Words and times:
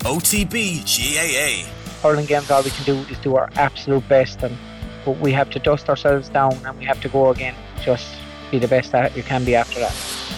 OTB 0.00 0.82
GAA. 0.84 1.68
hurling 2.02 2.26
games, 2.26 2.50
all 2.50 2.62
we 2.62 2.70
can 2.70 2.84
do 2.84 2.96
is 3.10 3.18
do 3.18 3.36
our 3.36 3.50
absolute 3.56 4.06
best, 4.08 4.42
and 4.42 4.56
but 5.04 5.18
we 5.18 5.32
have 5.32 5.50
to 5.50 5.58
dust 5.58 5.88
ourselves 5.88 6.28
down 6.28 6.52
and 6.66 6.78
we 6.78 6.84
have 6.84 7.00
to 7.00 7.08
go 7.08 7.30
again. 7.30 7.54
Just 7.82 8.06
be 8.50 8.58
the 8.58 8.68
best 8.68 8.92
that 8.92 9.16
you 9.16 9.22
can 9.22 9.44
be 9.44 9.54
after 9.54 9.80
that. 9.80 9.92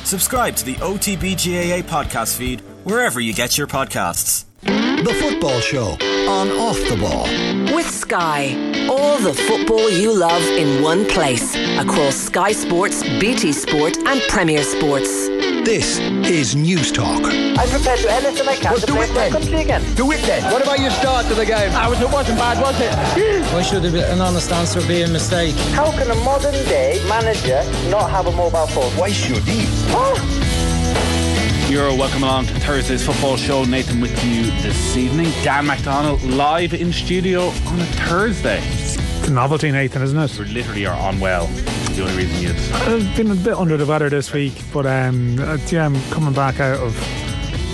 Subscribe 0.04 0.54
to 0.56 0.64
the 0.64 0.75
OTB 0.77 1.35
GAA 1.35 1.83
podcast 1.88 2.37
feed 2.37 2.61
wherever 2.85 3.21
you 3.21 3.33
get 3.33 3.59
your 3.59 3.67
podcasts. 3.67 4.45
The 4.62 5.17
Football 5.21 5.61
Show 5.61 5.97
on 6.29 6.49
Off 6.53 6.77
the 6.89 6.97
Ball. 7.01 7.75
With 7.75 7.91
Sky. 7.91 8.55
All 8.89 9.19
the 9.19 9.35
football 9.35 9.91
you 9.91 10.17
love 10.17 10.43
in 10.43 10.83
one 10.83 11.05
place. 11.07 11.57
Across 11.79 12.17
Sky 12.17 12.53
Sports, 12.53 13.03
BT 13.19 13.53
Sport, 13.53 13.97
and 14.07 14.21
Premier 14.29 14.63
Sports. 14.63 15.29
This 15.65 15.99
is 16.29 16.57
News 16.57 16.91
Talk. 16.93 17.23
I'm 17.25 17.69
prepared 17.69 17.99
to 17.99 18.03
do 18.05 18.09
anything 18.09 18.49
I 18.49 18.57
can 18.57 18.73
Well, 18.73 18.81
to 18.81 18.87
do 18.87 19.01
it 19.01 19.09
my 19.11 19.15
then. 19.15 19.33
country 19.33 19.61
again. 19.61 19.95
Do 19.95 20.11
it 20.12 20.21
then. 20.23 20.43
What 20.53 20.62
about 20.62 20.81
your 20.81 20.91
start 20.91 21.27
to 21.27 21.35
the 21.35 21.47
game? 21.47 21.70
I 21.73 21.89
was, 21.89 22.01
it 22.01 22.11
wasn't 22.11 22.39
bad, 22.39 22.61
was 22.61 22.79
it? 22.80 23.53
Why 23.53 23.62
should 23.62 23.84
an 23.84 24.20
honest 24.20 24.51
answer 24.53 24.80
be 24.87 25.03
a 25.03 25.09
mistake? 25.09 25.55
How 25.75 25.91
can 25.93 26.11
a 26.11 26.15
modern 26.17 26.53
day 26.67 27.01
manager 27.09 27.62
not 27.91 28.11
have 28.11 28.27
a 28.27 28.33
mobile 28.33 28.67
phone? 28.67 28.91
Why 28.98 29.11
should 29.11 29.43
he? 29.45 29.67
Ah! 29.95 31.69
You're 31.70 31.89
welcome 31.97 32.23
along 32.25 32.47
to 32.47 32.55
Thursday's 32.61 33.05
football 33.06 33.37
show. 33.37 33.65
Nathan 33.65 34.01
with 34.01 34.23
you 34.25 34.45
this 34.62 34.97
evening. 34.97 35.31
Dan 35.42 35.67
McDonnell 35.67 36.37
live 36.37 36.75
in 36.75 36.92
studio 36.92 37.48
on 37.48 37.81
a 37.81 37.87
Thursday. 38.09 38.61
It's 38.65 39.29
a 39.29 39.33
novelty, 39.33 39.70
Nathan, 39.70 40.03
isn't 40.03 40.19
it? 40.19 40.39
We 40.39 40.47
literally 40.47 40.87
are 40.87 41.11
unwell. 41.11 41.48
The 41.95 42.02
only 42.02 42.16
reason 42.16 42.42
you'd. 42.42 42.56
I've 42.73 43.16
been 43.16 43.30
a 43.30 43.34
bit 43.34 43.55
under 43.55 43.77
the 43.77 43.84
weather 43.87 44.09
this 44.09 44.33
week, 44.33 44.55
but 44.73 44.87
um, 44.87 45.38
uh, 45.38 45.59
yeah, 45.69 45.84
I'm 45.87 46.00
coming 46.10 46.33
back 46.33 46.59
out 46.60 46.80
of 46.80 46.96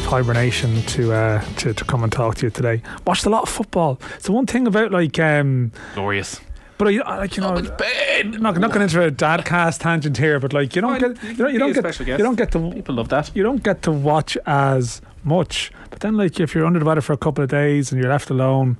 hibernation 0.05 0.83
to, 0.83 1.13
uh, 1.13 1.45
to 1.57 1.73
to 1.75 1.85
come 1.85 2.03
and 2.03 2.11
talk 2.13 2.35
to 2.37 2.47
you 2.47 2.51
today. 2.51 2.83
Watched 3.07 3.27
a 3.27 3.31
lot 3.31 3.43
of 3.43 3.49
football. 3.49 4.01
So 4.19 4.33
one 4.33 4.47
thing 4.47 4.67
about 4.67 4.91
like, 4.91 5.19
um, 5.19 5.71
Glorious. 5.95 6.41
but 6.79 6.89
I, 6.89 6.97
I 6.99 7.19
like 7.19 7.37
you 7.37 7.43
know, 7.43 7.61
bad. 7.63 8.41
not 8.41 8.57
not 8.59 8.71
going 8.73 8.83
into 8.83 9.03
a 9.03 9.11
dad 9.11 9.45
cast 9.53 9.83
tangent 9.83 10.17
here, 10.17 10.41
but 10.41 10.53
like 10.53 10.75
you 10.75 10.83
don't 10.83 11.01
Well, 11.01 11.13
get 11.13 11.23
you 11.23 11.29
you 11.31 11.37
don't, 11.37 11.53
you 11.53 11.59
don't 11.59 11.73
get 11.75 12.01
you 12.09 12.17
don't 12.19 12.37
get 12.37 12.51
to 12.53 12.71
People 12.73 12.95
love 12.97 13.09
that. 13.11 13.31
you 13.35 13.43
don't 13.43 13.63
get 13.63 13.83
to 13.83 13.93
watch 13.93 14.37
as 14.47 15.01
much. 15.23 15.71
But 15.91 16.01
then 16.01 16.17
like 16.17 16.41
if 16.41 16.55
you're 16.55 16.67
under 16.67 16.79
the 16.81 16.85
weather 16.87 17.03
for 17.03 17.13
a 17.13 17.17
couple 17.19 17.45
of 17.45 17.51
days 17.51 17.93
and 17.93 18.01
you're 18.03 18.11
left 18.11 18.31
alone. 18.31 18.79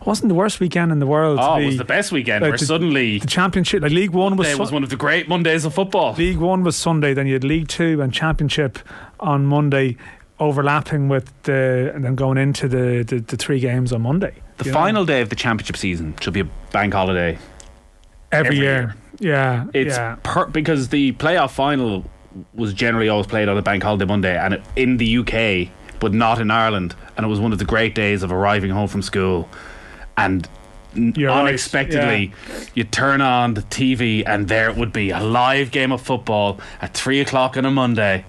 It 0.00 0.06
wasn't 0.06 0.28
the 0.30 0.34
worst 0.34 0.60
weekend 0.60 0.92
in 0.92 0.98
the 0.98 1.06
world. 1.06 1.38
Oh, 1.40 1.56
it 1.56 1.66
was 1.66 1.76
the 1.76 1.84
best 1.84 2.10
weekend 2.10 2.42
like 2.42 2.50
where 2.52 2.58
the- 2.58 2.64
suddenly 2.64 3.18
The 3.18 3.26
championship, 3.26 3.82
like 3.82 3.92
League 3.92 4.10
One 4.10 4.36
was, 4.36 4.48
it 4.48 4.58
was 4.58 4.72
one 4.72 4.82
of 4.82 4.88
the 4.90 4.96
great 4.96 5.28
Mondays 5.28 5.64
of 5.66 5.74
football. 5.74 6.14
League 6.14 6.38
One 6.38 6.64
was 6.64 6.74
Sunday, 6.76 7.12
then 7.12 7.26
you 7.26 7.34
had 7.34 7.44
League 7.44 7.68
Two 7.68 8.00
and 8.00 8.12
Championship 8.12 8.78
on 9.20 9.44
Monday, 9.44 9.96
overlapping 10.38 11.08
with 11.10 11.30
the 11.42 11.92
and 11.94 12.02
then 12.04 12.14
going 12.14 12.38
into 12.38 12.66
the 12.66 13.04
the, 13.06 13.18
the 13.20 13.36
three 13.36 13.60
games 13.60 13.92
on 13.92 14.00
Monday. 14.02 14.32
The 14.56 14.64
you 14.66 14.70
know? 14.72 14.78
final 14.78 15.04
day 15.04 15.20
of 15.20 15.28
the 15.28 15.36
championship 15.36 15.76
season 15.76 16.14
should 16.20 16.32
be 16.34 16.40
a 16.40 16.48
bank 16.72 16.94
holiday. 16.94 17.38
every, 18.32 18.46
every 18.48 18.58
year. 18.58 18.94
Yeah, 19.18 19.66
It's 19.74 19.96
yeah. 19.96 20.16
per- 20.22 20.46
because 20.46 20.88
the 20.88 21.12
playoff 21.12 21.50
final 21.50 22.04
was 22.54 22.72
generally 22.72 23.10
always 23.10 23.26
played 23.26 23.48
on 23.50 23.58
a 23.58 23.62
bank 23.62 23.82
holiday 23.82 24.06
Monday, 24.06 24.36
and 24.38 24.54
it, 24.54 24.62
in 24.76 24.96
the 24.96 25.18
UK, 25.18 25.68
but 25.98 26.14
not 26.14 26.40
in 26.40 26.50
Ireland. 26.50 26.94
And 27.18 27.26
it 27.26 27.28
was 27.28 27.38
one 27.38 27.52
of 27.52 27.58
the 27.58 27.64
great 27.66 27.94
days 27.94 28.22
of 28.22 28.32
arriving 28.32 28.70
home 28.70 28.88
from 28.88 29.02
school, 29.02 29.46
and 30.16 30.48
n- 30.96 31.14
You're 31.16 31.30
right, 31.30 31.40
unexpectedly, 31.48 32.32
you 32.74 32.84
turn 32.84 33.20
on 33.20 33.54
the 33.54 33.62
TV, 33.62 34.22
and 34.26 34.48
there 34.48 34.68
it 34.70 34.76
would 34.76 34.92
be 34.92 35.10
a 35.10 35.20
live 35.20 35.70
game 35.70 35.92
of 35.92 36.00
football 36.00 36.60
at 36.80 36.94
three 36.94 37.20
o'clock 37.20 37.56
on 37.56 37.64
a 37.64 37.70
Monday. 37.70 38.24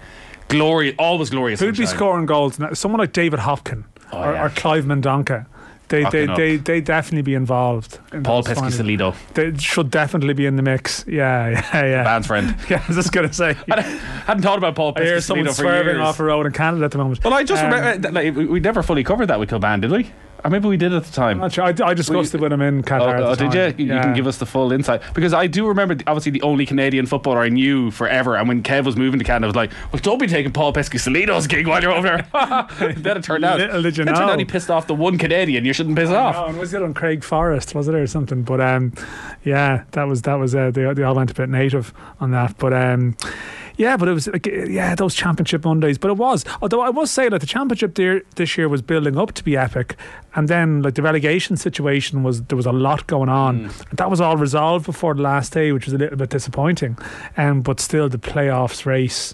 Glorious, 0.47 0.95
always 0.99 1.29
glorious. 1.29 1.59
Who'd 1.59 1.77
be 1.77 1.85
scoring 1.85 2.25
goals? 2.25 2.59
now? 2.59 2.73
Someone 2.73 2.99
like 2.99 3.13
David 3.13 3.39
Hopkin 3.39 3.85
Oh, 4.11 4.21
or, 4.21 4.33
yeah. 4.33 4.43
or 4.45 4.49
Clive 4.49 4.83
Mendonca. 4.85 5.45
They 5.87 6.05
they, 6.09 6.25
they 6.25 6.55
they 6.55 6.79
definitely 6.79 7.21
be 7.21 7.33
involved. 7.33 7.99
In 8.13 8.23
Paul 8.23 8.43
those 8.43 8.53
finals. 8.55 8.75
Peschisolido, 8.77 9.13
They 9.33 9.53
should 9.57 9.91
definitely 9.91 10.33
be 10.33 10.45
in 10.45 10.55
the 10.55 10.61
mix. 10.61 11.03
Yeah, 11.05 11.49
yeah, 11.73 11.85
yeah. 11.85 12.03
band's 12.03 12.27
friend. 12.27 12.55
Yeah, 12.69 12.81
I 12.81 12.87
was 12.87 12.95
just 12.95 13.11
gonna 13.11 13.31
say. 13.33 13.57
I 13.71 13.81
hadn't 13.81 14.43
thought 14.43 14.57
about 14.57 14.75
Paul 14.75 14.93
I 14.95 15.03
hear 15.03 15.19
someone 15.21 15.47
Peschisolido 15.47 15.49
for 15.49 15.53
swerving 15.63 15.95
years. 15.97 16.07
off 16.07 16.19
a 16.21 16.23
road 16.23 16.45
in 16.45 16.53
Canada 16.53 16.85
at 16.85 16.91
the 16.91 16.97
moment. 16.97 17.21
Well, 17.23 17.33
I 17.33 17.43
just 17.43 17.61
Um, 17.63 17.71
remember 17.73 18.09
like, 18.11 18.33
we, 18.35 18.59
never 18.61 18.81
fully 18.83 19.03
covered 19.03 19.25
that 19.27 19.39
with 19.39 19.49
Kilbane, 19.49 19.81
did 19.81 19.91
we? 19.91 20.09
Or 20.43 20.49
maybe 20.49 20.67
we 20.67 20.77
did 20.77 20.93
at 20.93 21.03
the 21.03 21.11
time. 21.11 21.41
I'm 21.43 21.49
sure. 21.49 21.63
I, 21.63 21.73
I 21.83 21.93
discussed 21.93 22.33
it 22.33 22.41
with 22.41 22.51
him 22.51 22.61
in 22.61 22.81
Qatar. 22.83 23.19
Oh, 23.19 23.29
oh, 23.31 23.35
did 23.35 23.53
you? 23.77 23.85
You 23.85 23.93
Yeah. 23.93 24.01
can 24.01 24.13
give 24.13 24.25
us 24.27 24.37
the 24.37 24.45
full 24.45 24.71
insight 24.71 25.01
because 25.13 25.33
I 25.33 25.47
do 25.47 25.67
remember, 25.67 25.95
the- 25.95 26.03
obviously, 26.07 26.31
the 26.31 26.41
only 26.41 26.65
Canadian 26.65 27.05
footballer 27.05 27.39
I 27.41 27.49
knew 27.49 27.91
forever. 27.91 28.35
And 28.35 28.47
when 28.47 28.63
Kev 28.63 28.85
was 28.85 28.95
moving 28.95 29.19
to 29.19 29.25
Canada, 29.25 29.45
I 29.45 29.49
was 29.49 29.55
like, 29.55 29.71
"Well, 29.91 29.99
don't 30.01 30.19
be 30.19 30.27
taking 30.27 30.51
Paul 30.51 30.73
Peschisolido's 30.73 31.47
gig 31.47 31.67
while 31.67 31.81
you're 31.81 31.91
over 31.91 32.07
there." 32.07 32.25
then 32.97 33.17
it 33.17 33.23
turned 33.23 33.45
out, 33.45 33.59
Little 33.59 33.81
did 33.83 33.97
you 33.97 34.03
it 34.03 34.07
turned 34.07 34.29
out 34.31 34.39
he 34.39 34.45
pissed 34.45 34.69
off 34.71 34.87
the 34.87 34.95
one 34.95 35.17
Canadian. 35.17 35.65
You 35.65 35.73
shouldn't 35.73 35.95
piss 35.95 36.09
off. 36.09 36.35
Oh, 36.37 36.45
and 36.45 36.57
was 36.57 36.73
it 36.73 36.81
on 36.81 36.93
Craig 36.93 37.23
Forrest? 37.23 37.75
Was 37.75 37.87
it 37.87 37.95
or 37.95 38.07
something? 38.07 38.43
But 38.43 38.61
um, 38.61 38.93
yeah, 39.43 39.83
that 39.91 40.03
was 40.07 40.23
that 40.23 40.35
was 40.35 40.55
uh, 40.55 40.71
they 40.71 40.91
they 40.93 41.03
all 41.03 41.15
went 41.15 41.31
a 41.31 41.33
bit 41.33 41.49
native 41.49 41.93
on 42.19 42.31
that. 42.31 42.57
But 42.57 42.73
um, 42.73 43.15
yeah, 43.81 43.97
but 43.97 44.07
it 44.07 44.13
was 44.13 44.27
like 44.27 44.45
yeah 44.45 44.93
those 44.93 45.15
championship 45.15 45.65
Mondays. 45.65 45.97
But 45.97 46.11
it 46.11 46.17
was 46.17 46.45
although 46.61 46.81
I 46.81 46.91
must 46.91 47.13
say 47.15 47.29
that 47.29 47.41
the 47.41 47.47
championship 47.47 47.95
there 47.95 48.21
this 48.35 48.55
year 48.57 48.69
was 48.69 48.83
building 48.83 49.17
up 49.17 49.31
to 49.33 49.43
be 49.43 49.57
epic, 49.57 49.95
and 50.35 50.47
then 50.47 50.83
like 50.83 50.93
the 50.93 51.01
relegation 51.01 51.57
situation 51.57 52.21
was 52.21 52.43
there 52.43 52.55
was 52.55 52.67
a 52.67 52.71
lot 52.71 53.07
going 53.07 53.29
on. 53.29 53.69
Mm. 53.69 53.97
That 53.97 54.09
was 54.11 54.21
all 54.21 54.37
resolved 54.37 54.85
before 54.85 55.15
the 55.15 55.23
last 55.23 55.51
day, 55.53 55.71
which 55.71 55.85
was 55.85 55.93
a 55.93 55.97
little 55.97 56.17
bit 56.17 56.29
disappointing. 56.29 56.95
Um, 57.37 57.61
but 57.61 57.79
still 57.79 58.07
the 58.07 58.19
playoffs 58.19 58.85
race 58.85 59.33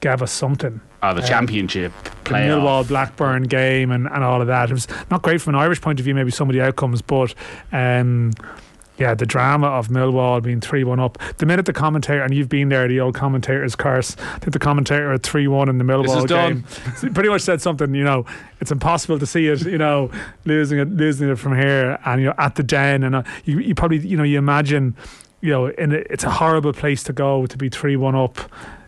gave 0.00 0.22
us 0.22 0.32
something. 0.32 0.80
Oh, 1.02 1.12
the 1.12 1.20
championship 1.20 1.92
the 2.04 2.10
playoff. 2.30 2.60
Millwall 2.60 2.88
Blackburn 2.88 3.42
game 3.42 3.90
and, 3.90 4.06
and 4.06 4.24
all 4.24 4.40
of 4.40 4.46
that. 4.46 4.70
It 4.70 4.72
was 4.72 4.88
not 5.10 5.20
great 5.20 5.42
from 5.42 5.54
an 5.54 5.60
Irish 5.60 5.82
point 5.82 6.00
of 6.00 6.04
view, 6.04 6.14
maybe 6.14 6.30
some 6.30 6.48
of 6.48 6.54
the 6.54 6.62
outcomes, 6.62 7.02
but 7.02 7.34
um, 7.72 8.32
yeah, 8.96 9.14
the 9.14 9.26
drama 9.26 9.66
of 9.66 9.88
Millwall 9.88 10.42
being 10.42 10.60
3 10.60 10.84
1 10.84 11.00
up. 11.00 11.18
The 11.38 11.46
minute 11.46 11.66
the 11.66 11.72
commentator, 11.72 12.22
and 12.22 12.32
you've 12.32 12.48
been 12.48 12.68
there, 12.68 12.86
the 12.86 13.00
old 13.00 13.14
commentator's 13.14 13.74
curse, 13.74 14.16
I 14.18 14.38
think 14.38 14.52
the 14.52 14.58
commentator 14.58 15.12
at 15.12 15.22
3 15.22 15.48
1 15.48 15.68
in 15.68 15.78
the 15.78 15.84
Millwall 15.84 16.18
is 16.18 16.24
done. 16.24 16.64
game 17.00 17.14
pretty 17.14 17.28
much 17.28 17.42
said 17.42 17.60
something, 17.60 17.94
you 17.94 18.04
know, 18.04 18.24
it's 18.60 18.70
impossible 18.70 19.18
to 19.18 19.26
see 19.26 19.48
it, 19.48 19.62
you 19.62 19.78
know, 19.78 20.10
losing 20.44 20.78
it, 20.78 20.88
losing 20.90 21.28
it 21.28 21.36
from 21.36 21.56
here 21.56 21.98
and, 22.04 22.20
you 22.20 22.28
know, 22.28 22.34
at 22.38 22.54
the 22.54 22.62
den. 22.62 23.02
And 23.02 23.16
uh, 23.16 23.22
you, 23.44 23.58
you 23.58 23.74
probably, 23.74 23.98
you 23.98 24.16
know, 24.16 24.22
you 24.22 24.38
imagine, 24.38 24.96
you 25.40 25.50
know, 25.50 25.66
in 25.66 25.92
a, 25.92 25.96
it's 26.10 26.24
a 26.24 26.30
horrible 26.30 26.72
place 26.72 27.02
to 27.04 27.12
go 27.12 27.46
to 27.46 27.58
be 27.58 27.68
3 27.68 27.96
1 27.96 28.14
up 28.14 28.38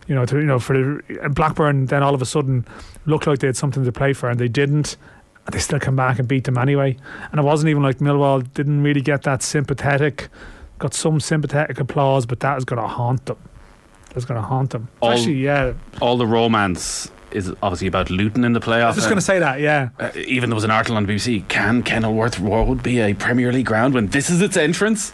you 0.06 0.14
know, 0.14 0.24
to, 0.24 0.36
you 0.36 0.44
know, 0.44 0.60
for 0.60 0.76
the, 0.76 1.28
Blackburn, 1.30 1.86
then 1.86 2.02
all 2.02 2.14
of 2.14 2.22
a 2.22 2.26
sudden 2.26 2.64
looked 3.06 3.26
like 3.26 3.40
they 3.40 3.48
had 3.48 3.56
something 3.56 3.84
to 3.84 3.90
play 3.90 4.12
for, 4.12 4.30
and 4.30 4.38
they 4.38 4.46
didn't. 4.48 4.96
And 5.46 5.54
they 5.54 5.58
still 5.60 5.78
come 5.78 5.96
back 5.96 6.18
and 6.18 6.26
beat 6.26 6.44
them 6.44 6.58
anyway. 6.58 6.96
And 7.30 7.40
it 7.40 7.44
wasn't 7.44 7.70
even 7.70 7.82
like 7.82 7.98
Millwall 7.98 8.52
didn't 8.54 8.82
really 8.82 9.00
get 9.00 9.22
that 9.22 9.42
sympathetic, 9.42 10.28
got 10.78 10.92
some 10.92 11.20
sympathetic 11.20 11.78
applause, 11.78 12.26
but 12.26 12.40
that 12.40 12.58
is 12.58 12.64
going 12.64 12.82
to 12.82 12.88
haunt 12.88 13.26
them. 13.26 13.38
That's 14.12 14.24
going 14.24 14.40
to 14.40 14.46
haunt 14.46 14.70
them. 14.70 14.88
All- 15.00 15.12
Actually, 15.12 15.34
yeah. 15.34 15.74
All 16.00 16.16
the 16.16 16.26
romance 16.26 17.10
is 17.30 17.52
obviously 17.62 17.86
about 17.86 18.08
Luton 18.10 18.44
in 18.44 18.54
the 18.54 18.60
playoff. 18.60 18.82
I 18.82 18.86
was 18.88 18.96
just 18.96 19.08
going 19.08 19.18
to 19.18 19.24
say 19.24 19.38
that, 19.38 19.60
yeah. 19.60 19.90
Uh, 20.00 20.10
even 20.16 20.48
there 20.50 20.54
was 20.54 20.64
an 20.64 20.70
article 20.70 20.96
on 20.96 21.06
BBC. 21.06 21.46
Can 21.48 21.82
Kenilworth 21.82 22.38
Road 22.40 22.82
be 22.82 22.98
a 23.00 23.14
Premier 23.14 23.52
League 23.52 23.66
ground 23.66 23.94
when 23.94 24.06
this 24.08 24.30
is 24.30 24.40
its 24.40 24.56
entrance? 24.56 25.12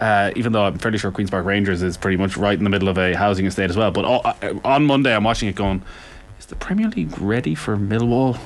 Uh, 0.00 0.30
even 0.36 0.52
though 0.52 0.64
I'm 0.64 0.78
fairly 0.78 0.98
sure 0.98 1.10
Queens 1.10 1.30
Park 1.30 1.44
Rangers 1.44 1.82
is 1.82 1.96
pretty 1.96 2.18
much 2.18 2.36
right 2.36 2.56
in 2.56 2.64
the 2.64 2.70
middle 2.70 2.88
of 2.88 2.98
a 2.98 3.14
housing 3.14 3.46
estate 3.46 3.68
as 3.70 3.76
well. 3.76 3.90
But 3.90 4.04
all, 4.04 4.20
uh, 4.24 4.34
on 4.64 4.86
Monday, 4.86 5.14
I'm 5.14 5.24
watching 5.24 5.48
it 5.48 5.54
going. 5.54 5.82
Is 6.38 6.46
the 6.46 6.56
Premier 6.56 6.88
League 6.88 7.18
ready 7.18 7.54
for 7.54 7.76
Millwall? 7.76 8.38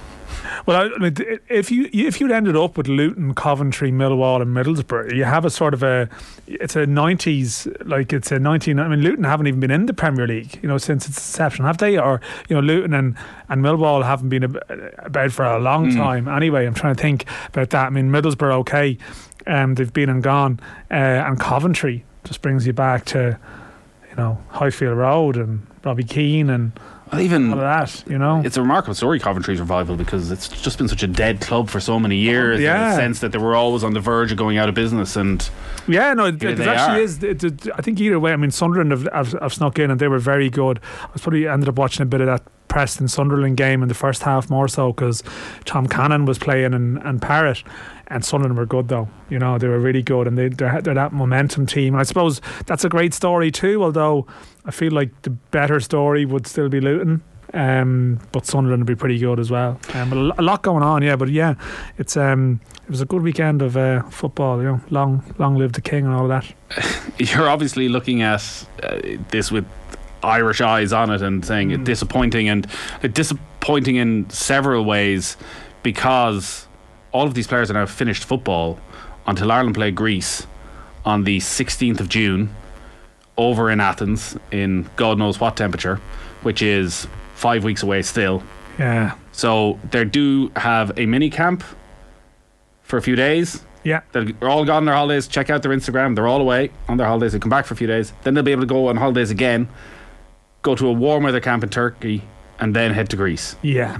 Well, 0.67 0.91
I 0.95 0.99
mean, 0.99 1.15
if 1.49 1.71
you 1.71 1.89
if 1.93 2.21
you'd 2.21 2.31
ended 2.31 2.57
up 2.57 2.77
with 2.77 2.89
Luton, 2.89 3.35
Coventry, 3.35 3.91
Millwall, 3.91 4.43
and 4.43 4.55
Middlesbrough, 4.55 5.15
you 5.15 5.25
have 5.25 5.45
a 5.45 5.51
sort 5.51 5.75
of 5.75 5.83
a 5.83 6.09
it's 6.47 6.77
a 6.77 6.87
nineties 6.87 7.67
like 7.85 8.13
it's 8.13 8.31
a 8.33 8.39
nineteen. 8.39 8.79
I 8.79 8.89
mean, 8.89 9.01
Luton 9.01 9.25
haven't 9.25 9.47
even 9.47 9.61
been 9.61 9.71
in 9.71 9.87
the 9.87 9.95
Premier 9.95 10.27
League, 10.27 10.59
you 10.63 10.69
know, 10.69 10.79
since 10.79 11.09
its 11.09 11.19
inception, 11.19 11.65
have 11.65 11.79
they? 11.79 11.99
Or 11.99 12.21
you 12.49 12.57
know, 12.57 12.63
Luton 12.63 12.95
and 12.95 13.17
and 13.49 13.63
Millwall 13.63 14.05
haven't 14.05 14.29
been 14.29 14.45
ab- 14.45 14.95
about 14.99 15.33
for 15.33 15.45
a 15.45 15.59
long 15.59 15.95
time. 15.95 16.29
Anyway, 16.29 16.67
I'm 16.67 16.75
trying 16.75 16.95
to 16.95 17.03
think 17.03 17.25
about 17.49 17.71
that. 17.71 17.87
I 17.87 17.91
mean, 17.91 18.11
Middlesbrough, 18.11 18.53
okay, 18.61 18.99
um, 19.47 19.75
they've 19.75 19.93
been 19.93 20.09
and 20.09 20.23
gone, 20.23 20.61
uh, 20.91 20.95
and 20.95 21.39
Coventry 21.39 22.05
just 22.25 22.43
brings 22.43 22.67
you 22.67 22.73
back 22.73 23.05
to 23.07 23.39
you 24.11 24.17
know 24.17 24.39
Highfield 24.49 24.97
Road 24.97 25.37
and 25.37 25.67
Robbie 25.85 26.05
Keane 26.05 26.51
and 26.51 26.73
Well, 27.13 27.21
even 27.21 27.51
that. 27.51 28.05
You 28.09 28.19
know, 28.19 28.41
it's 28.45 28.57
a 28.57 28.63
remarkable 28.63 28.95
story, 28.95 29.19
Coventry's 29.19 29.59
revival, 29.61 29.97
because 29.97 30.31
it's 30.31 30.49
just 30.49 30.79
been 30.79 30.89
such 30.89 31.03
a 31.03 31.07
dead 31.09 31.41
club 31.41 31.69
for 31.69 31.81
so 31.81 31.99
many 31.99 32.17
years. 32.17 32.59
in 32.59 32.65
Yeah. 32.65 32.91
the 32.91 32.97
sense 32.97 33.19
that 33.21 33.33
they 33.33 33.39
were 33.39 33.55
always 33.57 33.83
on 33.83 33.95
the 33.95 34.01
verge 34.01 34.31
of 34.31 34.39
going 34.39 34.59
out 34.59 34.69
of 34.69 34.75
business, 34.75 35.17
and 35.17 35.49
Yeah, 35.89 36.15
no, 36.15 36.27
it, 36.27 36.43
it 36.43 36.61
actually 36.61 37.01
are. 37.01 37.03
is. 37.03 37.23
It, 37.23 37.43
it- 37.45 37.69
I 37.77 37.83
think 37.83 38.01
either 38.01 38.21
way. 38.21 38.33
I 38.33 38.37
mean, 38.37 38.51
Sunderland 38.53 38.93
have, 38.93 39.09
have, 39.13 39.33
have 39.41 39.53
snuck 39.53 39.79
in 39.79 39.91
and 39.91 39.99
they 40.01 40.09
were 40.09 40.19
very 40.21 40.51
good. 40.51 40.79
I 41.03 41.13
was 41.13 41.23
probably 41.23 41.49
ended 41.49 41.69
up 41.69 41.77
watching 41.79 42.03
a 42.05 42.07
bit 42.07 42.21
of 42.21 42.27
that 42.29 42.43
Preston 42.69 43.09
Sunderland 43.09 43.57
game 43.57 43.83
in 43.83 43.89
the 43.89 43.95
first 43.95 44.23
half 44.23 44.49
more 44.49 44.69
so 44.69 44.93
because 44.93 45.25
Tom 45.65 45.89
Cannon 45.89 46.25
was 46.25 46.39
playing 46.39 46.73
and, 46.75 46.99
and 46.99 47.21
Parrott. 47.21 47.65
And 48.07 48.25
Sunderland 48.25 48.57
were 48.59 48.67
good 48.67 48.89
though, 48.89 49.09
you 49.29 49.39
know 49.39 49.57
they 49.57 49.69
were 49.69 49.79
really 49.79 50.03
good, 50.03 50.27
and 50.27 50.37
they 50.37 50.49
they're, 50.49 50.81
they're 50.83 50.95
that 50.95 51.13
momentum 51.13 51.65
team. 51.67 51.95
And 51.95 52.01
I 52.01 52.03
suppose 52.03 52.41
that's 52.67 52.85
a 52.85 52.89
great 52.89 53.15
story 53.15 53.53
too. 53.53 53.85
Although 53.85 54.27
I 54.65 54.71
feel 54.71 54.93
like 54.93 55.23
the 55.23 55.31
better 55.31 55.81
story 55.81 56.25
would 56.25 56.47
still 56.47 56.69
be 56.69 56.81
Luton, 56.81 57.23
Um, 57.55 58.21
but 58.33 58.47
Sunderland 58.47 58.83
would 58.83 58.87
be 58.87 58.95
pretty 59.01 59.19
good 59.19 59.41
as 59.41 59.51
well. 59.51 59.81
Um, 59.95 60.13
a 60.13 60.43
lot 60.43 60.63
going 60.63 60.83
on, 60.83 61.03
yeah. 61.03 61.17
But 61.17 61.31
yeah, 61.31 61.55
it's 61.99 62.17
um, 62.17 62.61
it 62.85 62.91
was 62.91 63.01
a 63.01 63.07
good 63.07 63.23
weekend 63.23 63.63
of 63.63 63.77
uh, 63.77 64.03
football. 64.11 64.59
You 64.59 64.65
know, 64.69 64.81
long 64.91 65.23
long 65.39 65.57
live 65.57 65.73
the 65.73 65.81
king 65.81 66.05
and 66.05 66.15
all 66.15 66.31
of 66.31 66.45
that. 66.45 66.55
You're 67.19 67.49
obviously 67.49 67.89
looking 67.89 68.23
at 68.23 68.43
uh, 68.83 69.01
this 69.31 69.51
with 69.51 69.65
Irish 70.23 70.61
eyes 70.61 70.93
on 70.93 71.11
it 71.11 71.23
and 71.23 71.45
saying 71.45 71.71
Mm. 71.71 71.75
it 71.81 71.85
disappointing 71.85 72.49
and 72.49 72.67
it 73.03 73.15
disappointing 73.15 73.97
in 73.97 74.29
several 74.31 74.85
ways 74.85 75.37
because 75.83 76.67
all 77.13 77.27
of 77.27 77.35
these 77.35 77.47
players 77.47 77.71
are 77.71 77.75
now 77.75 77.87
finished 77.87 78.25
football 78.25 78.79
until 79.27 79.51
Ireland 79.51 79.75
play 79.75 79.91
Greece 79.91 80.47
on 81.05 81.25
the 81.25 81.39
16th 81.39 82.01
of 82.01 82.09
June 82.09 82.55
over 83.41 83.71
in 83.71 83.81
Athens 83.81 84.37
in 84.51 84.89
God 84.97 85.19
knows 85.19 85.41
what 85.41 85.57
temperature, 85.57 85.97
which 86.43 86.63
is 86.63 87.07
five 87.35 87.65
weeks 87.65 87.83
away 87.83 88.03
still. 88.03 88.43
Yeah, 88.79 89.15
So 89.33 89.79
they 89.91 90.05
do 90.05 90.51
have 90.57 90.93
a 90.99 91.05
mini 91.07 91.29
camp 91.29 91.63
for 92.83 92.97
a 92.97 93.03
few 93.03 93.15
days. 93.17 93.63
yeah, 93.85 94.01
They're 94.13 94.25
all 94.49 94.65
gone 94.65 94.77
on 94.79 94.85
their 94.87 94.95
holidays. 94.95 95.27
Check 95.29 95.51
out 95.51 95.63
their 95.63 95.73
Instagram. 95.73 96.15
They're 96.15 96.27
all 96.27 96.41
away 96.41 96.71
on 96.89 96.97
their 96.97 97.07
holidays. 97.07 97.33
They 97.33 97.39
come 97.39 97.51
back 97.51 97.67
for 97.67 97.75
a 97.75 97.77
few 97.77 97.87
days. 97.87 98.13
Then 98.23 98.35
they'll 98.35 98.43
be 98.45 98.53
able 98.53 98.63
to 98.63 98.67
go 98.67 98.89
on 98.89 98.97
holidays 98.97 99.31
again, 99.31 99.69
go 100.63 100.75
to 100.75 100.87
a 100.89 100.93
warm 100.93 101.25
weather 101.25 101.41
camp 101.41 101.63
in 101.63 101.69
Turkey, 101.69 102.23
and 102.59 102.75
then 102.75 102.93
head 102.93 103.09
to 103.11 103.17
Greece 103.17 103.57
yeah. 103.63 103.99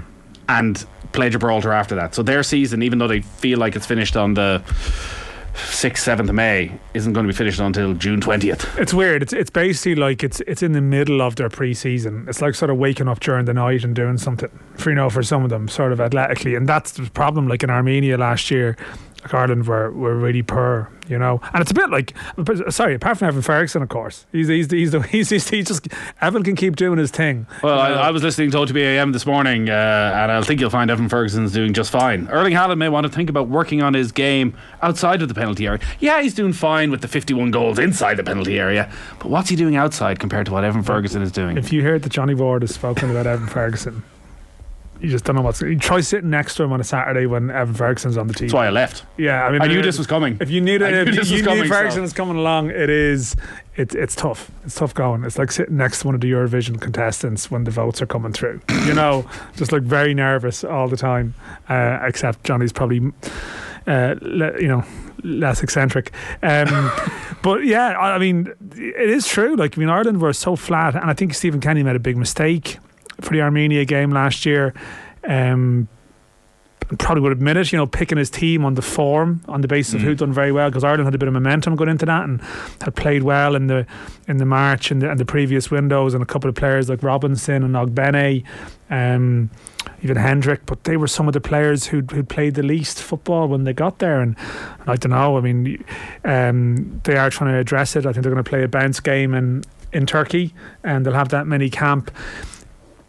and 0.49 0.83
play 1.13 1.29
Gibraltar 1.29 1.71
after 1.73 1.95
that. 1.95 2.15
So 2.15 2.23
their 2.23 2.41
season, 2.43 2.81
even 2.83 2.97
though 2.99 3.07
they 3.07 3.21
feel 3.21 3.59
like 3.59 3.75
it's 3.75 3.85
finished 3.85 4.15
on 4.17 4.33
the 4.33 4.63
6th, 5.53 6.17
7th 6.17 6.29
of 6.29 6.35
May, 6.35 6.71
isn't 6.93 7.13
going 7.13 7.25
to 7.25 7.31
be 7.31 7.35
finished 7.35 7.59
until 7.59 7.93
June 7.93 8.21
20th. 8.21 8.77
It's 8.77 8.93
weird. 8.93 9.21
It's 9.21 9.33
it's 9.33 9.49
basically 9.49 9.95
like 9.95 10.23
it's 10.23 10.39
it's 10.41 10.63
in 10.63 10.71
the 10.71 10.81
middle 10.81 11.21
of 11.21 11.35
their 11.35 11.49
pre-season. 11.49 12.25
It's 12.27 12.41
like 12.41 12.55
sort 12.55 12.71
of 12.71 12.77
waking 12.77 13.07
up 13.07 13.19
during 13.19 13.45
the 13.45 13.53
night 13.53 13.83
and 13.83 13.95
doing 13.95 14.17
something. 14.17 14.49
For 14.75 14.89
you 14.89 14.95
know, 14.95 15.09
for 15.09 15.23
some 15.23 15.43
of 15.43 15.49
them, 15.49 15.67
sort 15.67 15.91
of 15.91 15.99
athletically, 15.99 16.55
and 16.55 16.67
that's 16.67 16.93
the 16.93 17.09
problem. 17.11 17.47
Like 17.47 17.63
in 17.63 17.69
Armenia 17.69 18.17
last 18.17 18.49
year, 18.51 18.77
like 19.21 19.33
Ireland 19.33 19.67
were 19.67 19.91
were 19.91 20.15
really 20.15 20.41
poor. 20.41 20.89
You 21.07 21.17
know, 21.17 21.41
and 21.51 21.61
it's 21.61 21.71
a 21.71 21.73
bit 21.73 21.89
like 21.89 22.13
sorry. 22.69 22.95
Apart 22.95 23.17
from 23.17 23.27
Evan 23.27 23.41
Ferguson, 23.41 23.81
of 23.81 23.89
course, 23.89 24.25
he's 24.31 24.47
he's 24.47 24.71
he's 24.71 24.91
the, 24.91 25.01
he's, 25.09 25.29
he's, 25.29 25.49
he's 25.49 25.67
just 25.67 25.89
Evan 26.21 26.43
can 26.43 26.55
keep 26.55 26.77
doing 26.77 26.99
his 26.99 27.11
thing. 27.11 27.47
Well, 27.61 27.77
I, 27.77 27.89
I 27.89 28.11
was 28.11 28.23
listening 28.23 28.51
to 28.51 28.57
OTBAM 28.57 29.11
this 29.11 29.25
morning, 29.25 29.69
uh, 29.69 29.73
and 29.73 30.31
I 30.31 30.41
think 30.41 30.61
you'll 30.61 30.69
find 30.69 30.89
Evan 30.89 31.09
Ferguson's 31.09 31.51
doing 31.51 31.73
just 31.73 31.91
fine. 31.91 32.29
Erling 32.29 32.53
Haaland 32.53 32.77
may 32.77 32.87
want 32.87 33.07
to 33.07 33.11
think 33.11 33.29
about 33.29 33.49
working 33.49 33.81
on 33.81 33.93
his 33.93 34.13
game 34.13 34.55
outside 34.81 35.21
of 35.21 35.27
the 35.27 35.33
penalty 35.33 35.67
area. 35.67 35.81
Yeah, 35.99 36.21
he's 36.21 36.35
doing 36.35 36.53
fine 36.53 36.91
with 36.91 37.01
the 37.01 37.09
51 37.09 37.51
goals 37.51 37.77
inside 37.77 38.15
the 38.15 38.23
penalty 38.23 38.57
area, 38.57 38.89
but 39.19 39.29
what's 39.29 39.49
he 39.49 39.57
doing 39.57 39.75
outside 39.75 40.17
compared 40.19 40.45
to 40.45 40.53
what 40.53 40.63
Evan 40.63 40.83
Ferguson 40.83 41.21
is 41.23 41.31
doing? 41.31 41.57
If 41.57 41.73
you 41.73 41.81
heard 41.81 42.03
that 42.03 42.11
Johnny 42.13 42.35
Ward 42.35 42.61
has 42.61 42.73
spoken 42.73 43.11
about 43.11 43.27
Evan 43.27 43.47
Ferguson, 43.47 44.03
you 45.01 45.09
just 45.09 45.25
don't 45.25 45.35
know 45.35 45.41
what's. 45.41 45.61
You 45.61 45.77
try 45.79 45.99
sitting 46.01 46.29
next 46.29 46.55
to 46.55 46.63
him 46.63 46.71
on 46.71 46.79
a 46.79 46.83
Saturday 46.83 47.25
when 47.25 47.49
Evan 47.49 47.73
Ferguson's 47.73 48.17
on 48.17 48.27
the 48.27 48.33
team. 48.33 48.47
That's 48.47 48.53
why 48.53 48.67
I 48.67 48.69
left. 48.69 49.03
Yeah, 49.17 49.43
I 49.43 49.51
mean, 49.51 49.61
I 49.61 49.67
knew 49.67 49.79
uh, 49.79 49.83
this 49.83 49.97
was 49.97 50.07
coming. 50.07 50.37
If 50.39 50.49
you 50.51 50.61
need 50.61 50.83
I 50.83 50.89
it, 50.89 50.91
knew 50.91 50.99
if 51.11 51.15
this 51.15 51.29
you 51.29 51.37
was 51.37 51.41
knew 51.41 51.47
coming, 51.47 51.63
so- 51.63 51.69
Ferguson's 51.69 52.13
coming 52.13 52.37
along, 52.37 52.69
it 52.69 52.89
is. 52.89 53.35
It's 53.75 53.95
it's 53.95 54.15
tough. 54.15 54.51
It's 54.65 54.75
tough 54.75 54.93
going. 54.93 55.23
It's 55.23 55.37
like 55.37 55.51
sitting 55.51 55.77
next 55.77 56.01
to 56.01 56.07
one 56.07 56.15
of 56.15 56.21
the 56.21 56.31
Eurovision 56.31 56.79
contestants 56.79 57.49
when 57.49 57.63
the 57.63 57.71
votes 57.71 58.01
are 58.01 58.05
coming 58.07 58.33
through. 58.33 58.61
You 58.85 58.93
know, 58.95 59.25
just 59.55 59.71
like 59.71 59.83
very 59.83 60.13
nervous 60.13 60.63
all 60.63 60.87
the 60.89 60.97
time. 60.97 61.33
Uh, 61.69 61.99
except 62.03 62.43
Johnny's 62.43 62.73
probably, 62.73 62.99
uh, 63.87 64.15
le, 64.21 64.59
you 64.59 64.67
know, 64.67 64.83
less 65.23 65.63
eccentric. 65.63 66.11
Um, 66.43 66.91
but 67.41 67.63
yeah, 67.63 67.89
I 67.97 68.15
I 68.15 68.17
mean, 68.17 68.51
it 68.75 69.09
is 69.09 69.27
true. 69.27 69.55
Like, 69.55 69.77
I 69.77 69.79
mean, 69.79 69.89
Ireland 69.89 70.19
were 70.21 70.33
so 70.33 70.55
flat, 70.55 70.95
and 70.95 71.09
I 71.09 71.13
think 71.13 71.33
Stephen 71.33 71.61
Kenny 71.61 71.83
made 71.83 71.95
a 71.95 71.99
big 71.99 72.17
mistake 72.17 72.77
for 73.21 73.33
the 73.33 73.41
Armenia 73.41 73.85
game 73.85 74.11
last 74.11 74.45
year. 74.45 74.73
Um, 75.27 75.87
probably 76.97 77.21
would 77.21 77.31
admit 77.31 77.57
it, 77.57 77.71
you 77.71 77.77
know, 77.77 77.87
picking 77.87 78.17
his 78.17 78.29
team 78.29 78.65
on 78.65 78.73
the 78.73 78.81
form 78.81 79.41
on 79.47 79.61
the 79.61 79.67
basis 79.67 79.95
of 79.95 80.01
who'd 80.01 80.17
done 80.17 80.33
very 80.33 80.51
well 80.51 80.69
because 80.69 80.83
Ireland 80.83 81.05
had 81.05 81.15
a 81.15 81.17
bit 81.17 81.27
of 81.27 81.33
momentum 81.33 81.75
going 81.75 81.89
into 81.89 82.05
that 82.05 82.23
and 82.23 82.41
had 82.81 82.95
played 82.95 83.23
well 83.23 83.55
in 83.55 83.67
the 83.67 83.85
in 84.27 84.37
the 84.37 84.45
March 84.45 84.91
and 84.91 85.01
the, 85.01 85.09
and 85.09 85.19
the 85.19 85.25
previous 85.25 85.71
windows 85.71 86.13
and 86.13 86.21
a 86.21 86.25
couple 86.25 86.49
of 86.49 86.55
players 86.55 86.89
like 86.89 87.01
Robinson 87.01 87.63
and 87.63 87.75
Ogbene, 87.75 88.45
um, 88.89 89.49
even 90.03 90.17
Hendrick, 90.17 90.65
but 90.65 90.83
they 90.83 90.97
were 90.97 91.07
some 91.07 91.27
of 91.27 91.33
the 91.33 91.41
players 91.41 91.87
who'd, 91.87 92.11
who'd 92.11 92.27
played 92.27 92.55
the 92.55 92.63
least 92.63 93.01
football 93.01 93.47
when 93.47 93.63
they 93.63 93.73
got 93.73 93.99
there 93.99 94.19
and, 94.19 94.35
and 94.79 94.89
I 94.89 94.95
don't 94.95 95.11
know, 95.11 95.37
I 95.37 95.41
mean, 95.41 95.83
um, 96.25 97.01
they 97.03 97.15
are 97.15 97.29
trying 97.29 97.53
to 97.53 97.59
address 97.59 97.95
it. 97.95 98.05
I 98.05 98.11
think 98.11 98.23
they're 98.23 98.33
going 98.33 98.43
to 98.43 98.49
play 98.49 98.63
a 98.63 98.67
bounce 98.67 98.99
game 98.99 99.33
in, 99.33 99.63
in 99.93 100.05
Turkey 100.05 100.53
and 100.83 101.05
they'll 101.05 101.13
have 101.13 101.29
that 101.29 101.47
mini 101.47 101.69
camp 101.69 102.11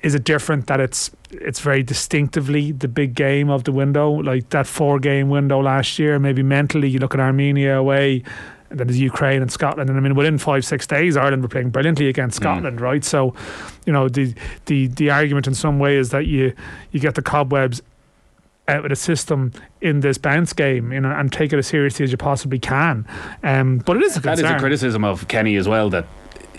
is 0.02 0.14
it 0.14 0.24
different 0.24 0.66
that 0.66 0.80
it's 0.80 1.10
it's 1.30 1.60
very 1.60 1.82
distinctively 1.82 2.72
the 2.72 2.88
big 2.88 3.14
game 3.14 3.48
of 3.50 3.64
the 3.64 3.72
window, 3.72 4.10
like 4.10 4.50
that 4.50 4.66
four 4.66 4.98
game 4.98 5.28
window 5.30 5.60
last 5.60 5.98
year? 5.98 6.18
Maybe 6.18 6.42
mentally, 6.42 6.88
you 6.88 6.98
look 6.98 7.14
at 7.14 7.20
Armenia 7.20 7.78
away, 7.78 8.22
and 8.70 8.80
then 8.80 8.86
there's 8.88 9.00
Ukraine 9.00 9.42
and 9.42 9.50
Scotland, 9.52 9.88
and 9.90 9.98
I 9.98 10.02
mean 10.02 10.14
within 10.14 10.38
five 10.38 10.64
six 10.64 10.86
days, 10.86 11.16
Ireland 11.16 11.42
were 11.42 11.48
playing 11.48 11.70
brilliantly 11.70 12.08
against 12.08 12.36
Scotland, 12.36 12.80
right? 12.80 13.04
So, 13.04 13.34
you 13.86 13.92
know, 13.92 14.08
the 14.08 14.34
the 14.66 14.88
the 14.88 15.10
argument 15.10 15.46
in 15.46 15.54
some 15.54 15.78
way 15.78 15.96
is 15.96 16.10
that 16.10 16.26
you 16.26 16.52
you 16.90 17.00
get 17.00 17.14
the 17.14 17.22
cobwebs 17.22 17.80
out 18.68 18.84
of 18.84 18.90
the 18.90 18.96
system 18.96 19.52
in 19.80 20.00
this 20.00 20.18
bounce 20.18 20.52
game, 20.52 20.92
you 20.92 21.00
know, 21.00 21.10
and 21.10 21.32
take 21.32 21.52
it 21.52 21.58
as 21.58 21.66
seriously 21.66 22.04
as 22.04 22.12
you 22.12 22.16
possibly 22.16 22.58
can. 22.60 23.04
Um, 23.42 23.78
but 23.78 23.96
it 23.96 24.04
is 24.04 24.16
a 24.16 24.20
That 24.20 24.36
concern. 24.36 24.46
is 24.46 24.52
a 24.52 24.58
criticism 24.60 25.04
of 25.04 25.26
Kenny 25.28 25.56
as 25.56 25.66
well, 25.68 25.90
that 25.90 26.06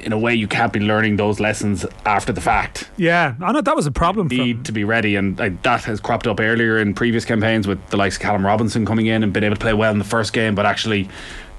in 0.04 0.14
a 0.14 0.18
way 0.18 0.34
you 0.36 0.48
can't 0.48 0.72
be 0.72 0.80
learning 0.80 1.16
those 1.18 1.40
lessons 1.40 1.86
after 2.06 2.32
the 2.32 2.42
fact. 2.42 2.90
Yeah, 2.98 3.36
I 3.42 3.52
know 3.52 3.62
that 3.62 3.76
was 3.76 3.86
a 3.86 3.92
problem. 3.92 4.30
for 4.30 4.36
need 4.36 4.66
to 4.66 4.72
be 4.72 4.84
ready, 4.84 5.16
and 5.16 5.38
like, 5.40 5.62
that 5.64 5.84
has 5.86 6.00
cropped 6.00 6.28
up 6.28 6.40
earlier 6.40 6.78
in 6.80 6.94
previous 6.94 7.26
campaigns 7.26 7.68
with 7.68 7.86
the 7.90 7.98
likes 7.98 8.16
of 8.16 8.22
Callum 8.22 8.46
Robinson 8.46 8.86
coming 8.86 9.08
in 9.08 9.24
and 9.24 9.34
being 9.34 9.44
able 9.44 9.56
to 9.56 9.62
play 9.62 9.74
well 9.74 9.92
in 9.92 10.00
the 10.00 10.06
first 10.06 10.34
game, 10.34 10.56
but 10.56 10.66
actually 10.66 11.10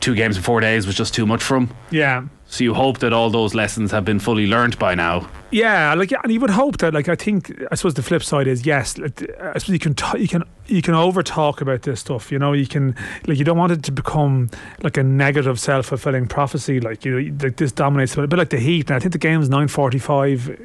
two 0.00 0.14
games 0.14 0.36
in 0.36 0.42
four 0.42 0.60
days 0.60 0.86
was 0.86 0.94
just 0.94 1.14
too 1.14 1.26
much 1.26 1.42
for 1.42 1.56
him. 1.56 1.70
yeah. 1.90 2.24
So 2.54 2.62
you 2.62 2.72
hope 2.72 2.98
that 2.98 3.12
all 3.12 3.30
those 3.30 3.52
lessons 3.52 3.90
have 3.90 4.04
been 4.04 4.20
fully 4.20 4.46
learnt 4.46 4.78
by 4.78 4.94
now. 4.94 5.28
Yeah, 5.50 5.92
like, 5.94 6.12
and 6.12 6.32
you 6.32 6.38
would 6.38 6.50
hope 6.50 6.78
that, 6.78 6.94
like, 6.94 7.08
I 7.08 7.16
think, 7.16 7.52
I 7.72 7.74
suppose 7.74 7.94
the 7.94 8.02
flip 8.02 8.22
side 8.22 8.46
is 8.46 8.64
yes. 8.64 8.96
I 9.00 9.58
suppose 9.58 9.70
you 9.70 9.80
can, 9.80 9.94
t- 9.94 10.20
you 10.20 10.28
can, 10.28 10.44
you 10.66 10.80
can 10.80 10.94
over 10.94 11.24
talk 11.24 11.60
about 11.60 11.82
this 11.82 11.98
stuff. 11.98 12.30
You 12.30 12.38
know, 12.38 12.52
you 12.52 12.68
can, 12.68 12.94
like, 13.26 13.38
you 13.38 13.44
don't 13.44 13.58
want 13.58 13.72
it 13.72 13.82
to 13.82 13.92
become 13.92 14.50
like 14.84 14.96
a 14.96 15.02
negative, 15.02 15.58
self 15.58 15.86
fulfilling 15.86 16.28
prophecy. 16.28 16.78
Like, 16.78 17.04
you 17.04 17.20
know, 17.20 17.36
like 17.42 17.56
this 17.56 17.72
dominates 17.72 18.16
a 18.16 18.24
bit 18.24 18.38
like 18.38 18.50
the 18.50 18.60
Heat. 18.60 18.88
And 18.88 18.96
I 18.96 19.00
think 19.00 19.10
the 19.10 19.18
game's 19.18 19.48
nine 19.48 19.66
forty 19.66 19.98
five 19.98 20.56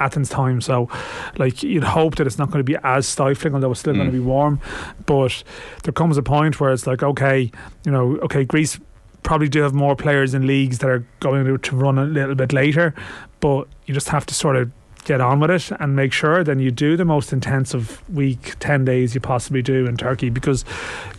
Athens 0.00 0.28
time. 0.28 0.60
So, 0.60 0.90
like, 1.38 1.62
you'd 1.62 1.84
hope 1.84 2.16
that 2.16 2.26
it's 2.26 2.38
not 2.38 2.50
going 2.50 2.58
to 2.58 2.64
be 2.64 2.76
as 2.82 3.06
stifling, 3.06 3.54
although 3.54 3.70
it's 3.70 3.80
still 3.80 3.94
going 3.94 4.06
to 4.06 4.10
mm. 4.10 4.20
be 4.20 4.20
warm. 4.20 4.60
But 5.06 5.44
there 5.84 5.92
comes 5.92 6.18
a 6.18 6.24
point 6.24 6.58
where 6.58 6.72
it's 6.72 6.88
like, 6.88 7.04
okay, 7.04 7.52
you 7.84 7.92
know, 7.92 8.16
okay, 8.18 8.44
Greece 8.44 8.80
probably 9.26 9.48
do 9.48 9.60
have 9.60 9.74
more 9.74 9.96
players 9.96 10.32
in 10.32 10.46
leagues 10.46 10.78
that 10.78 10.88
are 10.88 11.04
going 11.20 11.58
to, 11.58 11.76
run 11.76 11.98
a 11.98 12.04
little 12.04 12.36
bit 12.36 12.52
later, 12.52 12.94
but 13.40 13.66
you 13.84 13.92
just 13.92 14.08
have 14.08 14.24
to 14.24 14.34
sort 14.34 14.56
of 14.56 14.70
get 15.04 15.20
on 15.20 15.40
with 15.40 15.50
it 15.50 15.70
and 15.78 15.94
make 15.94 16.12
sure 16.12 16.42
then 16.42 16.58
you 16.58 16.70
do 16.70 16.96
the 16.96 17.04
most 17.04 17.32
intensive 17.32 18.02
week 18.08 18.54
10 18.60 18.84
days 18.84 19.14
you 19.14 19.20
possibly 19.20 19.62
do 19.62 19.86
in 19.86 19.96
Turkey 19.96 20.30
because 20.30 20.64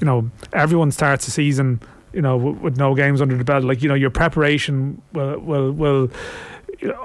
you 0.02 0.06
know 0.06 0.30
everyone 0.52 0.92
starts 0.92 1.24
the 1.24 1.32
season 1.32 1.80
you 2.12 2.22
know 2.22 2.38
w- 2.38 2.58
with 2.58 2.78
no 2.78 2.96
games 2.96 3.22
under 3.22 3.38
the 3.38 3.44
belt. 3.44 3.64
Like 3.64 3.82
you 3.82 3.90
know 3.90 3.96
your 3.96 4.10
preparation 4.10 5.02
will 5.14 5.40
will 5.40 5.72
will 5.72 6.10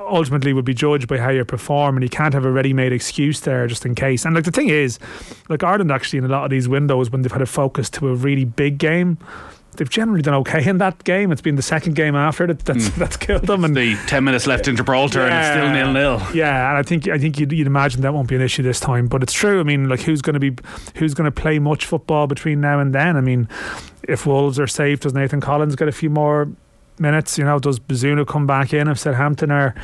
ultimately 0.08 0.52
would 0.52 0.64
be 0.64 0.74
judged 0.74 1.08
by 1.08 1.18
how 1.18 1.30
you 1.30 1.44
perform 1.44 1.96
and 1.96 2.02
you 2.02 2.08
can't 2.10 2.34
have 2.34 2.44
a 2.44 2.50
ready-made 2.50 2.92
excuse 2.92 3.40
there 3.40 3.66
just 3.66 3.86
in 3.86 3.94
case. 3.94 4.24
And 4.24 4.34
like 4.34 4.44
the 4.44 4.50
thing 4.50 4.68
is 4.68 4.98
like 5.48 5.62
Ireland 5.62 5.90
actually 5.90 6.18
in 6.18 6.24
a 6.24 6.28
lot 6.28 6.44
of 6.44 6.50
these 6.50 6.68
windows 6.68 7.10
when 7.10 7.22
they've 7.22 7.32
had 7.32 7.42
a 7.42 7.46
focus 7.46 7.88
to 7.90 8.08
a 8.08 8.14
really 8.14 8.44
big 8.44 8.78
game 8.78 9.18
they've 9.76 9.88
generally 9.88 10.20
done 10.22 10.34
okay 10.34 10.62
in 10.68 10.78
that 10.78 11.02
game 11.04 11.32
it's 11.32 11.40
been 11.40 11.56
the 11.56 11.62
second 11.62 11.94
game 11.94 12.14
after 12.14 12.46
that 12.46 12.58
that's, 12.60 12.90
that's 12.90 13.16
killed 13.16 13.46
them 13.46 13.64
and 13.64 13.74
The 13.76 13.96
10 14.06 14.22
minutes 14.22 14.46
left 14.46 14.68
in 14.68 14.76
Gibraltar 14.76 15.22
and 15.22 15.34
it's 15.34 15.48
still 15.48 15.64
Yeah. 15.64 15.72
nil 15.72 15.92
nil. 16.18 16.22
yeah, 16.34 16.68
and 16.68 16.78
I 16.78 16.82
think 16.82 17.08
I 17.08 17.18
think 17.18 17.38
you'd, 17.38 17.52
you'd 17.52 17.66
imagine 17.66 18.02
that 18.02 18.12
won't 18.12 18.28
be 18.28 18.36
an 18.36 18.42
issue 18.42 18.62
this 18.62 18.78
time. 18.80 19.06
But 19.08 19.22
it's 19.22 19.32
true. 19.32 19.60
I 19.60 19.62
mean, 19.62 19.88
like 19.88 20.00
who's 20.00 20.20
going 20.22 20.34
to 20.34 20.40
be 20.40 20.54
who's 20.96 21.14
going 21.14 21.24
to 21.24 21.42
play 21.42 21.58
much 21.58 21.86
football 21.86 22.26
between 22.26 22.60
now 22.60 22.78
and 22.80 22.94
then? 22.94 23.16
I 23.16 23.20
mean, 23.22 23.48
if 24.08 24.26
Wolves 24.26 24.58
are 24.60 24.66
safe, 24.66 25.00
does 25.00 25.14
Nathan 25.14 25.40
Collins 25.40 25.74
get 25.76 25.88
a 25.88 25.92
few 25.92 26.10
more 26.10 26.48
minutes? 26.98 27.38
You 27.38 27.44
know, 27.44 27.58
does 27.58 27.78
Bazunu 27.80 28.26
come 28.26 28.46
back 28.46 28.74
in 28.74 28.88
if 28.88 28.98
Southampton 28.98 29.50
are 29.50 29.74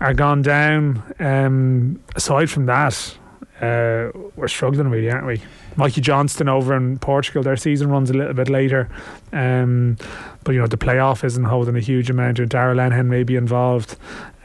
are 0.00 0.14
gone 0.14 0.42
down? 0.42 1.02
Um, 1.18 2.00
aside 2.16 2.48
from 2.50 2.66
that, 2.66 3.16
uh, 3.60 4.10
we're 4.34 4.48
struggling 4.48 4.88
really, 4.88 5.10
aren't 5.10 5.26
we? 5.26 5.40
Mikey 5.76 6.00
Johnston 6.00 6.48
over 6.48 6.76
in 6.76 6.98
Portugal, 6.98 7.42
their 7.42 7.56
season 7.56 7.90
runs 7.90 8.10
a 8.10 8.14
little 8.14 8.34
bit 8.34 8.48
later. 8.48 8.88
Um, 9.32 9.96
but 10.42 10.52
you 10.52 10.60
know, 10.60 10.66
the 10.66 10.76
playoff 10.76 11.24
isn't 11.24 11.44
holding 11.44 11.76
a 11.76 11.80
huge 11.80 12.10
amount. 12.10 12.40
Or 12.40 12.46
Darragh 12.46 12.76
Lenihan 12.76 13.06
may 13.06 13.22
be 13.22 13.36
involved. 13.36 13.96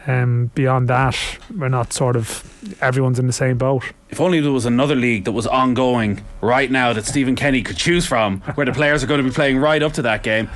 Um, 0.07 0.49
beyond 0.55 0.87
that, 0.87 1.17
we're 1.55 1.69
not 1.69 1.91
sort 1.93 2.15
of 2.15 2.43
everyone's 2.81 3.19
in 3.19 3.27
the 3.27 3.33
same 3.33 3.57
boat. 3.57 3.83
If 4.09 4.21
only 4.21 4.39
there 4.39 4.51
was 4.51 4.65
another 4.65 4.95
league 4.95 5.25
that 5.25 5.33
was 5.33 5.45
ongoing 5.45 6.23
right 6.41 6.71
now 6.71 6.93
that 6.93 7.05
Stephen 7.05 7.35
Kenny 7.35 7.61
could 7.61 7.77
choose 7.77 8.05
from, 8.05 8.41
where 8.55 8.65
the 8.65 8.71
players 8.71 9.03
are 9.03 9.07
going 9.07 9.21
to 9.23 9.29
be 9.29 9.33
playing 9.33 9.57
right 9.57 9.83
up 9.83 9.93
to 9.93 10.01
that 10.03 10.23
game. 10.23 10.49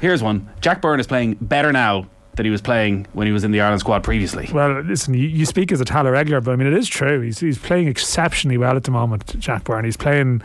Here's 0.00 0.22
one 0.22 0.48
Jack 0.60 0.80
Byrne 0.80 1.00
is 1.00 1.06
playing 1.06 1.36
better 1.40 1.72
now 1.72 2.08
that 2.38 2.46
he 2.46 2.50
was 2.50 2.62
playing 2.62 3.06
when 3.12 3.26
he 3.26 3.32
was 3.32 3.44
in 3.44 3.50
the 3.50 3.60
Ireland 3.60 3.80
squad 3.80 4.02
previously. 4.02 4.48
Well, 4.52 4.80
listen, 4.80 5.12
you, 5.12 5.26
you 5.26 5.44
speak 5.44 5.70
as 5.72 5.80
a 5.80 5.84
Tallaght 5.84 6.12
regular, 6.12 6.40
but 6.40 6.52
I 6.52 6.56
mean, 6.56 6.68
it 6.68 6.72
is 6.72 6.88
true. 6.88 7.20
He's, 7.20 7.40
he's 7.40 7.58
playing 7.58 7.88
exceptionally 7.88 8.56
well 8.56 8.76
at 8.76 8.84
the 8.84 8.92
moment, 8.92 9.38
Jack 9.38 9.64
Byrne. 9.64 9.84
He's 9.84 9.96
playing. 9.96 10.40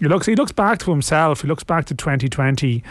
He 0.00 0.08
looks. 0.08 0.26
He 0.26 0.34
looks 0.34 0.52
back 0.52 0.78
to 0.80 0.90
himself. 0.90 1.42
He 1.42 1.48
looks 1.48 1.62
back 1.62 1.84
to 1.86 1.94
2020. 1.94 2.82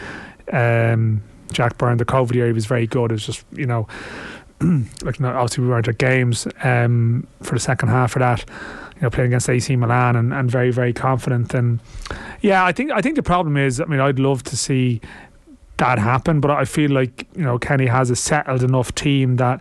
Um, 0.52 1.22
Jack 1.52 1.76
Byrne, 1.76 1.98
the 1.98 2.04
COVID 2.04 2.34
year, 2.34 2.46
he 2.46 2.52
was 2.52 2.66
very 2.66 2.86
good. 2.86 3.10
It 3.10 3.14
was 3.14 3.26
just 3.26 3.44
you 3.52 3.66
know, 3.66 3.88
like 5.02 5.20
obviously 5.20 5.64
we 5.64 5.70
weren't 5.70 5.88
at 5.88 5.98
games 5.98 6.46
um, 6.62 7.26
for 7.42 7.54
the 7.54 7.60
second 7.60 7.88
half 7.88 8.14
of 8.16 8.20
that. 8.20 8.44
You 8.94 9.02
know, 9.02 9.10
playing 9.10 9.32
against 9.32 9.50
AC 9.50 9.74
Milan 9.76 10.16
and, 10.16 10.32
and 10.32 10.50
very 10.50 10.70
very 10.70 10.92
confident. 10.92 11.52
And 11.52 11.80
yeah, 12.42 12.64
I 12.64 12.70
think 12.70 12.92
I 12.92 13.00
think 13.00 13.16
the 13.16 13.24
problem 13.24 13.56
is. 13.56 13.80
I 13.80 13.86
mean, 13.86 14.00
I'd 14.00 14.20
love 14.20 14.44
to 14.44 14.56
see 14.56 15.00
that 15.78 15.98
happen, 15.98 16.40
but 16.40 16.50
I 16.50 16.64
feel 16.64 16.90
like 16.90 17.26
you 17.36 17.42
know 17.42 17.58
Kenny 17.58 17.86
has 17.86 18.10
a 18.10 18.16
settled 18.16 18.62
enough 18.62 18.94
team 18.94 19.36
that. 19.36 19.60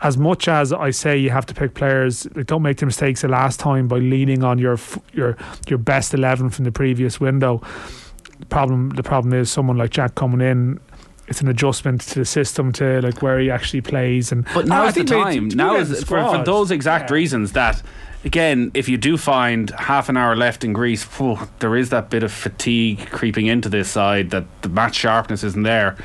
As 0.00 0.16
much 0.16 0.46
as 0.46 0.72
I 0.72 0.90
say 0.92 1.18
you 1.18 1.30
have 1.30 1.44
to 1.46 1.54
pick 1.54 1.74
players, 1.74 2.28
like 2.36 2.46
don't 2.46 2.62
make 2.62 2.76
the 2.76 2.86
mistakes 2.86 3.22
the 3.22 3.26
last 3.26 3.58
time 3.58 3.88
by 3.88 3.98
leaning 3.98 4.44
on 4.44 4.56
your 4.56 4.78
your 5.12 5.36
your 5.66 5.78
best 5.78 6.14
eleven 6.14 6.50
from 6.50 6.66
the 6.66 6.70
previous 6.70 7.18
window. 7.18 7.60
The 8.38 8.46
problem 8.46 8.90
the 8.90 9.02
problem 9.02 9.34
is 9.34 9.50
someone 9.50 9.76
like 9.76 9.90
Jack 9.90 10.14
coming 10.14 10.40
in 10.40 10.78
it's 11.28 11.40
an 11.40 11.48
adjustment 11.48 12.00
to 12.02 12.18
the 12.20 12.24
system 12.24 12.72
to 12.72 13.00
like 13.02 13.22
where 13.22 13.38
he 13.38 13.50
actually 13.50 13.82
plays 13.82 14.32
and 14.32 14.46
But 14.54 14.66
now 14.66 14.86
is 14.86 14.94
the 14.94 15.04
time. 15.04 15.48
Now 15.48 15.76
is 15.76 16.02
for, 16.04 16.22
for 16.24 16.44
those 16.44 16.70
exact 16.70 17.10
yeah. 17.10 17.14
reasons 17.14 17.52
that. 17.52 17.82
Again, 18.24 18.72
if 18.74 18.88
you 18.88 18.96
do 18.96 19.16
find 19.16 19.70
half 19.70 20.08
an 20.08 20.16
hour 20.16 20.34
left 20.34 20.64
in 20.64 20.72
Greece, 20.72 21.04
phew, 21.04 21.38
there 21.60 21.76
is 21.76 21.90
that 21.90 22.10
bit 22.10 22.24
of 22.24 22.32
fatigue 22.32 23.08
creeping 23.10 23.46
into 23.46 23.68
this 23.68 23.88
side 23.88 24.30
that 24.30 24.44
the 24.62 24.68
match 24.68 24.96
sharpness 24.96 25.44
isn't 25.44 25.62
there. 25.62 25.96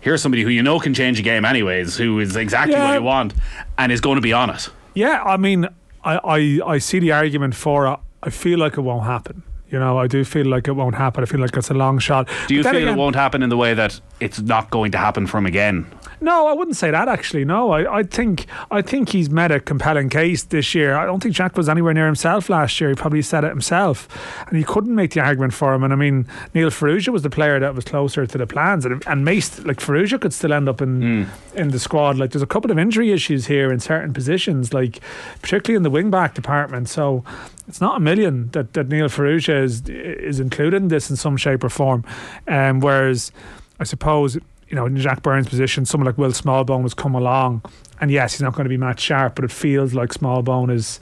Here's 0.00 0.20
somebody 0.20 0.42
who 0.42 0.48
you 0.50 0.64
know 0.64 0.80
can 0.80 0.94
change 0.94 1.20
a 1.20 1.22
game 1.22 1.44
anyways, 1.44 1.96
who 1.96 2.18
is 2.18 2.34
exactly 2.34 2.72
Yeah. 2.74 2.88
what 2.88 2.94
you 2.94 3.02
want 3.02 3.34
and 3.78 3.92
is 3.92 4.00
going 4.00 4.16
to 4.16 4.20
be 4.20 4.32
on 4.32 4.50
it. 4.50 4.68
Yeah, 4.94 5.22
I 5.22 5.36
mean, 5.36 5.68
I, 6.02 6.60
I, 6.64 6.72
I 6.74 6.78
see 6.78 6.98
the 6.98 7.12
argument 7.12 7.54
for 7.54 7.86
it. 7.86 7.98
I 8.20 8.30
feel 8.30 8.58
like 8.58 8.76
it 8.76 8.80
won't 8.80 9.04
happen. 9.04 9.44
You 9.70 9.78
know, 9.78 9.98
I 9.98 10.06
do 10.06 10.24
feel 10.24 10.46
like 10.46 10.68
it 10.68 10.72
won't 10.72 10.96
happen. 10.96 11.22
I 11.22 11.26
feel 11.26 11.40
like 11.40 11.56
it's 11.56 11.70
a 11.70 11.74
long 11.74 11.98
shot. 11.98 12.28
Do 12.48 12.54
you 12.54 12.62
feel 12.62 12.76
again- 12.76 12.88
it 12.88 12.96
won't 12.96 13.16
happen 13.16 13.42
in 13.42 13.50
the 13.50 13.56
way 13.56 13.74
that 13.74 14.00
it's 14.18 14.40
not 14.40 14.70
going 14.70 14.90
to 14.92 14.98
happen 14.98 15.26
from 15.26 15.46
again? 15.46 15.86
No, 16.22 16.48
I 16.48 16.52
wouldn't 16.52 16.76
say 16.76 16.90
that 16.90 17.08
actually. 17.08 17.44
No, 17.44 17.70
I, 17.70 18.00
I 18.00 18.02
think 18.02 18.46
I 18.70 18.82
think 18.82 19.08
he's 19.08 19.30
made 19.30 19.50
a 19.50 19.58
compelling 19.58 20.10
case 20.10 20.42
this 20.42 20.74
year. 20.74 20.94
I 20.94 21.06
don't 21.06 21.22
think 21.22 21.34
Jack 21.34 21.56
was 21.56 21.68
anywhere 21.68 21.94
near 21.94 22.04
himself 22.06 22.50
last 22.50 22.78
year. 22.80 22.90
He 22.90 22.94
probably 22.94 23.22
said 23.22 23.42
it 23.42 23.48
himself, 23.48 24.06
and 24.46 24.56
he 24.58 24.62
couldn't 24.62 24.94
make 24.94 25.12
the 25.12 25.20
argument 25.20 25.54
for 25.54 25.72
him. 25.72 25.82
And 25.82 25.92
I 25.92 25.96
mean, 25.96 26.26
Neil 26.52 26.68
Farrugia 26.68 27.08
was 27.08 27.22
the 27.22 27.30
player 27.30 27.58
that 27.58 27.74
was 27.74 27.84
closer 27.84 28.26
to 28.26 28.38
the 28.38 28.46
plans, 28.46 28.84
and 28.84 29.02
and 29.06 29.24
Mace 29.24 29.60
like 29.64 29.78
Farrugia 29.78 30.20
could 30.20 30.34
still 30.34 30.52
end 30.52 30.68
up 30.68 30.82
in 30.82 31.24
hmm. 31.24 31.58
in 31.58 31.68
the 31.68 31.78
squad. 31.78 32.18
Like 32.18 32.32
there's 32.32 32.42
a 32.42 32.46
couple 32.46 32.70
of 32.70 32.78
injury 32.78 33.12
issues 33.12 33.46
here 33.46 33.72
in 33.72 33.80
certain 33.80 34.12
positions, 34.12 34.74
like 34.74 35.00
particularly 35.40 35.76
in 35.76 35.84
the 35.84 35.90
wing 35.90 36.10
back 36.10 36.34
department. 36.34 36.90
So 36.90 37.24
it's 37.70 37.80
not 37.80 37.96
a 37.96 38.00
million 38.00 38.48
that, 38.48 38.72
that 38.72 38.88
Neil 38.88 39.08
Farrugia 39.08 39.62
is 39.62 39.88
is 39.88 40.40
included 40.40 40.82
in 40.82 40.88
this 40.88 41.08
in 41.08 41.14
some 41.14 41.36
shape 41.36 41.62
or 41.62 41.68
form. 41.68 42.04
Um, 42.48 42.80
whereas 42.80 43.30
I 43.78 43.84
suppose 43.84 44.34
you 44.34 44.74
know 44.74 44.86
in 44.86 44.96
Jack 44.96 45.22
Byrne's 45.22 45.48
position, 45.48 45.86
someone 45.86 46.06
like 46.06 46.18
Will 46.18 46.32
Smallbone 46.32 46.82
has 46.82 46.94
come 46.94 47.14
along, 47.14 47.62
and 48.00 48.10
yes, 48.10 48.32
he's 48.32 48.42
not 48.42 48.54
going 48.54 48.64
to 48.64 48.68
be 48.68 48.76
Matt 48.76 48.98
sharp, 48.98 49.36
but 49.36 49.44
it 49.44 49.52
feels 49.52 49.94
like 49.94 50.10
Smallbone 50.10 50.72
is 50.72 50.98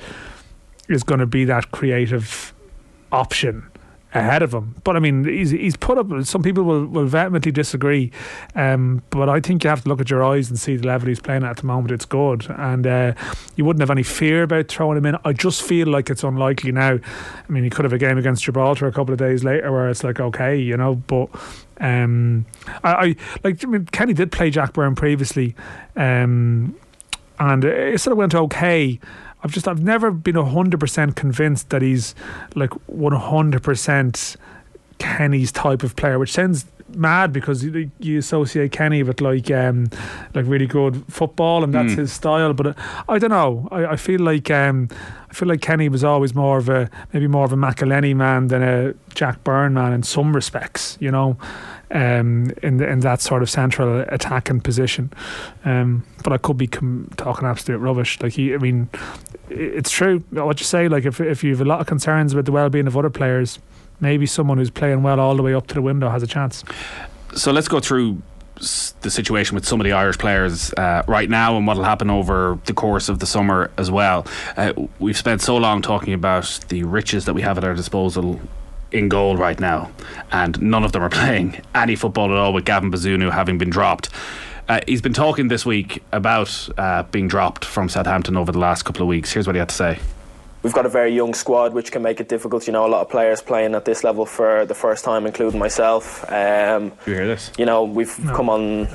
is 0.88 1.02
going 1.02 1.20
to 1.20 1.26
be 1.26 1.46
that 1.46 1.70
creative 1.70 2.52
option 3.12 3.66
ahead 4.14 4.42
of 4.42 4.54
him. 4.54 4.76
But 4.84 4.96
I 4.96 5.00
mean, 5.00 5.24
he's 5.24 5.50
he's 5.50 5.76
put 5.76 5.98
up. 5.98 6.08
Some 6.24 6.42
people 6.42 6.64
will 6.64 6.86
will 6.86 7.06
vehemently 7.06 7.52
disagree, 7.52 8.10
um, 8.54 9.02
but 9.10 9.28
I 9.28 9.40
think 9.40 9.64
you 9.64 9.70
have 9.70 9.82
to 9.82 9.88
look 9.88 10.00
at 10.00 10.10
your 10.10 10.24
eyes 10.24 10.48
and 10.48 10.58
see 10.58 10.76
the 10.76 10.86
level 10.86 11.08
he's 11.08 11.20
playing 11.20 11.44
at 11.44 11.50
at 11.50 11.56
the 11.58 11.66
moment. 11.66 11.92
It's 11.92 12.04
good, 12.04 12.46
and 12.50 12.86
uh, 12.86 13.14
you 13.56 13.64
wouldn't 13.64 13.80
have 13.80 13.90
any 13.90 14.02
fear 14.02 14.42
about 14.42 14.68
throwing 14.68 14.98
him 14.98 15.06
in. 15.06 15.16
I 15.24 15.32
just 15.32 15.62
feel 15.62 15.88
like 15.88 16.10
it's 16.10 16.24
unlikely 16.24 16.72
now. 16.72 16.98
I 16.98 17.52
mean, 17.52 17.64
he 17.64 17.70
could 17.70 17.84
have 17.84 17.92
a 17.92 17.98
game 17.98 18.18
against 18.18 18.44
Gibraltar 18.44 18.86
a 18.86 18.92
couple 18.92 19.12
of 19.12 19.18
days 19.18 19.44
later 19.44 19.70
where 19.72 19.88
it's 19.88 20.04
like 20.04 20.20
okay, 20.20 20.56
you 20.56 20.76
know, 20.76 20.94
but. 20.94 21.28
Um, 21.80 22.44
I, 22.82 22.90
I 22.92 23.16
like. 23.44 23.62
I 23.62 23.68
mean, 23.68 23.86
Kenny 23.86 24.12
did 24.12 24.32
play 24.32 24.50
Jack 24.50 24.72
Byrne 24.72 24.96
previously, 24.96 25.54
um, 25.94 26.74
and 27.38 27.64
it 27.64 28.00
sort 28.00 28.10
of 28.10 28.18
went 28.18 28.34
okay. 28.34 28.98
I've 29.42 29.52
just 29.52 29.68
I've 29.68 29.82
never 29.82 30.10
been 30.10 30.34
hundred 30.36 30.80
percent 30.80 31.14
convinced 31.16 31.70
that 31.70 31.82
he's 31.82 32.14
like 32.54 32.72
one 32.88 33.12
hundred 33.12 33.62
percent 33.62 34.36
Kenny's 34.98 35.52
type 35.52 35.82
of 35.82 35.94
player, 35.96 36.18
which 36.18 36.32
sounds 36.32 36.66
mad 36.96 37.32
because 37.34 37.62
you, 37.62 37.90
you 38.00 38.18
associate 38.18 38.72
Kenny 38.72 39.02
with 39.02 39.20
like 39.20 39.50
um 39.50 39.90
like 40.34 40.46
really 40.46 40.66
good 40.66 41.04
football 41.08 41.62
and 41.62 41.72
that's 41.74 41.92
Mm. 41.92 41.98
his 41.98 42.12
style. 42.12 42.52
But 42.54 42.66
uh, 42.68 42.74
I 43.08 43.18
don't 43.18 43.30
know. 43.30 43.68
I, 43.70 43.86
I 43.92 43.96
feel 43.96 44.20
like 44.20 44.50
um 44.50 44.88
I 45.30 45.34
feel 45.34 45.48
like 45.48 45.60
Kenny 45.60 45.88
was 45.88 46.02
always 46.02 46.34
more 46.34 46.58
of 46.58 46.68
a 46.68 46.88
maybe 47.12 47.26
more 47.28 47.44
of 47.44 47.52
a 47.52 47.56
McElhenney 47.56 48.16
man 48.16 48.48
than 48.48 48.62
a 48.62 48.94
Jack 49.14 49.44
Byrne 49.44 49.74
man 49.74 49.92
in 49.92 50.02
some 50.02 50.34
respects. 50.34 50.96
You 51.00 51.10
know. 51.12 51.36
Um, 51.90 52.52
in 52.62 52.82
in 52.82 53.00
that 53.00 53.22
sort 53.22 53.40
of 53.40 53.48
central 53.48 54.04
attacking 54.08 54.60
position, 54.60 55.10
um, 55.64 56.04
but 56.22 56.34
I 56.34 56.36
could 56.36 56.58
be 56.58 56.66
com- 56.66 57.10
talking 57.16 57.48
absolute 57.48 57.78
rubbish. 57.78 58.20
Like 58.20 58.34
he, 58.34 58.52
I 58.52 58.58
mean, 58.58 58.90
it's 59.48 59.90
true 59.90 60.18
what 60.30 60.60
you 60.60 60.66
say. 60.66 60.88
Like 60.88 61.06
if 61.06 61.18
if 61.18 61.42
you 61.42 61.52
have 61.52 61.62
a 61.62 61.64
lot 61.64 61.80
of 61.80 61.86
concerns 61.86 62.34
about 62.34 62.44
the 62.44 62.52
well 62.52 62.68
being 62.68 62.86
of 62.86 62.94
other 62.94 63.08
players, 63.08 63.58
maybe 64.00 64.26
someone 64.26 64.58
who's 64.58 64.70
playing 64.70 65.02
well 65.02 65.18
all 65.18 65.34
the 65.34 65.42
way 65.42 65.54
up 65.54 65.66
to 65.68 65.74
the 65.74 65.82
window 65.82 66.10
has 66.10 66.22
a 66.22 66.26
chance. 66.26 66.62
So 67.34 67.52
let's 67.52 67.68
go 67.68 67.80
through 67.80 68.20
the 69.02 69.10
situation 69.10 69.54
with 69.54 69.64
some 69.64 69.80
of 69.80 69.84
the 69.84 69.92
Irish 69.92 70.18
players 70.18 70.72
uh, 70.74 71.02
right 71.06 71.30
now 71.30 71.56
and 71.56 71.66
what 71.66 71.76
will 71.76 71.84
happen 71.84 72.10
over 72.10 72.58
the 72.64 72.72
course 72.72 73.08
of 73.08 73.20
the 73.20 73.26
summer 73.26 73.70
as 73.78 73.90
well. 73.90 74.26
Uh, 74.56 74.72
we've 74.98 75.16
spent 75.16 75.40
so 75.40 75.56
long 75.56 75.80
talking 75.80 76.12
about 76.12 76.58
the 76.68 76.82
riches 76.82 77.24
that 77.26 77.34
we 77.34 77.42
have 77.42 77.56
at 77.56 77.64
our 77.64 77.74
disposal 77.74 78.40
in 78.92 79.08
goal 79.08 79.36
right 79.36 79.58
now, 79.60 79.90
and 80.32 80.60
none 80.62 80.84
of 80.84 80.92
them 80.92 81.02
are 81.02 81.10
playing 81.20 81.60
any 81.74 81.96
football 81.96 82.30
at 82.32 82.38
all 82.38 82.52
with 82.52 82.64
Gavin 82.64 82.90
Bazunu 82.90 83.32
having 83.32 83.58
been 83.58 83.70
dropped. 83.70 84.08
Uh, 84.68 84.80
he's 84.86 85.00
been 85.00 85.14
talking 85.14 85.48
this 85.48 85.64
week 85.64 86.02
about 86.12 86.68
uh, 86.76 87.02
being 87.04 87.26
dropped 87.26 87.64
from 87.64 87.88
Southampton 87.88 88.36
over 88.36 88.52
the 88.52 88.58
last 88.58 88.82
couple 88.82 89.00
of 89.02 89.08
weeks. 89.08 89.32
Here's 89.32 89.46
what 89.46 89.56
he 89.56 89.58
had 89.58 89.70
to 89.70 89.74
say. 89.74 89.98
We've 90.62 90.74
got 90.74 90.84
a 90.84 90.90
very 90.90 91.14
young 91.14 91.32
squad, 91.34 91.72
which 91.72 91.92
can 91.92 92.02
make 92.02 92.20
it 92.20 92.28
difficult. 92.28 92.66
You 92.66 92.72
know, 92.72 92.84
a 92.84 92.88
lot 92.88 93.00
of 93.00 93.08
players 93.08 93.40
playing 93.40 93.74
at 93.74 93.84
this 93.86 94.04
level 94.04 94.26
for 94.26 94.66
the 94.66 94.74
first 94.74 95.04
time, 95.04 95.24
including 95.24 95.58
myself. 95.58 96.30
Um, 96.30 96.92
You 97.06 97.14
hear 97.14 97.26
this? 97.26 97.50
you 97.56 97.64
know, 97.64 97.84
we've 97.84 98.14
come 98.34 98.50
on 98.50 98.88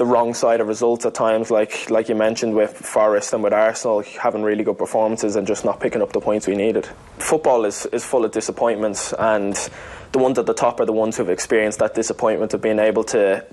the 0.00 0.06
wrong 0.06 0.32
side 0.32 0.62
of 0.62 0.66
results 0.66 1.04
at 1.04 1.12
times, 1.12 1.50
like 1.50 1.90
like 1.90 2.08
you 2.08 2.14
mentioned 2.14 2.54
with 2.54 2.72
Forest 2.74 3.34
and 3.34 3.44
with 3.44 3.52
Arsenal, 3.52 4.00
having 4.18 4.42
really 4.42 4.64
good 4.64 4.78
performances 4.78 5.36
and 5.36 5.46
just 5.46 5.62
not 5.62 5.78
picking 5.78 6.00
up 6.00 6.14
the 6.14 6.20
points 6.20 6.46
we 6.46 6.56
needed. 6.56 6.88
Football 7.18 7.66
is, 7.66 7.84
is 7.92 8.02
full 8.02 8.24
of 8.24 8.32
disappointments, 8.32 9.12
and 9.12 9.54
the 10.12 10.18
ones 10.18 10.38
at 10.38 10.46
the 10.46 10.54
top 10.54 10.80
are 10.80 10.86
the 10.86 10.92
ones 10.94 11.18
who've 11.18 11.28
experienced 11.28 11.80
that 11.80 11.94
disappointment 11.94 12.54
of 12.54 12.62
being 12.62 12.78
able 12.78 13.04
to 13.04 13.44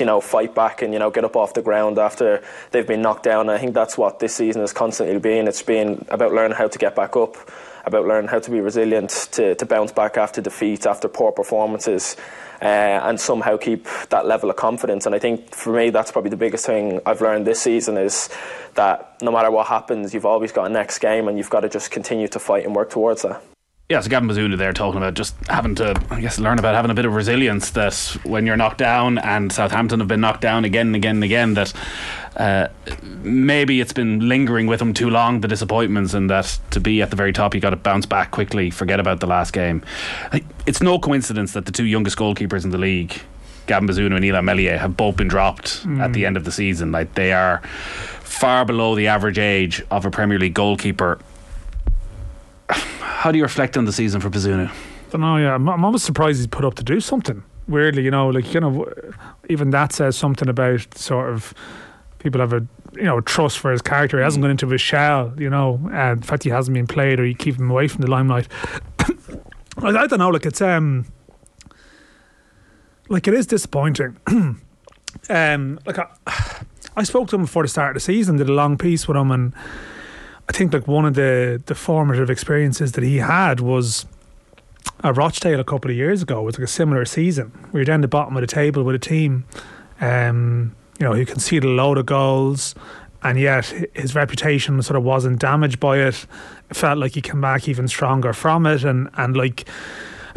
you 0.00 0.04
know, 0.04 0.20
fight 0.20 0.56
back 0.56 0.82
and 0.82 0.92
you 0.92 0.98
know 0.98 1.10
get 1.10 1.24
up 1.24 1.36
off 1.36 1.54
the 1.54 1.62
ground 1.62 2.00
after 2.00 2.42
they've 2.72 2.88
been 2.88 3.00
knocked 3.00 3.22
down. 3.22 3.48
I 3.48 3.56
think 3.56 3.72
that's 3.72 3.96
what 3.96 4.18
this 4.18 4.34
season 4.34 4.62
has 4.62 4.72
constantly 4.72 5.20
been. 5.20 5.46
It's 5.46 5.62
been 5.62 6.04
about 6.08 6.32
learning 6.32 6.56
how 6.56 6.66
to 6.66 6.78
get 6.78 6.96
back 6.96 7.16
up, 7.16 7.36
about 7.86 8.06
learning 8.06 8.28
how 8.28 8.40
to 8.40 8.50
be 8.50 8.60
resilient, 8.60 9.28
to, 9.32 9.54
to 9.54 9.64
bounce 9.64 9.92
back 9.92 10.16
after 10.16 10.42
defeat, 10.42 10.86
after 10.86 11.08
poor 11.08 11.32
performances, 11.32 12.16
uh, 12.60 12.64
and 12.64 13.18
somehow 13.18 13.56
keep 13.56 13.86
that 14.10 14.26
level 14.26 14.50
of 14.50 14.56
confidence. 14.56 15.06
And 15.06 15.14
I 15.14 15.18
think 15.18 15.54
for 15.54 15.72
me, 15.72 15.90
that's 15.90 16.10
probably 16.10 16.30
the 16.30 16.36
biggest 16.36 16.66
thing 16.66 17.00
I've 17.06 17.20
learned 17.20 17.46
this 17.46 17.60
season 17.60 17.96
is 17.96 18.28
that 18.74 19.16
no 19.22 19.30
matter 19.30 19.50
what 19.50 19.68
happens, 19.68 20.12
you've 20.12 20.26
always 20.26 20.52
got 20.52 20.66
a 20.66 20.68
next 20.68 20.98
game, 20.98 21.28
and 21.28 21.38
you've 21.38 21.50
got 21.50 21.60
to 21.60 21.68
just 21.68 21.90
continue 21.90 22.28
to 22.28 22.38
fight 22.38 22.64
and 22.64 22.74
work 22.74 22.90
towards 22.90 23.22
that. 23.22 23.42
Yeah, 23.88 24.00
so 24.00 24.10
Gavin 24.10 24.28
Bazunu 24.28 24.58
there 24.58 24.72
talking 24.72 24.96
about 24.96 25.14
just 25.14 25.36
having 25.46 25.76
to, 25.76 25.94
I 26.10 26.20
guess, 26.20 26.40
learn 26.40 26.58
about 26.58 26.74
having 26.74 26.90
a 26.90 26.94
bit 26.94 27.04
of 27.04 27.14
resilience 27.14 27.70
that 27.70 27.94
when 28.24 28.44
you're 28.44 28.56
knocked 28.56 28.78
down, 28.78 29.18
and 29.18 29.52
Southampton 29.52 30.00
have 30.00 30.08
been 30.08 30.20
knocked 30.20 30.40
down 30.40 30.64
again 30.64 30.88
and 30.88 30.96
again 30.96 31.16
and 31.16 31.24
again, 31.24 31.54
that 31.54 31.72
uh, 32.36 32.66
maybe 33.22 33.80
it's 33.80 33.92
been 33.92 34.28
lingering 34.28 34.66
with 34.66 34.80
them 34.80 34.92
too 34.92 35.08
long, 35.08 35.40
the 35.40 35.46
disappointments, 35.46 36.14
and 36.14 36.28
that 36.30 36.58
to 36.72 36.80
be 36.80 37.00
at 37.00 37.10
the 37.10 37.16
very 37.16 37.32
top, 37.32 37.54
you 37.54 37.60
got 37.60 37.70
to 37.70 37.76
bounce 37.76 38.06
back 38.06 38.32
quickly, 38.32 38.70
forget 38.70 38.98
about 38.98 39.20
the 39.20 39.26
last 39.28 39.52
game. 39.52 39.84
It's 40.66 40.82
no 40.82 40.98
coincidence 40.98 41.52
that 41.52 41.66
the 41.66 41.72
two 41.72 41.84
youngest 41.84 42.18
goalkeepers 42.18 42.64
in 42.64 42.70
the 42.70 42.78
league, 42.78 43.22
Gavin 43.68 43.88
Bazunu 43.88 44.16
and 44.16 44.24
Illan 44.24 44.46
Meslier, 44.46 44.78
have 44.78 44.96
both 44.96 45.16
been 45.16 45.28
dropped 45.28 45.86
at 46.00 46.12
the 46.12 46.26
end 46.26 46.36
of 46.36 46.44
the 46.44 46.50
season. 46.50 46.90
Like 46.90 47.14
they 47.14 47.32
are 47.32 47.58
far 48.24 48.64
below 48.64 48.96
the 48.96 49.06
average 49.06 49.38
age 49.38 49.80
of 49.92 50.04
a 50.04 50.10
Premier 50.10 50.40
League 50.40 50.54
goalkeeper. 50.54 51.20
How 52.68 53.32
do 53.32 53.38
you 53.38 53.44
reflect 53.44 53.76
on 53.76 53.84
the 53.84 53.92
season 53.92 54.20
for 54.20 54.30
Bazunu? 54.30 54.70
don't 55.10 55.20
know. 55.20 55.36
Yeah, 55.36 55.54
I'm, 55.54 55.68
almost 55.68 56.04
surprised 56.04 56.38
he's 56.38 56.46
put 56.46 56.64
up 56.64 56.74
to 56.74 56.84
do 56.84 57.00
something. 57.00 57.42
Weirdly, 57.68 58.02
you 58.02 58.10
know, 58.10 58.28
like 58.28 58.52
you 58.54 58.60
know, 58.60 58.90
even 59.48 59.70
that 59.70 59.92
says 59.92 60.16
something 60.16 60.48
about 60.48 60.96
sort 60.96 61.30
of 61.30 61.52
people 62.18 62.40
have 62.40 62.52
a 62.52 62.66
you 62.94 63.02
know 63.02 63.20
trust 63.20 63.58
for 63.58 63.72
his 63.72 63.82
character. 63.82 64.18
He 64.18 64.22
hasn't 64.22 64.42
gone 64.42 64.50
into 64.50 64.68
his 64.68 64.80
shell. 64.80 65.34
You 65.36 65.50
know, 65.50 65.80
and 65.92 66.22
the 66.22 66.26
fact 66.26 66.44
he 66.44 66.50
hasn't 66.50 66.74
been 66.74 66.86
played 66.86 67.18
or 67.18 67.26
you 67.26 67.34
keep 67.34 67.56
him 67.56 67.70
away 67.70 67.88
from 67.88 68.02
the 68.02 68.10
limelight. 68.10 68.48
I, 69.78 69.88
I 69.88 70.06
don't 70.06 70.18
know. 70.18 70.28
Like 70.28 70.46
it's 70.46 70.60
um, 70.60 71.06
like 73.08 73.26
it 73.26 73.34
is 73.34 73.46
disappointing. 73.46 74.16
um, 75.28 75.80
like 75.84 75.98
I, 75.98 76.06
I 76.96 77.02
spoke 77.02 77.28
to 77.30 77.36
him 77.36 77.42
before 77.42 77.64
the 77.64 77.68
start 77.68 77.90
of 77.90 77.94
the 77.94 78.00
season, 78.00 78.36
did 78.36 78.48
a 78.48 78.54
long 78.54 78.78
piece 78.78 79.08
with 79.08 79.16
him, 79.16 79.30
and 79.30 79.52
I 80.48 80.52
think 80.52 80.72
like 80.72 80.86
one 80.86 81.04
of 81.04 81.14
the 81.14 81.60
the 81.66 81.74
formative 81.74 82.30
experiences 82.30 82.92
that 82.92 83.04
he 83.04 83.16
had 83.18 83.60
was 83.60 84.06
at 85.02 85.16
Rochdale 85.16 85.60
a 85.60 85.64
couple 85.64 85.90
of 85.90 85.96
years 85.96 86.22
ago. 86.22 86.40
It 86.40 86.44
was 86.44 86.58
like 86.58 86.64
a 86.64 86.70
similar 86.70 87.04
season. 87.04 87.52
We 87.72 87.80
were 87.80 87.84
down 87.84 88.00
the 88.00 88.08
bottom 88.08 88.36
of 88.36 88.40
the 88.40 88.46
table 88.46 88.82
with 88.84 88.94
a 88.94 88.98
team, 89.00 89.44
um, 90.00 90.74
you 90.98 91.06
know, 91.06 91.14
who 91.14 91.26
conceded 91.26 91.64
a 91.68 91.72
load 91.72 91.98
of 91.98 92.06
goals, 92.06 92.74
and 93.22 93.38
yet 93.38 93.66
his 93.94 94.14
reputation 94.14 94.80
sort 94.82 94.96
of 94.96 95.02
wasn't 95.02 95.40
damaged 95.40 95.80
by 95.80 95.98
it. 95.98 96.26
It 96.70 96.76
felt 96.76 96.98
like 96.98 97.14
he 97.14 97.20
came 97.22 97.40
back 97.40 97.68
even 97.68 97.88
stronger 97.88 98.32
from 98.32 98.66
it, 98.66 98.84
and 98.84 99.08
and 99.16 99.36
like 99.36 99.68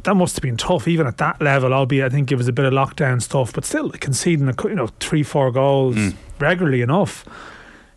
that 0.03 0.15
must 0.15 0.35
have 0.37 0.41
been 0.41 0.57
tough, 0.57 0.87
even 0.87 1.05
at 1.07 1.17
that 1.17 1.39
level. 1.41 1.73
Albeit, 1.73 2.05
I 2.05 2.09
think 2.09 2.31
it 2.31 2.35
was 2.35 2.47
a 2.47 2.53
bit 2.53 2.65
of 2.65 2.73
lockdown 2.73 3.21
stuff, 3.21 3.53
but 3.53 3.63
still 3.65 3.89
conceding, 3.91 4.47
a, 4.47 4.53
you 4.63 4.75
know, 4.75 4.87
three, 4.99 5.23
four 5.23 5.51
goals 5.51 5.95
Mm. 5.95 6.15
regularly 6.39 6.81
enough. 6.81 7.25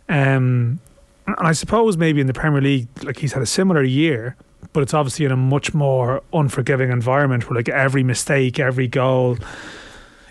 Um, 0.09 0.79
and 1.27 1.47
I 1.47 1.53
suppose 1.53 1.97
maybe 1.97 2.21
in 2.21 2.27
the 2.27 2.33
Premier 2.33 2.61
League, 2.61 2.87
like 3.03 3.19
he's 3.19 3.33
had 3.33 3.41
a 3.41 3.47
similar 3.47 3.83
year, 3.83 4.35
but 4.73 4.83
it's 4.83 4.93
obviously 4.93 5.25
in 5.25 5.31
a 5.31 5.37
much 5.37 5.73
more 5.73 6.21
unforgiving 6.33 6.91
environment 6.91 7.49
where 7.49 7.57
like 7.57 7.69
every 7.69 8.03
mistake, 8.03 8.59
every 8.59 8.87
goal, 8.87 9.37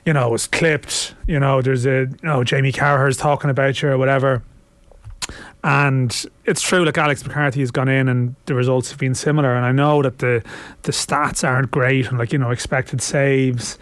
you 0.04 0.12
know, 0.12 0.34
is 0.34 0.46
clipped. 0.46 1.14
You 1.26 1.40
know, 1.40 1.62
there's 1.62 1.86
a, 1.86 2.06
you 2.10 2.16
know, 2.22 2.44
Jamie 2.44 2.72
Carragher's 2.72 3.16
talking 3.16 3.50
about 3.50 3.80
you 3.82 3.88
or 3.90 3.98
whatever. 3.98 4.42
And 5.64 6.26
it's 6.44 6.60
true, 6.60 6.84
like 6.84 6.98
Alex 6.98 7.24
McCarthy 7.24 7.60
has 7.60 7.70
gone 7.70 7.88
in 7.88 8.08
and 8.08 8.34
the 8.46 8.54
results 8.54 8.90
have 8.90 8.98
been 8.98 9.14
similar. 9.14 9.54
And 9.54 9.64
I 9.64 9.72
know 9.72 10.02
that 10.02 10.18
the 10.18 10.42
the 10.82 10.92
stats 10.92 11.46
aren't 11.46 11.70
great 11.70 12.08
and 12.08 12.18
like, 12.18 12.32
you 12.32 12.38
know, 12.38 12.50
expected 12.50 13.00
saves. 13.00 13.78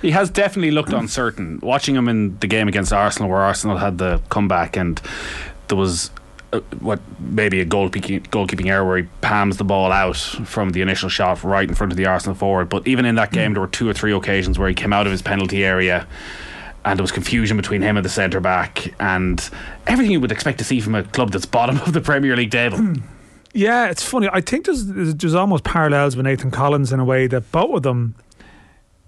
He 0.00 0.10
has 0.10 0.30
definitely 0.30 0.70
looked 0.70 0.92
uncertain. 0.92 1.60
Watching 1.62 1.94
him 1.94 2.08
in 2.08 2.38
the 2.40 2.46
game 2.46 2.68
against 2.68 2.92
Arsenal, 2.92 3.30
where 3.30 3.40
Arsenal 3.40 3.78
had 3.78 3.96
the 3.96 4.20
comeback, 4.28 4.76
and 4.76 5.00
there 5.68 5.78
was 5.78 6.10
uh, 6.54 6.60
what 6.78 7.00
maybe 7.18 7.60
a 7.60 7.66
goalkeeping, 7.66 8.22
goalkeeping 8.28 8.66
error 8.66 8.84
where 8.84 8.98
he 8.98 9.02
palms 9.20 9.56
the 9.56 9.64
ball 9.64 9.90
out 9.90 10.16
from 10.16 10.70
the 10.70 10.80
initial 10.82 11.08
shot 11.08 11.42
right 11.42 11.68
in 11.68 11.74
front 11.74 11.92
of 11.92 11.96
the 11.96 12.06
Arsenal 12.06 12.34
forward. 12.34 12.68
But 12.68 12.86
even 12.86 13.04
in 13.04 13.16
that 13.16 13.32
game, 13.32 13.54
there 13.54 13.60
were 13.60 13.66
two 13.66 13.88
or 13.88 13.92
three 13.92 14.12
occasions 14.12 14.58
where 14.58 14.68
he 14.68 14.74
came 14.74 14.92
out 14.92 15.06
of 15.06 15.12
his 15.12 15.22
penalty 15.22 15.64
area. 15.64 16.06
And 16.84 16.98
there 16.98 17.02
was 17.02 17.12
confusion 17.12 17.56
between 17.56 17.82
him 17.82 17.96
and 17.96 18.04
the 18.04 18.10
centre 18.10 18.40
back, 18.40 18.92
and 19.00 19.48
everything 19.86 20.12
you 20.12 20.20
would 20.20 20.30
expect 20.30 20.58
to 20.58 20.64
see 20.64 20.80
from 20.80 20.94
a 20.94 21.02
club 21.02 21.32
that's 21.32 21.46
bottom 21.46 21.78
of 21.86 21.94
the 21.94 22.02
Premier 22.02 22.36
League 22.36 22.50
table. 22.50 22.78
Yeah, 23.54 23.88
it's 23.88 24.02
funny. 24.02 24.28
I 24.30 24.42
think 24.42 24.66
there's 24.66 24.84
there's 24.86 25.14
there's 25.14 25.34
almost 25.34 25.64
parallels 25.64 26.14
with 26.14 26.26
Nathan 26.26 26.50
Collins 26.50 26.92
in 26.92 27.00
a 27.00 27.04
way 27.04 27.26
that 27.28 27.50
both 27.52 27.76
of 27.76 27.82
them, 27.84 28.16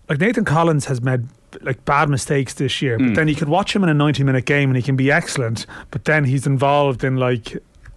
like 0.08 0.20
Nathan 0.20 0.46
Collins 0.46 0.86
has 0.86 1.02
made 1.02 1.26
like 1.62 1.84
bad 1.84 2.08
mistakes 2.08 2.54
this 2.54 2.80
year, 2.82 2.98
but 2.98 3.08
hmm. 3.08 3.14
then 3.14 3.28
you 3.28 3.34
could 3.34 3.48
watch 3.48 3.74
him 3.74 3.82
in 3.82 3.88
a 3.88 3.94
90 3.94 4.24
minute 4.24 4.44
game 4.44 4.70
and 4.70 4.76
he 4.76 4.82
can 4.82 4.96
be 4.96 5.10
excellent, 5.10 5.66
but 5.90 6.04
then 6.04 6.24
he's 6.24 6.46
involved 6.46 7.04
in 7.04 7.16
like 7.16 7.56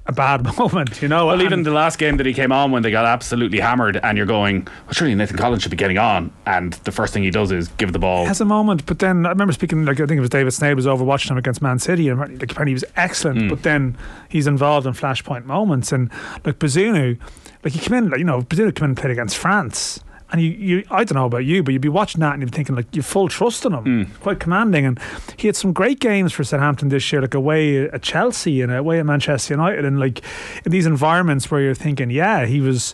a 0.09 0.11
bad 0.11 0.43
moment, 0.57 1.01
you 1.01 1.07
know. 1.07 1.27
Well, 1.27 1.35
And- 1.35 1.43
even 1.43 1.63
the 1.63 1.71
last 1.71 1.97
game 1.99 2.17
that 2.17 2.25
he 2.25 2.33
came 2.33 2.51
on 2.51 2.71
when 2.71 2.83
they 2.83 2.91
got 2.91 3.05
absolutely 3.05 3.59
hammered, 3.59 3.97
and 3.97 4.17
you're 4.17 4.27
going, 4.27 4.65
well, 4.85 4.93
surely 4.93 5.15
Nathan 5.15 5.37
Collins 5.37 5.61
should 5.61 5.71
be 5.71 5.77
getting 5.77 5.97
on. 5.97 6.31
And 6.45 6.73
the 6.73 6.91
first 6.91 7.13
thing 7.13 7.23
he 7.23 7.31
does 7.31 7.51
is 7.51 7.69
give 7.77 7.93
the 7.93 7.99
ball. 7.99 8.25
has 8.25 8.41
a 8.41 8.45
moment, 8.45 8.85
but 8.85 8.99
then 8.99 9.25
I 9.25 9.29
remember 9.29 9.53
speaking 9.53 9.85
like 9.85 9.99
I 9.99 10.05
think 10.05 10.17
it 10.17 10.21
was 10.21 10.29
David 10.29 10.51
Snade 10.51 10.75
was 10.75 10.87
over 10.87 11.03
watching 11.03 11.31
him 11.31 11.37
against 11.37 11.61
Man 11.61 11.79
City, 11.79 12.09
and 12.09 12.19
like 12.19 12.51
apparently 12.51 12.71
he 12.71 12.73
was 12.73 12.85
excellent, 12.95 13.41
hmm. 13.41 13.47
but 13.47 13.63
then 13.63 13.97
he's 14.27 14.47
involved 14.47 14.85
in 14.87 14.93
flashpoint 14.93 15.45
moments, 15.45 15.91
and 15.91 16.11
like 16.43 16.59
Bazunu, 16.59 17.19
like 17.63 17.73
he 17.73 17.79
came 17.79 17.97
in, 17.97 18.09
like 18.09 18.19
you 18.19 18.25
know, 18.25 18.41
Bazunu 18.41 18.75
came 18.75 18.85
in 18.85 18.89
and 18.91 18.97
played 18.97 19.11
against 19.11 19.37
France. 19.37 20.03
And 20.31 20.41
you, 20.41 20.51
you, 20.51 20.83
I 20.91 21.03
don't 21.03 21.15
know 21.15 21.25
about 21.25 21.45
you, 21.45 21.63
but 21.63 21.71
you'd 21.71 21.81
be 21.81 21.89
watching 21.89 22.21
that 22.21 22.33
and 22.33 22.41
you'd 22.41 22.51
be 22.51 22.55
thinking 22.55 22.75
like 22.75 22.95
you 22.95 23.01
full 23.01 23.29
trust 23.29 23.65
in 23.65 23.73
him, 23.73 23.83
hmm. 23.83 24.13
quite 24.21 24.39
commanding. 24.39 24.85
And 24.85 24.99
he 25.37 25.47
had 25.47 25.55
some 25.55 25.73
great 25.73 25.99
games 25.99 26.33
for 26.33 26.43
Southampton 26.43 26.89
this 26.89 27.11
year, 27.11 27.21
like 27.21 27.33
away 27.33 27.89
at 27.89 28.03
Chelsea 28.03 28.61
and 28.61 28.71
away 28.71 28.99
at 28.99 29.05
Manchester 29.05 29.55
United, 29.55 29.85
and 29.85 29.99
like 29.99 30.21
in 30.65 30.71
these 30.71 30.85
environments 30.85 31.49
where 31.49 31.61
you're 31.61 31.73
thinking, 31.73 32.11
yeah, 32.11 32.45
he 32.45 32.61
was, 32.61 32.93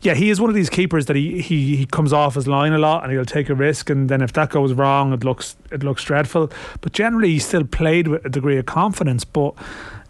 yeah, 0.00 0.14
he 0.14 0.30
is 0.30 0.40
one 0.40 0.48
of 0.48 0.56
these 0.56 0.70
keepers 0.70 1.06
that 1.06 1.16
he, 1.16 1.42
he 1.42 1.76
he 1.76 1.86
comes 1.86 2.12
off 2.12 2.34
his 2.34 2.46
line 2.46 2.72
a 2.72 2.78
lot 2.78 3.04
and 3.04 3.12
he'll 3.12 3.24
take 3.24 3.50
a 3.50 3.54
risk 3.54 3.90
and 3.90 4.08
then 4.08 4.22
if 4.22 4.32
that 4.34 4.50
goes 4.50 4.72
wrong 4.72 5.12
it 5.12 5.24
looks 5.24 5.56
it 5.70 5.82
looks 5.82 6.02
dreadful. 6.04 6.50
But 6.80 6.92
generally 6.92 7.30
he 7.30 7.38
still 7.38 7.64
played 7.64 8.08
with 8.08 8.24
a 8.24 8.28
degree 8.28 8.58
of 8.58 8.66
confidence. 8.66 9.24
But 9.24 9.54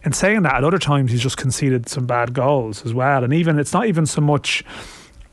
in 0.05 0.13
saying 0.13 0.43
that, 0.43 0.55
at 0.55 0.65
other 0.65 0.79
times 0.79 1.11
he's 1.11 1.23
just 1.23 1.37
conceded 1.37 1.89
some 1.89 2.07
bad 2.07 2.33
goals 2.33 2.85
as 2.85 2.93
well. 2.93 3.25
And 3.25 3.33
even 3.33 3.59
it's 3.59 3.73
not 3.73 3.87
even 3.87 4.07
so 4.07 4.21
much 4.21 4.65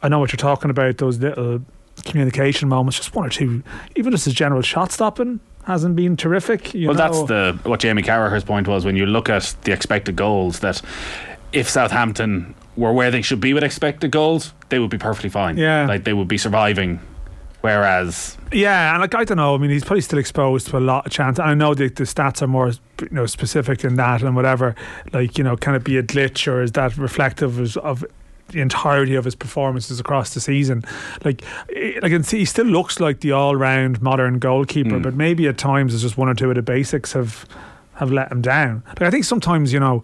I 0.04 0.10
know 0.10 0.20
what 0.20 0.32
you're 0.32 0.38
talking 0.38 0.72
about, 0.72 0.98
those 0.98 1.20
little 1.20 1.62
communication 2.06 2.70
moments, 2.70 2.98
just 2.98 3.14
one 3.16 3.26
or 3.26 3.30
two, 3.30 3.64
even 3.96 4.12
just 4.12 4.26
his 4.26 4.34
general 4.34 4.62
shot 4.62 4.92
stopping 4.92 5.40
hasn't 5.66 5.96
been 5.96 6.18
terrific. 6.18 6.74
You 6.74 6.88
well, 6.88 6.98
know? 6.98 7.04
that's 7.04 7.24
the 7.24 7.70
what 7.70 7.80
Jamie 7.80 8.02
Carragher's 8.02 8.44
point 8.44 8.68
was 8.68 8.86
when 8.86 8.96
you 8.96 9.06
look 9.06 9.30
at 9.30 9.56
the 9.62 9.72
expected 9.72 10.16
goals 10.16 10.60
that 10.60 10.82
if 11.54 11.70
Southampton 11.70 12.56
were 12.76 12.94
where 12.94 13.12
they 13.12 13.22
should 13.22 13.42
be 13.42 13.54
with 13.54 13.64
expected 13.64 14.12
goals, 14.12 14.54
they 14.70 14.80
would 14.80 14.90
be 14.90 14.98
perfectly 14.98 15.30
fine. 15.30 15.58
Yeah. 15.58 15.86
like 15.86 16.04
they 16.04 16.14
would 16.14 16.28
be 16.28 16.38
surviving. 16.38 17.00
Whereas 17.62 18.38
Yeah, 18.52 18.94
and 18.94 19.02
like 19.02 19.14
I 19.14 19.24
don't 19.24 19.38
know. 19.38 19.54
I 19.54 19.58
mean, 19.60 19.70
he's 19.70 19.84
probably 19.84 20.02
still 20.02 20.18
exposed 20.18 20.68
to 20.68 20.78
a 20.78 20.80
lot 20.80 21.06
of 21.06 21.12
chance. 21.12 21.38
And 21.38 21.48
I 21.52 21.54
know 21.54 21.76
the, 21.76 21.90
the 21.90 22.06
stats 22.06 22.42
are 22.42 22.48
more, 22.48 22.70
you 22.70 23.10
know, 23.12 23.28
specific 23.28 23.80
than 23.80 23.98
that 23.98 24.24
and 24.24 24.36
whatever. 24.36 24.76
Like, 25.14 25.38
you 25.38 25.44
know, 25.44 25.56
can 25.56 25.76
it 25.76 25.84
be 25.84 25.98
a 25.98 26.04
glitch 26.04 26.52
or 26.52 26.64
is 26.64 26.72
that 26.72 26.98
reflective 26.98 27.60
of, 27.60 27.78
of 27.78 28.06
the 28.52 28.62
entirety 28.62 29.16
of 29.16 29.26
his 29.26 29.36
performances 29.36 30.00
across 30.00 30.34
the 30.34 30.40
season? 30.40 30.84
Like, 31.24 31.44
eh, 31.76 32.00
like 32.02 32.26
he 32.30 32.46
still 32.46 32.66
looks 32.66 33.00
like 33.00 33.22
the 33.22 33.32
all-round 33.32 34.02
modern 34.02 34.40
goalkeeper, 34.40 35.00
but 35.00 35.14
maybe 35.16 35.48
at 35.48 35.58
times 35.58 35.94
it's 35.94 36.04
just 36.04 36.18
one 36.18 36.30
or 36.30 36.36
two 36.36 36.50
of 36.50 36.56
the 36.56 36.62
basics 36.62 37.14
have 37.14 37.46
have 37.96 38.12
let 38.12 38.32
him 38.32 38.42
down. 38.42 38.82
Like 38.88 39.04
I 39.04 39.12
think 39.12 39.26
sometimes, 39.26 39.72
you 39.72 39.80
know, 39.80 40.04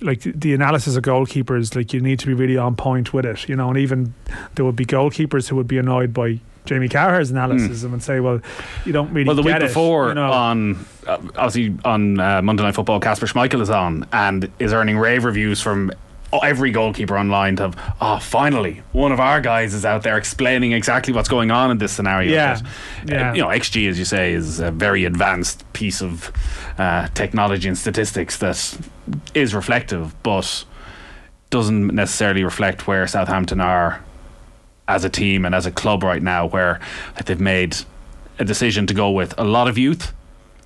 like 0.00 0.20
the- 0.20 0.52
analysis 0.52 0.96
of 0.96 1.02
goalkeepers, 1.02 1.74
like 1.74 1.94
you 1.94 2.00
need 2.00 2.18
to 2.18 2.26
be 2.26 2.34
really 2.34 2.58
on 2.58 2.76
point 2.76 3.14
with 3.14 3.24
it, 3.24 3.48
you 3.48 3.56
know, 3.56 3.68
and 3.68 3.78
even 3.78 4.12
there 4.54 4.64
would 4.64 4.76
be 4.76 4.84
goalkeepers 4.84 5.48
who 5.48 5.56
would 5.56 5.68
be 5.68 5.78
annoyed 5.78 6.12
by 6.12 6.40
Jamie 6.66 6.88
Carragher's 6.88 7.30
analysis 7.30 7.82
and 7.82 8.02
say, 8.02 8.20
well, 8.20 8.40
you 8.84 8.92
don't 8.92 9.10
really 9.14 9.26
well, 9.26 9.34
the 9.36 9.42
week 9.42 9.54
get 9.54 9.62
it, 9.62 9.68
before 9.68 10.08
you 10.08 10.14
know. 10.14 10.30
on 10.30 10.74
uh, 11.06 11.18
obviously 11.36 11.74
on 11.84 12.20
uh, 12.20 12.42
Monday 12.42 12.62
Night 12.62 12.74
Football, 12.74 13.00
Kasper 13.00 13.26
Schmeichel 13.26 13.62
is 13.62 13.70
on 13.70 14.06
and 14.12 14.50
is 14.58 14.74
earning 14.74 14.98
rave 14.98 15.24
reviews 15.24 15.62
from 15.62 15.90
every 16.32 16.70
goalkeeper 16.70 17.18
online. 17.18 17.56
To 17.56 17.62
have, 17.64 17.94
oh, 18.00 18.18
finally, 18.18 18.82
one 18.92 19.12
of 19.12 19.20
our 19.20 19.40
guys 19.40 19.74
is 19.74 19.84
out 19.84 20.02
there 20.02 20.16
explaining 20.18 20.72
exactly 20.72 21.12
what's 21.12 21.28
going 21.28 21.50
on 21.50 21.70
in 21.70 21.78
this 21.78 21.92
scenario. 21.92 22.32
Yeah, 22.32 22.60
But, 23.04 23.12
uh, 23.12 23.16
yeah. 23.16 23.34
you 23.34 23.42
know, 23.42 23.48
XG, 23.48 23.88
as 23.88 23.98
you 23.98 24.04
say, 24.04 24.32
is 24.32 24.60
a 24.60 24.70
very 24.70 25.04
advanced 25.04 25.70
piece 25.72 26.02
of 26.02 26.30
uh, 26.78 27.08
technology 27.14 27.68
and 27.68 27.76
statistics 27.78 28.38
that 28.38 28.78
is 29.34 29.54
reflective, 29.54 30.14
but 30.22 30.64
doesn't 31.50 31.94
necessarily 31.94 32.44
reflect 32.44 32.86
where 32.86 33.06
Southampton 33.06 33.60
are 33.60 34.04
as 34.86 35.04
a 35.04 35.08
team 35.08 35.44
and 35.44 35.54
as 35.54 35.66
a 35.66 35.70
club 35.70 36.02
right 36.02 36.22
now, 36.22 36.46
where 36.46 36.80
like, 37.16 37.24
they've 37.26 37.40
made 37.40 37.76
a 38.38 38.44
decision 38.44 38.86
to 38.86 38.94
go 38.94 39.10
with 39.10 39.34
a 39.38 39.44
lot 39.44 39.66
of 39.68 39.76
youth, 39.78 40.12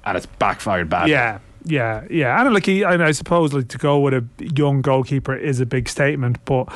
and 0.05 0.17
it's 0.17 0.27
backfired 0.27 0.89
bad. 0.91 1.09
Yeah, 1.09 1.39
yeah, 1.65 2.05
yeah. 2.11 2.41
And 2.41 2.53
like 2.53 2.67
he, 2.67 2.83
and 2.83 3.03
I 3.03 3.13
suppose 3.13 3.53
like 3.53 3.69
to 3.69 3.79
go 3.79 3.99
with 4.01 4.15
a 4.15 4.25
young 4.39 4.83
goalkeeper 4.83 5.35
is 5.35 5.61
a 5.61 5.67
big 5.67 5.89
statement, 5.89 6.45
but. 6.45 6.73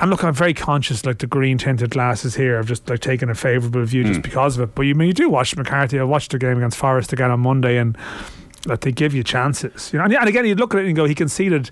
And 0.00 0.10
look, 0.10 0.24
I'm 0.24 0.34
very 0.34 0.54
conscious, 0.54 1.06
like 1.06 1.18
the 1.18 1.28
green 1.28 1.56
tinted 1.56 1.90
glasses 1.90 2.34
here, 2.34 2.58
of 2.58 2.66
just 2.66 2.90
like 2.90 2.98
taking 2.98 3.30
a 3.30 3.34
favourable 3.34 3.84
view 3.84 4.02
just 4.02 4.16
hmm. 4.16 4.22
because 4.22 4.58
of 4.58 4.68
it. 4.68 4.74
But 4.74 4.82
you 4.82 4.90
I 4.90 4.96
mean 4.96 5.06
you 5.06 5.14
do 5.14 5.30
watch 5.30 5.56
McCarthy. 5.56 6.00
I 6.00 6.02
watched 6.02 6.32
the 6.32 6.38
game 6.38 6.56
against 6.56 6.76
Forest 6.76 7.12
again 7.12 7.30
on 7.30 7.38
Monday, 7.38 7.78
and 7.78 7.96
like 8.66 8.80
they 8.80 8.90
give 8.90 9.14
you 9.14 9.22
chances, 9.22 9.92
you 9.92 10.00
know. 10.00 10.04
And, 10.04 10.12
and 10.12 10.28
again, 10.28 10.46
you 10.46 10.56
look 10.56 10.74
at 10.74 10.80
it 10.80 10.86
and 10.86 10.96
go, 10.96 11.04
he 11.04 11.14
conceded 11.14 11.70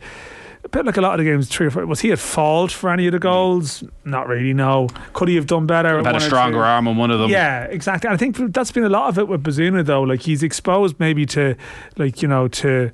a 0.64 0.68
bit 0.68 0.86
like 0.86 0.96
a 0.96 1.00
lot 1.00 1.18
of 1.18 1.24
the 1.24 1.30
games. 1.30 1.48
Three 1.48 1.66
or 1.66 1.70
four. 1.70 1.86
Was 1.86 2.00
he 2.00 2.12
at 2.12 2.18
fault 2.18 2.70
for 2.70 2.90
any 2.90 3.06
of 3.06 3.12
the 3.12 3.18
mm. 3.18 3.22
goals? 3.22 3.84
Not 4.04 4.28
really. 4.28 4.52
No. 4.52 4.88
Could 5.12 5.28
he 5.28 5.36
have 5.36 5.46
done 5.46 5.66
better? 5.66 6.02
Had 6.02 6.16
a 6.16 6.20
stronger 6.20 6.62
arm 6.62 6.86
on 6.88 6.96
one 6.96 7.10
of 7.10 7.18
them. 7.18 7.30
Yeah, 7.30 7.64
exactly. 7.64 8.08
And 8.08 8.14
I 8.14 8.16
think 8.16 8.36
that's 8.52 8.72
been 8.72 8.84
a 8.84 8.88
lot 8.88 9.08
of 9.08 9.18
it 9.18 9.28
with 9.28 9.42
Bazunu 9.42 9.84
though. 9.84 10.02
Like 10.02 10.22
he's 10.22 10.42
exposed 10.42 10.98
maybe 11.00 11.26
to, 11.26 11.56
like 11.96 12.22
you 12.22 12.28
know, 12.28 12.48
to 12.48 12.92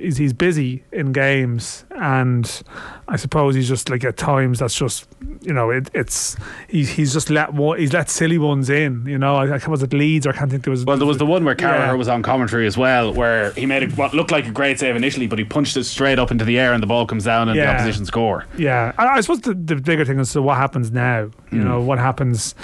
he's, 0.00 0.16
he's 0.16 0.32
busy 0.32 0.82
in 0.92 1.12
games, 1.12 1.84
and 1.90 2.62
I 3.08 3.16
suppose 3.16 3.54
he's 3.54 3.68
just 3.68 3.88
like 3.90 4.04
at 4.04 4.16
times 4.16 4.58
that's 4.58 4.74
just 4.74 5.06
you 5.42 5.52
know 5.52 5.70
it, 5.70 5.90
it's 5.94 6.36
he's 6.68 6.90
he's 6.90 7.12
just 7.12 7.30
let 7.30 7.52
one, 7.54 7.78
he's 7.78 7.92
let 7.92 8.10
silly 8.10 8.38
ones 8.38 8.70
in. 8.70 9.04
You 9.06 9.18
know, 9.18 9.36
I, 9.36 9.58
I 9.58 9.68
was 9.68 9.82
it 9.82 9.92
Leeds 9.92 10.26
or 10.26 10.30
I 10.30 10.32
can't 10.32 10.50
think 10.50 10.64
there 10.64 10.70
was. 10.70 10.84
Well, 10.84 10.96
there 10.96 11.06
was 11.06 11.18
the 11.18 11.26
one 11.26 11.44
where 11.44 11.54
Carragher 11.54 11.88
Yeah. 11.88 11.92
was 11.92 12.08
on 12.08 12.22
commentary 12.22 12.66
as 12.66 12.76
well, 12.76 13.12
where 13.12 13.52
he 13.52 13.66
made 13.66 13.82
a, 13.82 13.88
what 13.90 14.14
looked 14.14 14.30
like 14.30 14.46
a 14.46 14.50
great 14.50 14.78
save 14.78 14.96
initially, 14.96 15.26
but 15.26 15.38
he 15.38 15.44
punched 15.44 15.76
it 15.76 15.84
straight 15.84 16.18
up 16.18 16.30
into 16.30 16.44
the 16.44 16.58
air 16.58 16.72
and 16.72 16.82
the 16.82 16.86
ball 16.86 17.06
comes 17.06 17.24
down 17.24 17.48
and 17.48 17.58
the 17.58 17.66
opposition 17.66 18.06
score. 18.06 18.46
Yeah, 18.56 18.92
I, 18.98 19.06
I 19.06 19.20
suppose 19.20 19.40
the, 19.42 19.54
the 19.54 19.76
bigger 19.76 20.04
thing 20.04 20.18
is 20.18 20.30
so 20.30 20.42
what 20.42 20.56
happens 20.56 20.90
now. 20.90 21.30
You 21.52 21.60
hmm. 21.60 21.64
know, 21.64 21.80
what 21.80 21.98
happens 21.98 22.54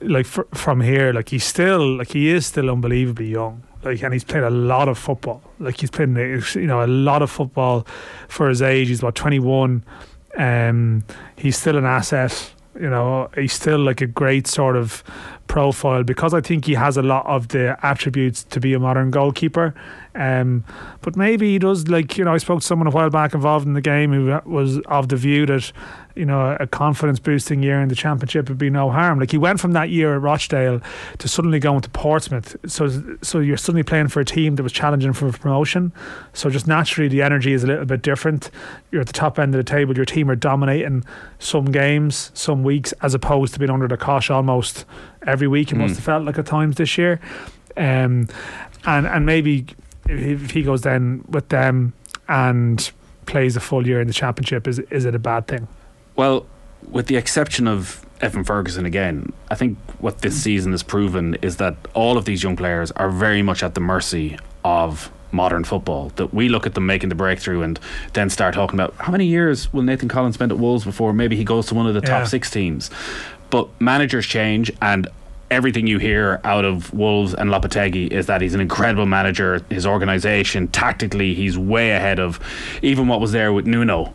like 0.00 0.26
fr- 0.26 0.42
from 0.54 0.80
here. 0.80 1.12
Like 1.12 1.28
he's 1.28 1.44
still 1.44 1.96
like 1.96 2.12
he 2.12 2.30
is 2.30 2.46
still 2.46 2.70
unbelievably 2.70 3.28
young. 3.28 3.62
Like 3.82 4.02
and 4.02 4.12
he's 4.12 4.24
played 4.24 4.42
a 4.42 4.50
lot 4.50 4.88
of 4.88 4.98
football. 4.98 5.42
Like 5.58 5.80
he's 5.80 5.90
played 5.90 6.14
you 6.16 6.66
know 6.66 6.84
a 6.84 6.86
lot 6.86 7.22
of 7.22 7.30
football 7.30 7.86
for 8.28 8.48
his 8.48 8.62
age. 8.62 8.88
He's 8.88 9.00
about 9.00 9.14
twenty 9.14 9.38
one. 9.38 9.84
Um, 10.36 11.04
he's 11.36 11.56
still 11.56 11.76
an 11.76 11.84
asset. 11.84 12.52
You 12.78 12.88
know, 12.88 13.28
he's 13.34 13.52
still 13.52 13.80
like 13.80 14.00
a 14.00 14.06
great 14.06 14.46
sort 14.46 14.76
of 14.76 15.02
profile 15.48 16.04
because 16.04 16.32
I 16.32 16.40
think 16.40 16.66
he 16.66 16.74
has 16.74 16.96
a 16.96 17.02
lot 17.02 17.26
of 17.26 17.48
the 17.48 17.76
attributes 17.82 18.44
to 18.44 18.60
be 18.60 18.74
a 18.74 18.78
modern 18.78 19.10
goalkeeper. 19.10 19.74
Um, 20.14 20.64
but 21.02 21.16
maybe 21.16 21.52
he 21.52 21.58
does 21.58 21.88
like 21.88 22.18
you 22.18 22.24
know 22.24 22.34
I 22.34 22.38
spoke 22.38 22.60
to 22.60 22.66
someone 22.66 22.88
a 22.88 22.90
while 22.90 23.10
back 23.10 23.32
involved 23.32 23.66
in 23.66 23.74
the 23.74 23.80
game 23.80 24.12
who 24.12 24.40
was 24.44 24.78
of 24.86 25.08
the 25.08 25.16
view 25.16 25.46
that 25.46 25.72
you 26.16 26.24
know 26.24 26.56
a 26.58 26.66
confidence 26.66 27.20
boosting 27.20 27.62
year 27.62 27.80
in 27.80 27.88
the 27.88 27.94
championship 27.94 28.48
would 28.48 28.58
be 28.58 28.70
no 28.70 28.90
harm. 28.90 29.20
Like 29.20 29.30
he 29.30 29.38
went 29.38 29.60
from 29.60 29.72
that 29.72 29.90
year 29.90 30.16
at 30.16 30.22
Rochdale 30.22 30.80
to 31.18 31.28
suddenly 31.28 31.60
going 31.60 31.82
to 31.82 31.90
Portsmouth. 31.90 32.56
So 32.66 32.88
so 33.22 33.38
you're 33.38 33.56
suddenly 33.56 33.84
playing 33.84 34.08
for 34.08 34.18
a 34.18 34.24
team 34.24 34.56
that 34.56 34.64
was 34.64 34.72
challenging 34.72 35.12
for 35.12 35.30
promotion. 35.30 35.92
So 36.32 36.50
just 36.50 36.66
naturally 36.66 37.08
the 37.08 37.22
energy 37.22 37.52
is 37.52 37.62
a 37.62 37.68
little 37.68 37.84
bit 37.84 38.02
different. 38.02 38.50
You're 38.90 39.02
at 39.02 39.06
the 39.06 39.12
top 39.12 39.38
end 39.38 39.54
of 39.54 39.58
the 39.58 39.70
table. 39.70 39.94
Your 39.94 40.04
team 40.04 40.28
are 40.28 40.36
dominating 40.36 41.04
some 41.38 41.66
games, 41.66 42.32
some 42.34 42.64
weeks, 42.64 42.92
as 43.02 43.14
opposed 43.14 43.52
to 43.54 43.60
being 43.60 43.70
under 43.70 43.86
the 43.86 43.96
cosh 43.96 44.28
almost 44.28 44.84
every 45.24 45.46
week. 45.46 45.70
It 45.70 45.76
must 45.76 45.94
have 45.94 46.04
felt 46.04 46.24
like 46.24 46.36
at 46.36 46.46
times 46.46 46.76
this 46.76 46.98
year. 46.98 47.20
Um, 47.76 48.28
and 48.84 49.06
and 49.06 49.26
maybe 49.26 49.66
if 50.10 50.50
he 50.50 50.62
goes 50.62 50.82
then 50.82 51.24
with 51.28 51.48
them 51.48 51.92
and 52.28 52.90
plays 53.26 53.56
a 53.56 53.60
full 53.60 53.86
year 53.86 54.00
in 54.00 54.06
the 54.06 54.12
championship, 54.12 54.66
is 54.66 54.78
is 54.90 55.04
it 55.04 55.14
a 55.14 55.18
bad 55.18 55.46
thing? 55.46 55.68
Well, 56.16 56.46
with 56.88 57.06
the 57.06 57.16
exception 57.16 57.68
of 57.68 58.04
Evan 58.20 58.44
Ferguson 58.44 58.84
again, 58.84 59.32
I 59.50 59.54
think 59.54 59.78
what 59.98 60.18
this 60.18 60.36
mm. 60.36 60.42
season 60.42 60.72
has 60.72 60.82
proven 60.82 61.36
is 61.42 61.56
that 61.56 61.76
all 61.94 62.18
of 62.18 62.24
these 62.24 62.42
young 62.42 62.56
players 62.56 62.90
are 62.92 63.10
very 63.10 63.42
much 63.42 63.62
at 63.62 63.74
the 63.74 63.80
mercy 63.80 64.38
of 64.64 65.10
modern 65.32 65.64
football. 65.64 66.10
That 66.16 66.34
we 66.34 66.48
look 66.48 66.66
at 66.66 66.74
them 66.74 66.86
making 66.86 67.08
the 67.08 67.14
breakthrough 67.14 67.62
and 67.62 67.78
then 68.12 68.30
start 68.30 68.54
talking 68.54 68.78
about 68.78 68.94
how 68.96 69.12
many 69.12 69.26
years 69.26 69.72
will 69.72 69.82
Nathan 69.82 70.08
Collins 70.08 70.34
spend 70.34 70.52
at 70.52 70.58
Wolves 70.58 70.84
before 70.84 71.12
maybe 71.12 71.36
he 71.36 71.44
goes 71.44 71.66
to 71.66 71.74
one 71.74 71.86
of 71.86 71.94
the 71.94 72.00
top 72.00 72.26
six 72.26 72.50
teams. 72.50 72.90
But 73.48 73.68
managers 73.80 74.26
change 74.26 74.70
and 74.80 75.08
everything 75.50 75.86
you 75.86 75.98
hear 75.98 76.40
out 76.44 76.64
of 76.64 76.92
Wolves 76.92 77.34
and 77.34 77.50
Lopetegui 77.50 78.10
is 78.10 78.26
that 78.26 78.40
he's 78.40 78.54
an 78.54 78.60
incredible 78.60 79.06
manager. 79.06 79.64
His 79.68 79.86
organisation, 79.86 80.68
tactically, 80.68 81.34
he's 81.34 81.58
way 81.58 81.90
ahead 81.90 82.18
of 82.20 82.38
even 82.82 83.08
what 83.08 83.20
was 83.20 83.32
there 83.32 83.52
with 83.52 83.66
Nuno. 83.66 84.14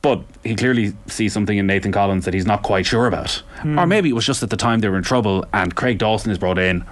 But 0.00 0.24
he 0.42 0.56
clearly 0.56 0.94
sees 1.06 1.32
something 1.32 1.56
in 1.56 1.66
Nathan 1.66 1.92
Collins 1.92 2.24
that 2.24 2.34
he's 2.34 2.46
not 2.46 2.62
quite 2.62 2.86
sure 2.86 3.06
about. 3.06 3.42
Hmm. 3.60 3.78
Or 3.78 3.86
maybe 3.86 4.08
it 4.08 4.14
was 4.14 4.26
just 4.26 4.42
at 4.42 4.50
the 4.50 4.56
time 4.56 4.80
they 4.80 4.88
were 4.88 4.96
in 4.96 5.04
trouble 5.04 5.44
and 5.52 5.74
Craig 5.74 5.98
Dawson 5.98 6.32
is 6.32 6.38
brought 6.38 6.58
in, 6.58 6.84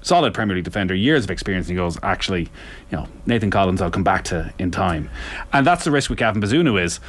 solid 0.00 0.32
Premier 0.32 0.56
League 0.56 0.64
defender, 0.64 0.94
years 0.94 1.24
of 1.24 1.30
experience, 1.30 1.66
and 1.66 1.76
he 1.76 1.82
goes, 1.82 1.98
actually, 2.02 2.42
you 2.90 2.98
know, 2.98 3.08
Nathan 3.26 3.50
Collins 3.50 3.82
I'll 3.82 3.90
come 3.90 4.04
back 4.04 4.24
to 4.24 4.52
in 4.58 4.70
time. 4.70 5.10
And 5.52 5.66
that's 5.66 5.84
the 5.84 5.90
risk 5.90 6.08
with 6.10 6.18
Gavin 6.18 6.40
Bazunu 6.40 6.82
is 6.82 7.00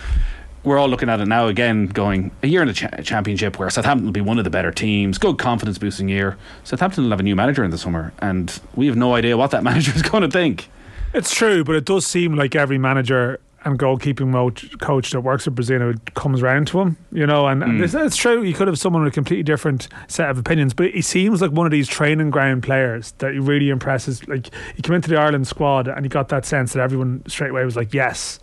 we're 0.66 0.78
all 0.78 0.90
looking 0.90 1.10
at 1.10 1.20
it 1.20 1.28
now 1.28 1.48
again, 1.48 1.88
going 1.88 2.32
a 2.44 2.48
year 2.48 2.62
in 2.62 2.68
the 2.68 2.74
cha- 2.74 2.90
championship 3.04 3.60
where 3.60 3.70
Southampton 3.70 4.06
will 4.06 4.12
be 4.12 4.22
one 4.22 4.38
of 4.38 4.44
the 4.44 4.50
better 4.50 4.72
teams, 4.72 5.18
good 5.18 5.38
confidence 5.38 5.78
boosting 5.78 6.10
year. 6.10 6.38
Southampton 6.64 7.04
will 7.04 7.12
have 7.12 7.20
a 7.20 7.24
new 7.24 7.36
manager 7.36 7.64
in 7.64 7.72
the 7.72 7.78
summer, 7.78 8.14
and 8.20 8.60
we 8.76 8.88
have 8.88 8.96
no 8.96 9.14
idea 9.14 9.38
what 9.38 9.52
that 9.52 9.64
manager 9.70 9.94
is 9.96 10.02
going 10.02 10.24
to 10.24 10.30
think. 10.30 10.70
It's 11.14 11.34
true, 11.34 11.64
but 11.64 11.76
it 11.76 11.86
does 11.86 12.06
seem 12.06 12.36
like 12.36 12.56
every 12.56 12.78
manager 12.78 13.40
and 13.66 13.80
goalkeeping 13.80 14.28
mo- 14.28 14.52
coach 14.80 15.12
that 15.12 15.22
works 15.22 15.48
at 15.48 15.56
Bazunu 15.56 15.98
comes 16.14 16.42
round 16.42 16.68
to 16.68 16.80
him, 16.80 16.98
you 17.12 17.26
know. 17.26 17.48
And, 17.48 17.64
and 17.64 17.80
mm. 17.80 17.84
it's, 17.84 17.96
it's 17.96 18.16
true, 18.16 18.44
you 18.44 18.54
could 18.54 18.68
have 18.68 18.78
someone 18.78 19.04
with 19.04 19.12
a 19.12 19.16
completely 19.16 19.44
different 19.44 19.88
set 20.08 20.30
of 20.30 20.38
opinions, 20.38 20.74
but 20.74 20.92
he 20.92 21.02
seems 21.02 21.42
like 21.42 21.52
one 21.52 21.66
of 21.66 21.72
these 21.72 21.88
training 21.88 22.30
ground 22.30 22.64
players 22.64 23.14
that 23.18 23.34
he 23.34 23.40
really 23.40 23.70
impresses. 23.70 24.28
Like 24.28 24.52
he 24.76 24.82
came 24.84 24.94
into 24.96 25.10
the 25.10 25.18
Ireland 25.18 25.48
squad 25.48 25.88
and 25.88 26.06
he 26.06 26.10
got 26.10 26.30
that 26.30 26.46
sense 26.46 26.74
that 26.74 26.82
everyone 26.82 27.24
straight 27.28 27.52
away 27.52 27.66
was 27.66 27.76
like, 27.76 27.94
yes. 27.94 28.40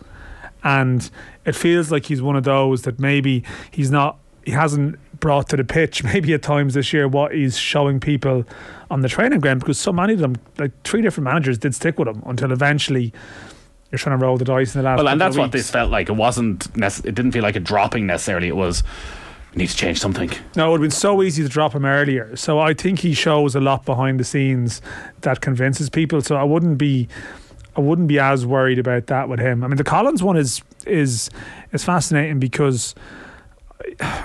And 0.63 1.09
it 1.45 1.55
feels 1.55 1.91
like 1.91 2.05
he's 2.05 2.21
one 2.21 2.35
of 2.35 2.43
those 2.43 2.83
that 2.83 2.99
maybe 2.99 3.43
he's 3.71 3.91
not, 3.91 4.17
he 4.45 4.51
hasn't 4.51 4.97
brought 5.19 5.49
to 5.49 5.57
the 5.57 5.63
pitch 5.63 6.03
maybe 6.13 6.33
at 6.33 6.41
times 6.41 6.73
this 6.73 6.91
year 6.91 7.07
what 7.07 7.33
he's 7.33 7.57
showing 7.57 7.99
people 7.99 8.45
on 8.91 9.01
the 9.01 9.09
training 9.09 9.39
ground 9.39 9.61
because 9.61 9.79
so 9.79 9.91
many 9.91 10.13
of 10.13 10.19
them, 10.19 10.35
like 10.57 10.71
three 10.83 11.01
different 11.01 11.25
managers, 11.25 11.57
did 11.57 11.73
stick 11.73 11.97
with 11.97 12.07
him 12.07 12.21
until 12.25 12.51
eventually 12.51 13.13
you're 13.93 13.99
trying 13.99 14.17
to 14.17 14.25
roll 14.25 14.37
the 14.37 14.45
dice 14.45 14.73
in 14.73 14.81
the 14.81 14.85
last. 14.89 14.97
Well, 14.97 15.07
and 15.07 15.21
that's 15.21 15.37
what 15.37 15.51
this 15.51 15.69
felt 15.69 15.91
like. 15.91 16.09
It 16.09 16.13
wasn't. 16.13 16.75
Nec- 16.75 17.05
it 17.05 17.13
didn't 17.13 17.31
feel 17.31 17.43
like 17.43 17.55
a 17.55 17.59
dropping 17.59 18.07
necessarily. 18.07 18.47
It 18.47 18.55
was. 18.55 18.83
Need 19.55 19.69
to 19.69 19.77
change 19.77 19.99
something. 19.99 20.31
No, 20.55 20.69
it 20.69 20.71
would 20.71 20.77
have 20.77 20.81
been 20.81 20.89
so 20.89 21.21
easy 21.21 21.43
to 21.43 21.47
drop 21.47 21.73
him 21.75 21.85
earlier. 21.85 22.35
So 22.35 22.57
I 22.57 22.73
think 22.73 23.01
he 23.01 23.13
shows 23.13 23.53
a 23.53 23.59
lot 23.59 23.85
behind 23.85 24.19
the 24.19 24.23
scenes 24.23 24.81
that 25.21 25.41
convinces 25.41 25.91
people. 25.91 26.23
So 26.23 26.37
I 26.37 26.43
wouldn't 26.43 26.79
be, 26.79 27.07
I 27.75 27.81
wouldn't 27.81 28.07
be 28.07 28.19
as 28.19 28.45
worried 28.45 28.79
about 28.79 29.07
that 29.07 29.29
with 29.29 29.39
him. 29.39 29.63
I 29.63 29.67
mean, 29.67 29.77
the 29.77 29.83
Collins 29.83 30.21
one 30.21 30.37
is 30.37 30.61
is 30.85 31.29
is 31.71 31.83
fascinating 31.83 32.39
because. 32.39 32.95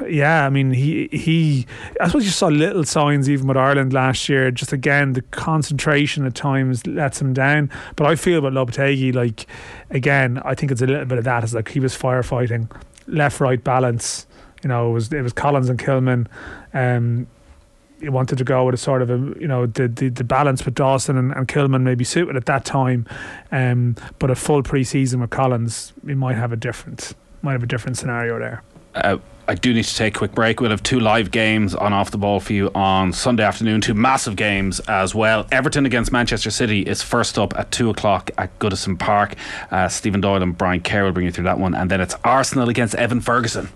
Yeah, 0.08 0.46
I 0.46 0.50
mean 0.50 0.70
he 0.70 1.08
he. 1.10 1.66
I 2.00 2.06
suppose 2.06 2.24
you 2.24 2.30
saw 2.30 2.46
little 2.46 2.84
signs 2.84 3.28
even 3.28 3.48
with 3.48 3.56
Ireland 3.56 3.92
last 3.92 4.28
year. 4.28 4.50
Just 4.52 4.72
again, 4.72 5.14
the 5.14 5.22
concentration 5.22 6.24
at 6.24 6.36
times 6.36 6.86
lets 6.86 7.20
him 7.20 7.32
down. 7.32 7.70
But 7.96 8.06
I 8.06 8.14
feel 8.14 8.38
about 8.38 8.52
Lopetegui, 8.52 9.12
like 9.14 9.46
again, 9.90 10.40
I 10.44 10.54
think 10.54 10.70
it's 10.70 10.80
a 10.80 10.86
little 10.86 11.06
bit 11.06 11.18
of 11.18 11.24
that. 11.24 11.42
It's 11.42 11.54
like 11.54 11.68
he 11.68 11.80
was 11.80 11.96
firefighting, 11.96 12.70
left 13.08 13.40
right 13.40 13.62
balance. 13.62 14.26
You 14.62 14.68
know, 14.68 14.90
it 14.90 14.92
was 14.92 15.12
it 15.12 15.22
was 15.22 15.32
Collins 15.32 15.68
and 15.68 15.78
Kilman. 15.78 16.28
Um, 16.72 17.26
he 18.00 18.08
wanted 18.08 18.38
to 18.38 18.44
go 18.44 18.64
with 18.64 18.74
a 18.74 18.78
sort 18.78 19.02
of 19.02 19.10
a 19.10 19.18
you 19.40 19.48
know 19.48 19.66
the 19.66 19.88
the, 19.88 20.08
the 20.08 20.24
balance 20.24 20.64
with 20.64 20.74
Dawson 20.74 21.16
and, 21.16 21.32
and 21.32 21.48
Kilman 21.48 21.82
maybe 21.82 22.04
suited 22.04 22.36
at 22.36 22.46
that 22.46 22.64
time, 22.64 23.06
um, 23.52 23.96
but 24.18 24.30
a 24.30 24.34
full 24.34 24.62
pre-season 24.62 25.20
with 25.20 25.30
Collins, 25.30 25.92
we 26.04 26.14
might 26.14 26.36
have 26.36 26.52
a 26.52 26.56
different 26.56 27.14
might 27.42 27.52
have 27.52 27.62
a 27.62 27.66
different 27.66 27.96
scenario 27.96 28.38
there. 28.38 28.62
Uh, 28.94 29.18
I 29.46 29.54
do 29.54 29.72
need 29.72 29.84
to 29.84 29.94
take 29.94 30.14
a 30.14 30.18
quick 30.18 30.32
break. 30.32 30.60
We'll 30.60 30.70
have 30.70 30.82
two 30.82 31.00
live 31.00 31.30
games 31.30 31.74
on 31.74 31.94
Off 31.94 32.10
the 32.10 32.18
Ball 32.18 32.38
for 32.38 32.52
you 32.52 32.70
on 32.74 33.14
Sunday 33.14 33.42
afternoon. 33.42 33.80
Two 33.80 33.94
massive 33.94 34.36
games 34.36 34.78
as 34.80 35.14
well. 35.14 35.46
Everton 35.50 35.86
against 35.86 36.12
Manchester 36.12 36.50
City 36.50 36.82
is 36.82 37.02
first 37.02 37.38
up 37.38 37.58
at 37.58 37.70
2 37.70 37.88
o'clock 37.88 38.30
at 38.36 38.58
Goodison 38.58 38.98
Park. 38.98 39.36
Uh, 39.70 39.88
Stephen 39.88 40.20
Doyle 40.20 40.42
and 40.42 40.56
Brian 40.56 40.82
Kerr 40.82 41.04
will 41.04 41.12
bring 41.12 41.24
you 41.24 41.32
through 41.32 41.44
that 41.44 41.58
one. 41.58 41.74
And 41.74 41.90
then 41.90 42.02
it's 42.02 42.14
Arsenal 42.24 42.68
against 42.68 42.94
Evan 42.96 43.22
Ferguson 43.22 43.70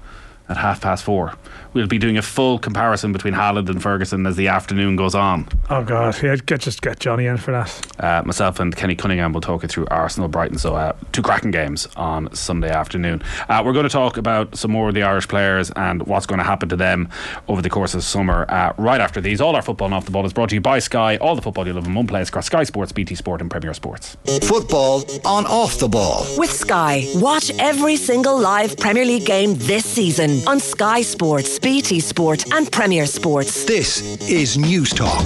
at 0.51 0.59
half 0.59 0.83
past 0.83 1.05
four. 1.05 1.33
We'll 1.75 1.87
be 1.87 1.99
doing 1.99 2.19
a 2.19 2.23
full 2.23 2.59
comparison 2.59 3.13
between 3.13 3.35
Haaland 3.35 3.69
and 3.69 3.83
Ferguson 3.83 4.27
as 4.27 4.37
the 4.37 4.49
afternoon 4.49 4.97
goes 4.97 5.15
on. 5.15 5.49
Oh 5.71 5.83
God, 5.83 6.21
yeah, 6.23 6.37
get 6.37 6.61
just 6.61 6.83
get 6.83 6.99
Johnny 7.01 7.27
in 7.27 7.37
for 7.39 7.53
that. 7.53 7.97
Uh, 7.99 8.23
myself 8.25 8.61
and 8.61 8.75
Kenny 8.77 8.95
Cunningham 8.95 9.33
will 9.33 9.41
talk 9.41 9.63
you 9.63 9.69
through 9.69 9.87
Arsenal 9.91 10.29
Brighton. 10.29 10.59
So, 10.59 10.75
uh, 10.75 10.93
two 11.13 11.23
cracking 11.23 11.51
games 11.51 11.89
on 11.97 12.33
Sunday 12.35 12.71
afternoon. 12.71 13.23
Uh, 13.49 13.63
we're 13.65 13.73
going 13.73 13.85
to 13.85 13.89
talk 13.89 14.17
about 14.17 14.57
some 14.57 14.71
more 14.71 14.89
of 14.89 14.95
the 14.95 15.03
Irish 15.03 15.29
players 15.29 15.71
and 15.73 16.03
what's 16.07 16.27
going 16.27 16.39
to 16.39 16.45
happen 16.45 16.69
to 16.69 16.77
them 16.77 17.09
over 17.49 17.63
the 17.63 17.71
course 17.71 17.95
of 17.95 18.05
summer. 18.05 18.45
Uh, 18.49 18.73
right 18.77 19.01
after 19.01 19.21
these, 19.21 19.41
all 19.41 19.57
our 19.57 19.63
football 19.63 19.87
and 19.87 19.95
off 19.95 20.05
the 20.05 20.11
ball 20.11 20.27
is 20.27 20.33
brought 20.33 20.51
to 20.51 20.55
you 20.55 20.61
by 20.61 20.79
Sky. 20.79 21.17
All 21.17 21.35
the 21.35 21.43
football 21.43 21.67
you 21.67 21.73
love 21.73 21.87
in 21.87 21.95
one 21.95 22.07
place 22.07 22.29
across 22.29 22.47
Sky 22.47 22.65
Sports, 22.65 22.93
BT 22.93 23.15
Sport, 23.15 23.41
and 23.41 23.51
Premier 23.51 23.73
Sports. 23.75 24.17
Football 24.43 25.05
on 25.25 25.47
off 25.47 25.79
the 25.79 25.89
ball. 25.89 26.27
With 26.37 26.51
Sky, 26.51 27.07
watch 27.17 27.51
every 27.59 27.97
single 27.97 28.39
live 28.39 28.77
Premier 28.77 29.05
League 29.05 29.27
game 29.27 29.55
this 29.57 29.85
season 29.85 30.47
on 30.47 30.61
Sky 30.61 31.03
Sports, 31.03 31.59
BT 31.63 32.01
Sport, 32.01 32.53
and 32.53 32.71
Premier 32.71 33.07
Sports. 33.07 33.65
This 33.65 34.03
is 34.29 34.59
News 34.59 34.91
Talk. 34.91 35.25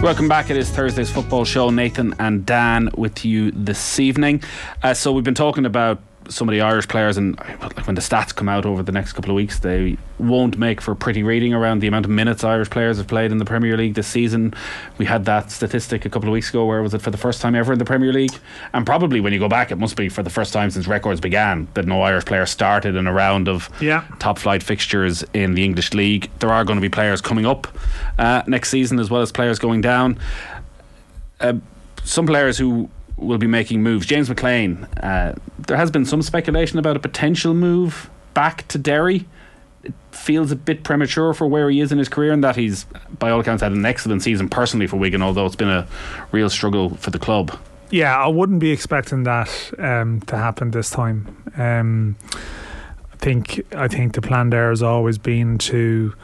Welcome 0.00 0.28
back. 0.28 0.48
It 0.48 0.56
is 0.56 0.70
Thursday's 0.70 1.10
football 1.10 1.44
show. 1.44 1.70
Nathan 1.70 2.14
and 2.20 2.46
Dan 2.46 2.90
with 2.96 3.24
you 3.24 3.50
this 3.50 3.98
evening. 3.98 4.42
Uh, 4.84 4.94
so 4.94 5.12
we've 5.12 5.24
been 5.24 5.34
talking 5.34 5.66
about 5.66 6.00
some 6.28 6.48
of 6.48 6.52
the 6.52 6.60
Irish 6.60 6.88
players, 6.88 7.16
and 7.16 7.36
like 7.38 7.86
when 7.86 7.94
the 7.94 8.00
stats 8.00 8.34
come 8.34 8.48
out 8.48 8.64
over 8.66 8.82
the 8.82 8.92
next 8.92 9.12
couple 9.14 9.30
of 9.30 9.36
weeks, 9.36 9.58
they 9.60 9.96
won't 10.18 10.58
make 10.58 10.80
for 10.80 10.94
pretty 10.94 11.22
reading 11.22 11.52
around 11.54 11.80
the 11.80 11.86
amount 11.86 12.04
of 12.06 12.10
minutes 12.10 12.42
Irish 12.44 12.70
players 12.70 12.96
have 12.98 13.06
played 13.06 13.30
in 13.32 13.38
the 13.38 13.44
Premier 13.44 13.76
League 13.76 13.94
this 13.94 14.06
season. 14.06 14.54
We 14.98 15.04
had 15.06 15.24
that 15.26 15.50
statistic 15.50 16.04
a 16.04 16.08
couple 16.10 16.28
of 16.28 16.32
weeks 16.32 16.48
ago, 16.50 16.64
where 16.66 16.82
was 16.82 16.94
it 16.94 17.02
for 17.02 17.10
the 17.10 17.16
first 17.18 17.40
time 17.40 17.54
ever 17.54 17.72
in 17.72 17.78
the 17.78 17.84
Premier 17.84 18.12
League? 18.12 18.32
And 18.72 18.86
probably 18.86 19.20
when 19.20 19.32
you 19.32 19.38
go 19.38 19.48
back, 19.48 19.70
it 19.70 19.76
must 19.76 19.96
be 19.96 20.08
for 20.08 20.22
the 20.22 20.30
first 20.30 20.52
time 20.52 20.70
since 20.70 20.86
records 20.86 21.20
began 21.20 21.68
that 21.74 21.86
no 21.86 22.02
Irish 22.02 22.24
player 22.24 22.46
started 22.46 22.96
in 22.96 23.06
a 23.06 23.12
round 23.12 23.48
of 23.48 23.68
Yeah. 23.80 24.04
top 24.18 24.38
flight 24.38 24.62
fixtures 24.62 25.24
in 25.34 25.54
the 25.54 25.64
English 25.64 25.92
league. 25.94 26.30
There 26.38 26.50
are 26.50 26.64
going 26.64 26.76
to 26.78 26.82
be 26.82 26.88
players 26.88 27.20
coming 27.20 27.46
up 27.46 27.68
uh, 28.18 28.42
next 28.46 28.70
season 28.70 28.98
as 28.98 29.10
well 29.10 29.22
as 29.22 29.32
players 29.32 29.58
going 29.58 29.80
down. 29.80 30.18
Uh, 31.40 31.54
some 32.04 32.24
players 32.26 32.56
who 32.56 32.88
will 33.16 33.38
be 33.38 33.46
making 33.46 33.82
moves. 33.82 34.06
James 34.06 34.28
McClean. 34.28 34.86
Uh, 35.02 35.34
there 35.58 35.76
has 35.76 35.90
been 35.90 36.04
some 36.04 36.22
speculation 36.22 36.78
about 36.78 36.96
a 36.96 37.00
potential 37.00 37.54
move 37.54 38.10
back 38.34 38.68
to 38.68 38.78
Derry. 38.78 39.26
It 39.82 39.94
feels 40.10 40.50
a 40.50 40.56
bit 40.56 40.82
premature 40.82 41.32
for 41.32 41.46
where 41.46 41.70
he 41.70 41.80
is 41.80 41.92
in 41.92 41.98
his 41.98 42.08
career, 42.08 42.32
and 42.32 42.42
that 42.42 42.56
he's, 42.56 42.84
by 43.18 43.30
all 43.30 43.40
accounts, 43.40 43.62
had 43.62 43.72
an 43.72 43.86
excellent 43.86 44.22
season 44.22 44.48
personally 44.48 44.86
for 44.86 44.96
Wigan, 44.96 45.22
although 45.22 45.46
it's 45.46 45.56
been 45.56 45.68
a 45.70 45.86
real 46.32 46.50
struggle 46.50 46.96
for 46.96 47.10
the 47.10 47.18
club. 47.18 47.58
Yeah, 47.90 48.16
I 48.18 48.26
wouldn't 48.26 48.58
be 48.58 48.72
expecting 48.72 49.22
that 49.22 49.48
um, 49.78 50.20
to 50.22 50.36
happen 50.36 50.72
this 50.72 50.90
time. 50.90 51.36
Um, 51.56 52.16
I 53.12 53.16
think 53.16 53.62
I 53.74 53.88
think 53.88 54.14
the 54.14 54.22
plan 54.22 54.50
there 54.50 54.70
has 54.70 54.82
always 54.82 55.18
been 55.18 55.58
to 55.58 56.14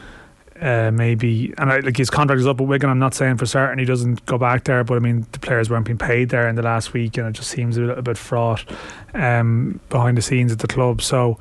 uh, 0.62 0.92
maybe, 0.92 1.52
and 1.58 1.72
I, 1.72 1.80
like 1.80 1.96
his 1.96 2.08
contract 2.08 2.38
is 2.38 2.46
up 2.46 2.60
at 2.60 2.66
Wigan. 2.66 2.88
I'm 2.88 3.00
not 3.00 3.14
saying 3.14 3.38
for 3.38 3.46
certain 3.46 3.80
he 3.80 3.84
doesn't 3.84 4.24
go 4.26 4.38
back 4.38 4.62
there, 4.62 4.84
but 4.84 4.94
I 4.94 5.00
mean 5.00 5.26
the 5.32 5.40
players 5.40 5.68
weren't 5.68 5.84
being 5.84 5.98
paid 5.98 6.28
there 6.28 6.48
in 6.48 6.54
the 6.54 6.62
last 6.62 6.92
week, 6.92 7.18
and 7.18 7.26
it 7.26 7.32
just 7.32 7.50
seems 7.50 7.76
a 7.76 7.80
little 7.80 8.02
bit 8.02 8.16
fraught 8.16 8.64
um, 9.12 9.80
behind 9.88 10.16
the 10.16 10.22
scenes 10.22 10.52
at 10.52 10.60
the 10.60 10.68
club. 10.68 11.02
So 11.02 11.36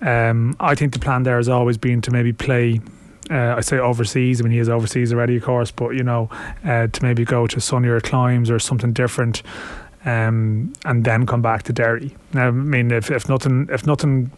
um, 0.00 0.54
I 0.60 0.76
think 0.76 0.92
the 0.92 1.00
plan 1.00 1.24
there 1.24 1.36
has 1.36 1.48
always 1.48 1.78
been 1.78 2.00
to 2.02 2.12
maybe 2.12 2.32
play. 2.32 2.80
Uh, 3.28 3.56
I 3.56 3.60
say 3.60 3.78
overseas. 3.78 4.40
I 4.40 4.44
mean, 4.44 4.52
he 4.52 4.58
is 4.58 4.68
overseas 4.68 5.12
already, 5.12 5.36
of 5.36 5.42
course, 5.42 5.72
but 5.72 5.90
you 5.90 6.04
know, 6.04 6.30
uh, 6.64 6.86
to 6.86 7.02
maybe 7.02 7.24
go 7.24 7.48
to 7.48 7.60
sunnier 7.60 8.00
climes 8.00 8.52
or 8.52 8.60
something 8.60 8.92
different, 8.92 9.42
um, 10.04 10.72
and 10.84 11.04
then 11.04 11.26
come 11.26 11.42
back 11.42 11.64
to 11.64 11.72
Derry. 11.72 12.14
Now, 12.32 12.48
I 12.48 12.50
mean, 12.52 12.92
if, 12.92 13.10
if 13.10 13.28
nothing, 13.28 13.68
if 13.70 13.84
nothing 13.84 14.30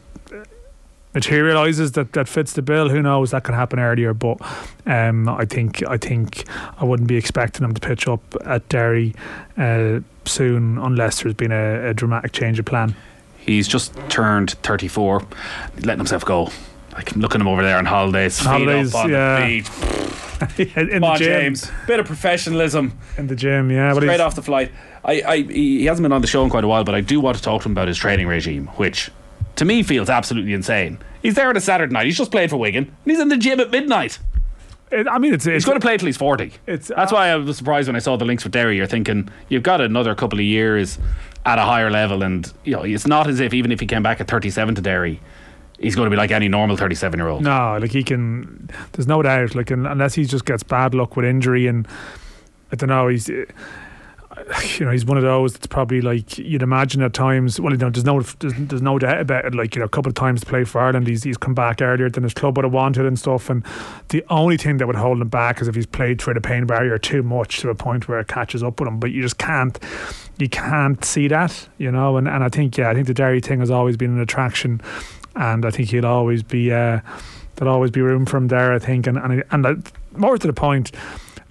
materializes 1.15 1.93
that, 1.93 2.13
that 2.13 2.29
fits 2.29 2.53
the 2.53 2.63
bill. 2.63 2.89
Who 2.89 3.03
knows? 3.03 3.31
That 3.31 3.45
could 3.45 3.55
happen 3.55 3.79
earlier, 3.79 4.15
but 4.15 4.39
um, 4.87 5.29
I 5.29 5.45
think 5.45 5.87
I 5.89 5.97
think 5.97 6.45
I 6.79 6.85
wouldn't 6.85 7.09
be 7.09 7.17
expecting 7.17 7.65
him 7.65 7.75
to 7.75 7.81
pitch 7.81 8.09
up 8.09 8.23
at 8.45 8.69
Derry 8.69 9.15
uh, 9.57 10.01
soon 10.25 10.79
unless 10.79 11.23
there's 11.23 11.35
been 11.35 11.53
a, 11.53 11.91
a, 11.91 11.95
dramatic 11.95 12.33
change 12.33 12.59
of 12.59 12.65
plan. 12.65 12.95
He's 13.39 13.67
just 13.67 13.95
turned 14.09 14.53
34, 14.63 15.27
letting 15.77 15.99
himself 15.99 16.25
go. 16.25 16.51
Like 16.93 17.17
looking 17.17 17.41
him 17.41 17.49
over 17.49 17.63
there 17.63 17.79
on 17.79 17.87
holidays, 17.87 18.39
holidays, 18.39 18.93
yeah. 18.95 19.47
in 19.47 19.65
Come 19.65 21.01
the 21.01 21.01
on, 21.03 21.19
gym. 21.19 21.27
James. 21.27 21.71
Bit 21.87 22.01
of 22.01 22.07
professionalism. 22.07 22.99
In 23.17 23.29
the 23.29 23.35
gym, 23.35 23.71
yeah. 23.71 23.95
Straight 23.95 24.21
off 24.21 24.35
the 24.35 24.43
flight. 24.43 24.71
I, 25.03 25.23
I, 25.23 25.37
he 25.43 25.87
hasn't 25.87 26.05
been 26.05 26.13
on 26.13 26.21
the 26.21 26.27
show 26.27 26.45
in 26.45 26.51
quite 26.51 26.65
a 26.65 26.69
while, 26.69 26.85
but 26.85 26.95
I 26.95 27.01
do 27.01 27.19
want 27.19 27.39
to 27.39 27.43
talk 27.43 27.63
to 27.63 27.69
him 27.69 27.73
about 27.73 27.89
his 27.89 27.97
training 27.97 28.27
regime, 28.27 28.67
which 28.77 29.11
to 29.63 29.67
me 29.67 29.83
feels 29.85 30.11
absolutely 30.11 30.53
insane. 30.55 30.99
He's 31.23 31.35
there 31.35 31.49
on 31.49 31.57
a 31.57 31.61
Saturday 31.61 31.93
night. 31.93 32.07
He's 32.07 32.19
just 32.19 32.33
played 32.33 32.51
for 32.51 32.57
Wigan. 32.57 32.85
And 32.85 33.11
he's 33.11 33.21
in 33.21 33.29
the 33.29 33.37
gym 33.37 33.61
at 33.61 33.71
midnight. 33.71 34.19
It, 34.91 35.07
I 35.07 35.19
mean, 35.19 35.33
it's, 35.33 35.47
it's 35.47 35.55
he's 35.55 35.65
going 35.65 35.79
to 35.79 35.85
play 35.85 35.97
till 35.97 36.07
he's 36.07 36.17
forty. 36.17 36.53
It's, 36.67 36.89
That's 36.89 37.13
uh, 37.13 37.15
why 37.15 37.29
I 37.29 37.37
was 37.37 37.57
surprised 37.57 37.89
when 37.89 37.95
I 37.95 38.01
saw 38.01 38.17
the 38.17 38.25
links 38.25 38.43
for 38.43 38.49
Derry. 38.49 38.77
You're 38.77 38.87
thinking 38.87 39.29
you've 39.49 39.63
got 39.63 39.81
another 39.81 40.15
couple 40.17 40.39
of 40.39 40.45
years 40.45 40.99
at 41.47 41.59
a 41.59 41.63
higher 41.63 41.91
level, 41.91 42.23
and 42.23 42.53
you 42.65 42.73
know 42.73 42.83
it's 42.83 43.07
not 43.07 43.29
as 43.29 43.41
if 43.41 43.55
even 43.55 43.73
if 43.73 43.81
he 43.81 43.87
came 43.87 44.03
back 44.03 44.21
at 44.21 44.29
37 44.29 44.75
to 44.75 44.83
Derry, 44.83 45.21
he's 45.79 45.95
going 45.95 46.07
to 46.07 46.11
be 46.11 46.17
like 46.17 46.33
any 46.33 46.49
normal 46.49 46.77
37 46.77 47.19
year 47.19 47.29
old. 47.29 47.43
No, 47.43 47.79
like 47.81 47.93
he 47.93 48.03
can. 48.03 48.69
There's 48.93 49.07
no 49.07 49.23
doubt. 49.23 49.55
Like 49.55 49.71
unless 49.71 50.15
he 50.15 50.25
just 50.25 50.45
gets 50.45 50.63
bad 50.63 50.93
luck 50.93 51.17
with 51.17 51.25
injury, 51.25 51.69
and 51.69 51.87
I 52.73 52.77
don't 52.77 52.91
know, 52.91 53.09
he's. 53.09 53.31
You 54.79 54.87
know, 54.87 54.93
he's 54.93 55.05
one 55.05 55.19
of 55.19 55.23
those 55.23 55.53
that's 55.53 55.67
probably 55.67 56.01
like 56.01 56.39
you'd 56.39 56.63
imagine 56.63 57.03
at 57.03 57.13
times. 57.13 57.61
Well, 57.61 57.73
you 57.73 57.79
know, 57.79 57.91
there's 57.91 58.05
no 58.05 58.21
there's, 58.21 58.55
there's 58.57 58.83
no 58.83 58.99
doubt 58.99 59.21
about 59.21 59.45
it. 59.45 59.55
Like 59.55 59.75
you 59.75 59.81
know, 59.81 59.87
a 59.87 59.89
couple 59.89 60.09
of 60.09 60.15
times 60.15 60.41
to 60.41 60.47
play 60.47 60.65
for 60.65 60.81
Ireland, 60.81 61.07
he's 61.07 61.23
he's 61.23 61.37
come 61.37 61.55
back 61.55 61.83
earlier 61.83 62.09
than 62.09 62.23
his 62.23 62.33
club 62.33 62.57
would 62.57 62.65
have 62.65 62.73
wanted 62.73 63.05
and 63.05 63.19
stuff. 63.19 63.51
And 63.51 63.65
the 64.09 64.25
only 64.31 64.57
thing 64.57 64.79
that 64.79 64.87
would 64.87 64.97
hold 64.97 65.21
him 65.21 65.29
back 65.29 65.61
is 65.61 65.69
if 65.69 65.75
he's 65.75 65.87
played 65.87 66.21
through 66.21 66.35
the 66.35 66.41
pain 66.41 66.67
barrier 66.67 66.99
too 66.99 67.23
much 67.23 67.61
to 67.61 67.71
a 67.71 67.75
point 67.75 68.09
where 68.09 68.19
it 68.21 68.29
catches 68.29 68.63
up 68.63 68.81
with 68.81 68.89
him. 68.89 68.99
But 68.99 69.11
you 69.11 69.23
just 69.23 69.39
can't 69.39 69.79
you 70.39 70.49
can't 70.49 71.05
see 71.05 71.29
that, 71.29 71.69
you 71.79 71.91
know. 71.91 72.17
And 72.17 72.27
and 72.27 72.43
I 72.43 72.49
think 72.49 72.77
yeah, 72.79 72.91
I 72.91 72.95
think 72.95 73.07
the 73.07 73.15
Derry 73.15 73.41
thing 73.41 73.61
has 73.61 73.71
always 73.71 73.97
been 73.97 74.13
an 74.13 74.21
attraction, 74.21 74.81
and 75.37 75.67
I 75.67 75.71
think 75.71 75.91
he'll 75.91 76.07
always 76.07 76.43
be 76.43 76.73
uh, 76.73 77.01
there'll 77.57 77.75
always 77.75 77.91
be 77.91 78.01
room 78.01 78.27
for 78.27 78.39
him 78.39 78.49
there. 78.49 78.73
I 78.73 78.79
think, 78.79 79.07
and 79.07 79.19
and 79.19 79.45
and 79.51 79.67
uh, 79.67 79.75
more 80.17 80.39
to 80.39 80.47
the 80.47 80.53
point 80.53 80.93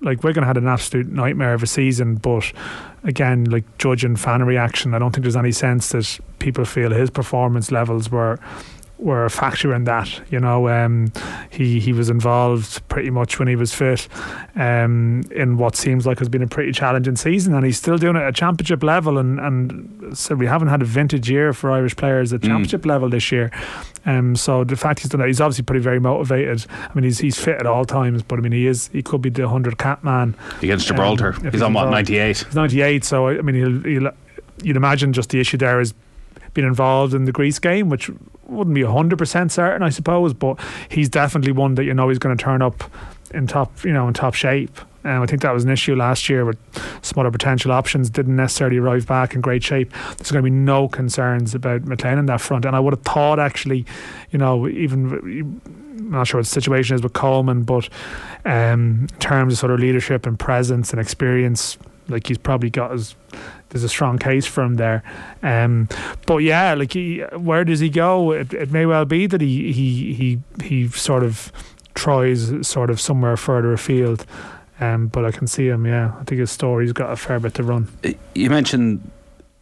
like 0.02 0.24
Wigan 0.24 0.44
had 0.44 0.58
an 0.58 0.68
absolute 0.68 1.08
nightmare 1.08 1.54
of 1.54 1.64
a 1.64 1.68
season, 1.68 2.16
but 2.16 2.52
again, 3.04 3.46
like 3.46 3.64
judging 3.78 4.16
fan 4.16 4.44
reaction, 4.44 4.94
I 4.94 5.00
don't 5.00 5.12
think 5.12 5.24
there's 5.24 5.36
any 5.36 5.52
sense 5.52 5.90
that 5.90 6.20
people 6.40 6.66
feel 6.66 6.92
his 6.92 7.10
performance 7.10 7.72
levels 7.72 8.10
were 8.10 8.40
were 9.02 9.26
a 9.26 9.30
factor 9.30 9.74
in 9.74 9.84
that. 9.86 10.22
You 10.30 10.40
know, 10.40 10.70
um, 10.70 11.12
he 11.50 11.80
he 11.80 11.92
was 11.92 12.10
involved 12.10 12.88
pretty 12.88 13.10
much 13.10 13.40
when 13.40 13.48
he 13.48 13.56
was 13.56 13.74
fit 13.74 14.08
um, 14.56 15.24
in 15.32 15.58
what 15.58 15.76
seems 15.76 16.06
like 16.06 16.20
has 16.20 16.30
been 16.30 16.44
a 16.44 16.48
pretty 16.48 16.72
challenging 16.72 17.16
season, 17.16 17.54
and 17.54 17.66
he's 17.66 17.78
still 17.78 17.98
doing 17.98 18.16
it 18.16 18.22
at 18.22 18.36
championship 18.36 18.84
level. 18.84 19.18
And 19.18 19.40
and 19.40 20.18
so 20.18 20.36
we 20.36 20.46
haven't 20.46 20.70
had 20.70 20.82
a 20.82 20.86
vintage 20.86 21.30
year 21.30 21.52
for 21.54 21.72
Irish 21.72 21.96
players 21.96 22.32
at 22.32 22.42
championship 22.44 22.84
mm. 22.84 22.88
level 22.88 23.10
this 23.10 23.32
year. 23.32 23.52
Um, 24.06 24.36
so 24.36 24.64
the 24.64 24.76
fact 24.76 25.00
he's 25.00 25.10
done 25.10 25.20
that, 25.20 25.28
he's 25.28 25.42
obviously 25.42 25.64
pretty 25.64 25.84
very 25.84 26.00
motivated. 26.00 26.66
I 26.70 26.94
mean, 26.94 27.04
he's 27.04 27.20
he's 27.20 27.40
fit 27.40 27.58
at 27.58 27.66
all 27.66 27.86
times, 27.86 28.24
but 28.24 28.40
I 28.40 28.42
mean, 28.42 28.52
he 28.52 28.68
is 28.68 28.90
he 28.90 29.02
could 29.02 29.22
be 29.22 29.30
the 29.30 29.48
hundred 29.48 29.78
cap 29.78 30.04
man 30.04 30.36
against 30.62 30.88
Gibraltar. 30.88 31.34
Um, 31.36 31.52
he's 31.52 31.62
on 31.62 31.74
what 31.74 31.90
ninety 31.90 32.18
eight. 32.18 32.40
He's 32.40 32.56
ninety 32.56 32.82
eight. 32.82 33.04
So 33.04 33.28
I 33.28 33.42
mean, 33.42 33.56
he'll, 33.56 33.82
he'll 33.84 34.12
you'd 34.64 34.78
imagine 34.78 35.14
just 35.14 35.30
the 35.30 35.40
issue 35.40 35.58
there 35.58 35.80
is 35.80 35.94
being 36.54 36.68
involved 36.68 37.14
in 37.14 37.26
the 37.26 37.32
Greece 37.32 37.60
game, 37.60 37.90
which 37.90 38.10
wouldn't 38.46 38.76
be 38.76 38.84
hundred 38.84 39.18
percent 39.18 39.52
certain, 39.52 39.84
I 39.84 39.90
suppose. 39.90 40.34
But 40.34 40.60
he's 40.90 41.10
definitely 41.10 41.52
one 41.52 41.76
that 41.76 41.84
you 41.84 41.94
know 41.94 42.10
he's 42.10 42.20
going 42.20 42.36
to 42.36 42.44
turn 42.44 42.62
up 42.62 42.84
in 43.34 43.48
top, 43.48 43.84
you 43.84 43.94
know, 43.94 44.08
in 44.08 44.14
top 44.14 44.34
shape. 44.34 44.80
Um, 45.04 45.24
I 45.24 45.26
think 45.26 45.42
that 45.42 45.52
was 45.52 45.64
an 45.64 45.72
issue 45.72 45.96
last 45.96 46.30
year 46.30 46.46
with 46.46 46.58
some 47.02 47.20
other 47.20 47.32
potential 47.32 47.72
options 47.72 48.10
didn't 48.10 48.36
necessarily 48.36 48.78
arrive 48.78 49.08
back 49.08 49.34
in 49.34 49.42
great 49.42 49.64
shape. 49.64 49.92
There's 50.18 50.32
going 50.32 50.44
to 50.44 50.50
be 50.50 50.56
no 50.56 50.88
concerns 50.88 51.56
about 51.56 51.82
McClean 51.84 52.20
in 52.20 52.28
that 52.28 52.40
front, 52.40 52.66
and 52.66 52.76
I 52.76 52.80
would 52.80 52.94
have 52.94 53.02
thought 53.02 53.40
actually, 53.40 53.86
you 54.32 54.40
know, 54.40 54.68
even. 54.68 55.62
I'm 55.92 56.18
not 56.18 56.28
sure 56.28 56.40
what 56.40 56.46
the 56.46 56.52
situation 56.52 56.96
is 56.96 57.04
with 57.04 57.14
Coleman, 57.14 57.64
but 57.64 57.88
um, 58.44 59.08
in 59.10 59.20
terms 59.20 59.54
of 59.54 59.60
sort 59.60 59.72
of 59.72 59.80
leadership 59.80 60.26
and 60.26 60.38
presence 60.38 60.92
and 60.92 61.00
experience, 61.00 61.78
like 62.10 62.28
he's 62.28 62.38
probably 62.38 62.70
got 62.70 62.92
his 62.92 63.16
there's 63.72 63.84
a 63.84 63.90
strong 63.90 64.20
case 64.20 64.46
for 64.46 64.64
him 64.64 64.76
there. 64.76 65.04
Um, 65.42 65.90
but 66.26 66.38
yeah, 66.38 66.74
like 66.74 66.94
he, 66.94 67.20
where 67.36 67.64
does 67.66 67.80
he 67.80 67.90
go? 67.90 68.32
It, 68.32 68.54
it 68.54 68.72
may 68.72 68.86
well 68.86 69.06
be 69.06 69.28
that 69.28 69.42
he 69.42 69.72
he 69.72 70.14
he 70.14 70.40
he 70.64 70.88
sort 70.90 71.24
of 71.24 71.52
tries 71.96 72.68
sort 72.68 72.90
of 72.90 73.02
somewhere 73.02 73.36
further 73.38 73.74
afield. 73.74 74.26
Um, 74.80 75.08
but 75.08 75.26
I 75.26 75.32
can 75.32 75.48
see 75.48 75.68
him. 75.68 75.86
Yeah, 75.86 76.14
I 76.20 76.24
think 76.24 76.40
his 76.40 76.52
story's 76.52 76.92
got 76.92 77.12
a 77.12 77.16
fair 77.16 77.40
bit 77.40 77.54
to 77.56 77.64
run. 77.64 77.88
You 78.34 78.50
mentioned 78.50 79.10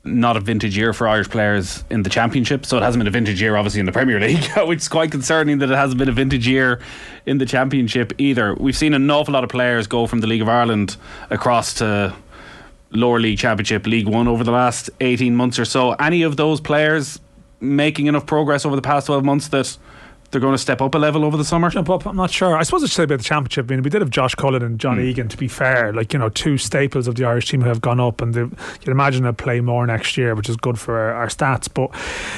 not 0.05 0.37
a 0.37 0.39
vintage 0.39 0.77
year 0.77 0.93
for 0.93 1.07
Irish 1.07 1.29
players 1.29 1.83
in 1.89 2.03
the 2.03 2.09
Championship, 2.09 2.65
so 2.65 2.77
it 2.77 2.83
hasn't 2.83 3.01
been 3.01 3.07
a 3.07 3.11
vintage 3.11 3.41
year, 3.41 3.57
obviously, 3.57 3.81
in 3.81 3.85
the 3.85 3.91
Premier 3.91 4.17
League, 4.19 4.43
which 4.65 4.79
is 4.79 4.87
quite 4.87 5.11
concerning 5.11 5.59
that 5.59 5.69
it 5.69 5.75
hasn't 5.75 5.99
been 5.99 6.07
a 6.07 6.13
vintage 6.13 6.47
year 6.47 6.79
in 7.25 7.37
the 7.37 7.45
Championship 7.45 8.13
either. 8.17 8.55
We've 8.55 8.77
seen 8.77 8.93
an 8.93 9.11
awful 9.11 9.33
lot 9.33 9.43
of 9.43 9.49
players 9.49 9.87
go 9.87 10.07
from 10.07 10.21
the 10.21 10.27
League 10.27 10.41
of 10.41 10.47
Ireland 10.47 10.95
across 11.29 11.73
to 11.75 12.15
lower 12.91 13.19
league 13.19 13.37
championship 13.37 13.85
league 13.85 14.07
one 14.07 14.27
over 14.27 14.43
the 14.43 14.51
last 14.51 14.89
18 14.99 15.35
months 15.35 15.59
or 15.59 15.65
so. 15.65 15.91
Any 15.93 16.23
of 16.23 16.37
those 16.37 16.59
players 16.59 17.19
making 17.59 18.07
enough 18.07 18.25
progress 18.25 18.65
over 18.65 18.75
the 18.75 18.81
past 18.81 19.07
12 19.07 19.23
months 19.23 19.47
that 19.49 19.77
they're 20.31 20.41
going 20.41 20.53
to 20.53 20.59
step 20.59 20.81
up 20.81 20.93
a 20.93 20.97
level 20.97 21.25
over 21.25 21.37
the 21.37 21.43
summer? 21.43 21.69
Jump 21.69 21.89
up, 21.89 22.05
I'm 22.05 22.15
not 22.15 22.29
sure. 22.29 22.55
I 22.55 22.63
suppose 22.63 22.83
I 22.83 22.87
should 22.87 22.95
say 22.95 23.03
about 23.03 23.17
the 23.19 23.23
championship. 23.23 23.65
I 23.69 23.75
mean, 23.75 23.83
we 23.83 23.89
did 23.89 24.01
have 24.01 24.09
Josh 24.09 24.35
Cullen 24.35 24.61
and 24.61 24.79
John 24.79 24.97
mm. 24.97 25.05
Egan. 25.05 25.27
To 25.29 25.37
be 25.37 25.47
fair, 25.47 25.91
like 25.93 26.13
you 26.13 26.19
know, 26.19 26.29
two 26.29 26.57
staples 26.57 27.07
of 27.07 27.15
the 27.15 27.25
Irish 27.25 27.49
team 27.49 27.61
who 27.61 27.67
have 27.67 27.81
gone 27.81 27.99
up, 27.99 28.21
and 28.21 28.35
you'd 28.35 28.87
imagine 28.87 29.23
they'll 29.23 29.33
play 29.33 29.59
more 29.61 29.85
next 29.87 30.17
year, 30.17 30.35
which 30.35 30.49
is 30.49 30.55
good 30.55 30.79
for 30.79 30.97
our, 30.99 31.13
our 31.13 31.27
stats. 31.27 31.71
But 31.73 31.91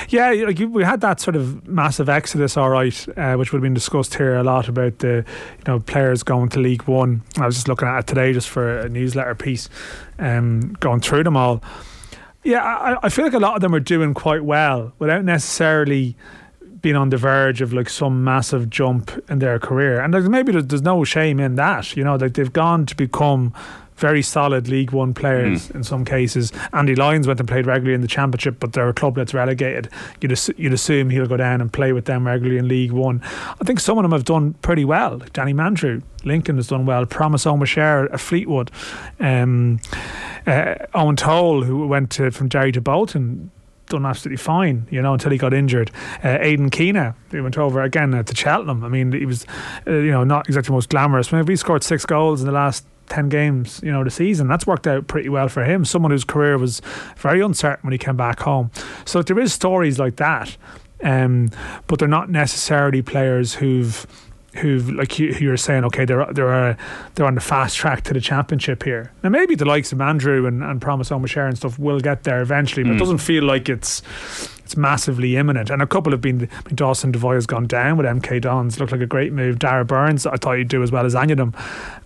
yeah, 0.10 0.32
like 0.32 0.60
we 0.60 0.84
had 0.84 1.02
that 1.02 1.20
sort 1.20 1.36
of 1.36 1.68
massive 1.68 2.08
exodus, 2.08 2.56
all 2.58 2.70
right, 2.70 3.08
uh, 3.18 3.36
which 3.36 3.52
would 3.52 3.58
have 3.58 3.64
been 3.64 3.74
discussed 3.74 4.16
here 4.16 4.36
a 4.36 4.44
lot 4.44 4.68
about 4.68 5.00
the 5.00 5.26
you 5.58 5.64
know 5.68 5.80
players 5.80 6.24
going 6.24 6.50
to 6.50 6.60
League 6.60 6.84
One. 6.84 7.22
I 7.38 7.46
was 7.46 7.56
just 7.56 7.68
looking 7.68 7.88
at 7.88 8.00
it 8.00 8.08
today 8.08 8.34
just 8.34 8.50
for 8.50 8.80
a 8.80 8.90
newsletter 8.90 9.36
piece, 9.36 9.70
um, 10.20 10.74
going 10.80 11.02
through 11.02 11.24
them 11.24 11.36
all. 11.36 11.62
Yeah, 12.44 12.64
I, 12.64 12.98
I 13.04 13.10
feel 13.10 13.26
like 13.26 13.34
a 13.34 13.40
lot 13.40 13.56
of 13.56 13.62
them 13.62 13.76
are 13.76 13.80
doing 13.80 14.16
quite 14.16 14.44
well 14.44 14.94
without 14.98 15.24
necessarily 15.24 16.16
been 16.82 16.96
on 16.96 17.10
the 17.10 17.18
verge 17.18 17.62
of 17.62 17.74
like 17.74 17.90
some 17.90 18.24
massive 18.24 18.70
jump 18.70 19.12
in 19.30 19.40
their 19.40 19.60
career, 19.60 20.02
and 20.02 20.14
like, 20.14 20.24
maybe 20.24 20.52
there's, 20.52 20.68
there's 20.68 20.82
no 20.82 21.04
shame 21.04 21.40
in 21.40 21.56
that. 21.56 21.96
You 21.96 22.04
know, 22.04 22.16
like 22.16 22.34
they've 22.34 22.52
gone 22.52 22.86
to 22.88 22.96
become 22.96 23.54
very 24.02 24.24
solid 24.24 24.68
League 24.68 24.92
One 24.92 25.14
players 25.14 25.68
mm. 25.68 25.76
in 25.76 25.84
some 25.84 26.04
cases. 26.04 26.52
Andy 26.74 26.96
Lyons 26.96 27.28
went 27.28 27.40
and 27.40 27.48
played 27.48 27.68
regularly 27.68 27.94
in 27.94 28.02
the 28.02 28.08
Championship, 28.08 28.60
but 28.60 28.74
they're 28.74 28.90
a 28.90 28.94
club 28.94 29.16
that's 29.16 29.34
relegated. 29.34 29.90
You'd, 30.20 30.32
ass- 30.32 30.50
you'd 30.58 30.74
assume 30.74 31.12
he'll 31.12 31.28
go 31.28 31.38
down 31.38 31.62
and 31.62 31.72
play 31.72 31.94
with 31.94 32.06
them 32.06 32.26
regularly 32.26 32.58
in 32.58 32.68
League 32.68 32.92
One. 32.92 33.22
I 33.24 33.64
think 33.64 33.80
some 33.80 34.00
of 34.00 34.02
them 34.04 34.12
have 34.12 34.26
done 34.26 34.54
pretty 34.64 34.86
well. 34.86 35.18
Like 35.18 35.34
Danny 35.34 35.54
Mandroiu, 35.54 36.02
Lincoln 36.24 36.56
has 36.56 36.68
done 36.68 36.88
well. 36.88 37.06
Promise 37.06 37.46
Omochere 37.46 38.12
at 38.12 38.20
Fleetwood. 38.20 38.72
Um, 39.20 39.80
uh, 40.48 40.76
Eoin 40.96 41.16
Toal, 41.16 41.64
who 41.64 41.86
went 41.86 42.10
to, 42.12 42.32
from 42.32 42.50
Derry 42.50 42.72
to 42.72 42.82
Bolton, 42.82 43.52
done 43.92 44.06
absolutely 44.06 44.38
fine, 44.38 44.88
you 44.90 45.02
know, 45.02 45.14
until 45.14 45.32
he 45.32 45.38
got 45.38 45.54
injured. 45.54 45.92
Uh, 46.24 46.38
Aidan 46.42 46.70
Keena, 46.70 47.16
he 47.30 47.40
went 47.40 47.58
over 47.58 47.82
again 47.82 48.14
uh, 48.14 48.24
to 48.24 48.36
Cheltenham. 48.36 48.84
I 48.84 48.90
mean, 48.90 49.12
he 49.12 49.26
was, 49.26 49.46
uh, 49.86 49.92
you 49.92 50.12
know, 50.12 50.24
not 50.24 50.48
exactly 50.48 50.68
the 50.68 50.74
most 50.74 50.90
glamorous. 50.90 51.32
Maybe 51.32 51.54
he 51.54 51.58
scored 51.58 51.84
six 51.84 52.06
goals 52.06 52.42
in 52.42 52.48
the 52.48 52.54
last 52.54 52.86
10 53.10 53.30
games, 53.30 53.82
you 53.84 53.92
know, 53.92 54.04
the 54.04 54.10
season. 54.10 54.48
That's 54.48 54.66
worked 54.66 54.88
out 54.88 55.08
pretty 55.08 55.30
well 55.30 55.50
for 55.50 55.64
him. 55.64 55.86
Someone 55.86 56.12
whose 56.12 56.24
career 56.24 56.58
was 56.58 56.82
very 57.18 57.42
uncertain 57.42 57.82
when 57.84 57.92
he 57.92 57.98
came 57.98 58.18
back 58.18 58.40
home. 58.40 58.72
So 59.06 59.22
there 59.22 59.40
is 59.40 59.54
stories 59.54 60.00
like 60.00 60.16
that, 60.16 60.56
um, 61.04 61.50
but 61.88 62.00
they're 62.00 62.08
not 62.08 62.30
necessarily 62.30 63.02
players 63.02 63.56
who've 63.56 64.08
who've 64.56 64.90
like 64.92 65.14
who 65.14 65.32
who 65.32 65.46
you're 65.46 65.58
saying, 65.58 65.86
okay, 65.86 66.06
they're 66.06 66.26
they're 66.34 66.54
uh, 66.54 66.76
they're 67.16 67.26
on 67.26 67.36
the 67.36 67.42
fast 67.42 67.78
track 67.78 68.04
to 68.04 68.14
the 68.14 68.22
championship 68.22 68.84
here. 68.84 69.12
Now 69.24 69.30
maybe 69.30 69.56
the 69.56 69.66
likes 69.66 69.92
of 69.92 70.02
Andrew 70.02 70.46
and, 70.46 70.64
and 70.64 70.82
Promise 70.82 71.10
Omochere 71.10 71.48
and 71.48 71.58
stuff 71.58 71.80
will 71.80 72.00
get 72.00 72.24
there 72.24 72.42
eventually, 72.42 72.84
but 72.84 72.94
it 72.94 73.00
doesn't 73.00 73.20
feel 73.20 73.44
like 73.44 73.70
it's 73.70 74.02
it's 74.72 74.78
massively 74.78 75.36
imminent. 75.36 75.70
And 75.70 75.82
a 75.82 75.88
couple 75.88 76.12
have 76.12 76.22
been. 76.22 76.50
I 76.52 76.68
mean, 76.68 76.76
Dawson 76.76 77.12
Devoy 77.12 77.36
has 77.36 77.46
gone 77.46 77.68
down 77.68 77.98
with 77.98 78.06
MK 78.06 78.42
Dons. 78.42 78.80
Looked 78.80 78.94
like 78.94 79.02
a 79.02 79.06
great 79.06 79.34
move. 79.34 79.60
Darragh 79.60 79.88
Burns, 79.88 80.26
I 80.26 80.38
thought 80.38 80.58
he'd 80.58 80.70
do 80.70 80.82
as 80.82 80.92
well 80.92 81.06
as 81.06 81.14
any 81.14 81.34
of 81.34 81.38
them, 81.38 81.54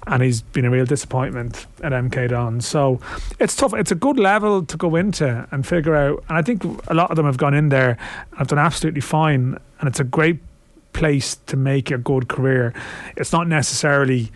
and 0.07 0.23
he's 0.23 0.41
been 0.41 0.65
a 0.65 0.71
real 0.71 0.85
disappointment 0.85 1.67
at 1.83 1.91
MK 1.91 2.29
Dons. 2.29 2.67
So 2.67 2.99
it's 3.39 3.55
tough. 3.55 3.73
It's 3.75 3.91
a 3.91 3.95
good 3.95 4.17
level 4.17 4.63
to 4.65 4.77
go 4.77 4.95
into 4.95 5.47
and 5.51 5.65
figure 5.65 5.95
out. 5.95 6.23
And 6.27 6.37
I 6.37 6.41
think 6.41 6.63
a 6.87 6.93
lot 6.95 7.11
of 7.11 7.17
them 7.17 7.27
have 7.27 7.37
gone 7.37 7.53
in 7.53 7.69
there 7.69 7.97
and 8.31 8.39
have 8.39 8.47
done 8.47 8.59
absolutely 8.59 9.01
fine. 9.01 9.59
And 9.79 9.87
it's 9.87 9.99
a 9.99 10.03
great 10.03 10.39
place 10.95 11.35
to 11.47 11.57
make 11.57 11.91
a 11.91 11.97
good 11.97 12.27
career. 12.27 12.73
It's 13.17 13.31
not 13.31 13.47
necessarily 13.47 14.31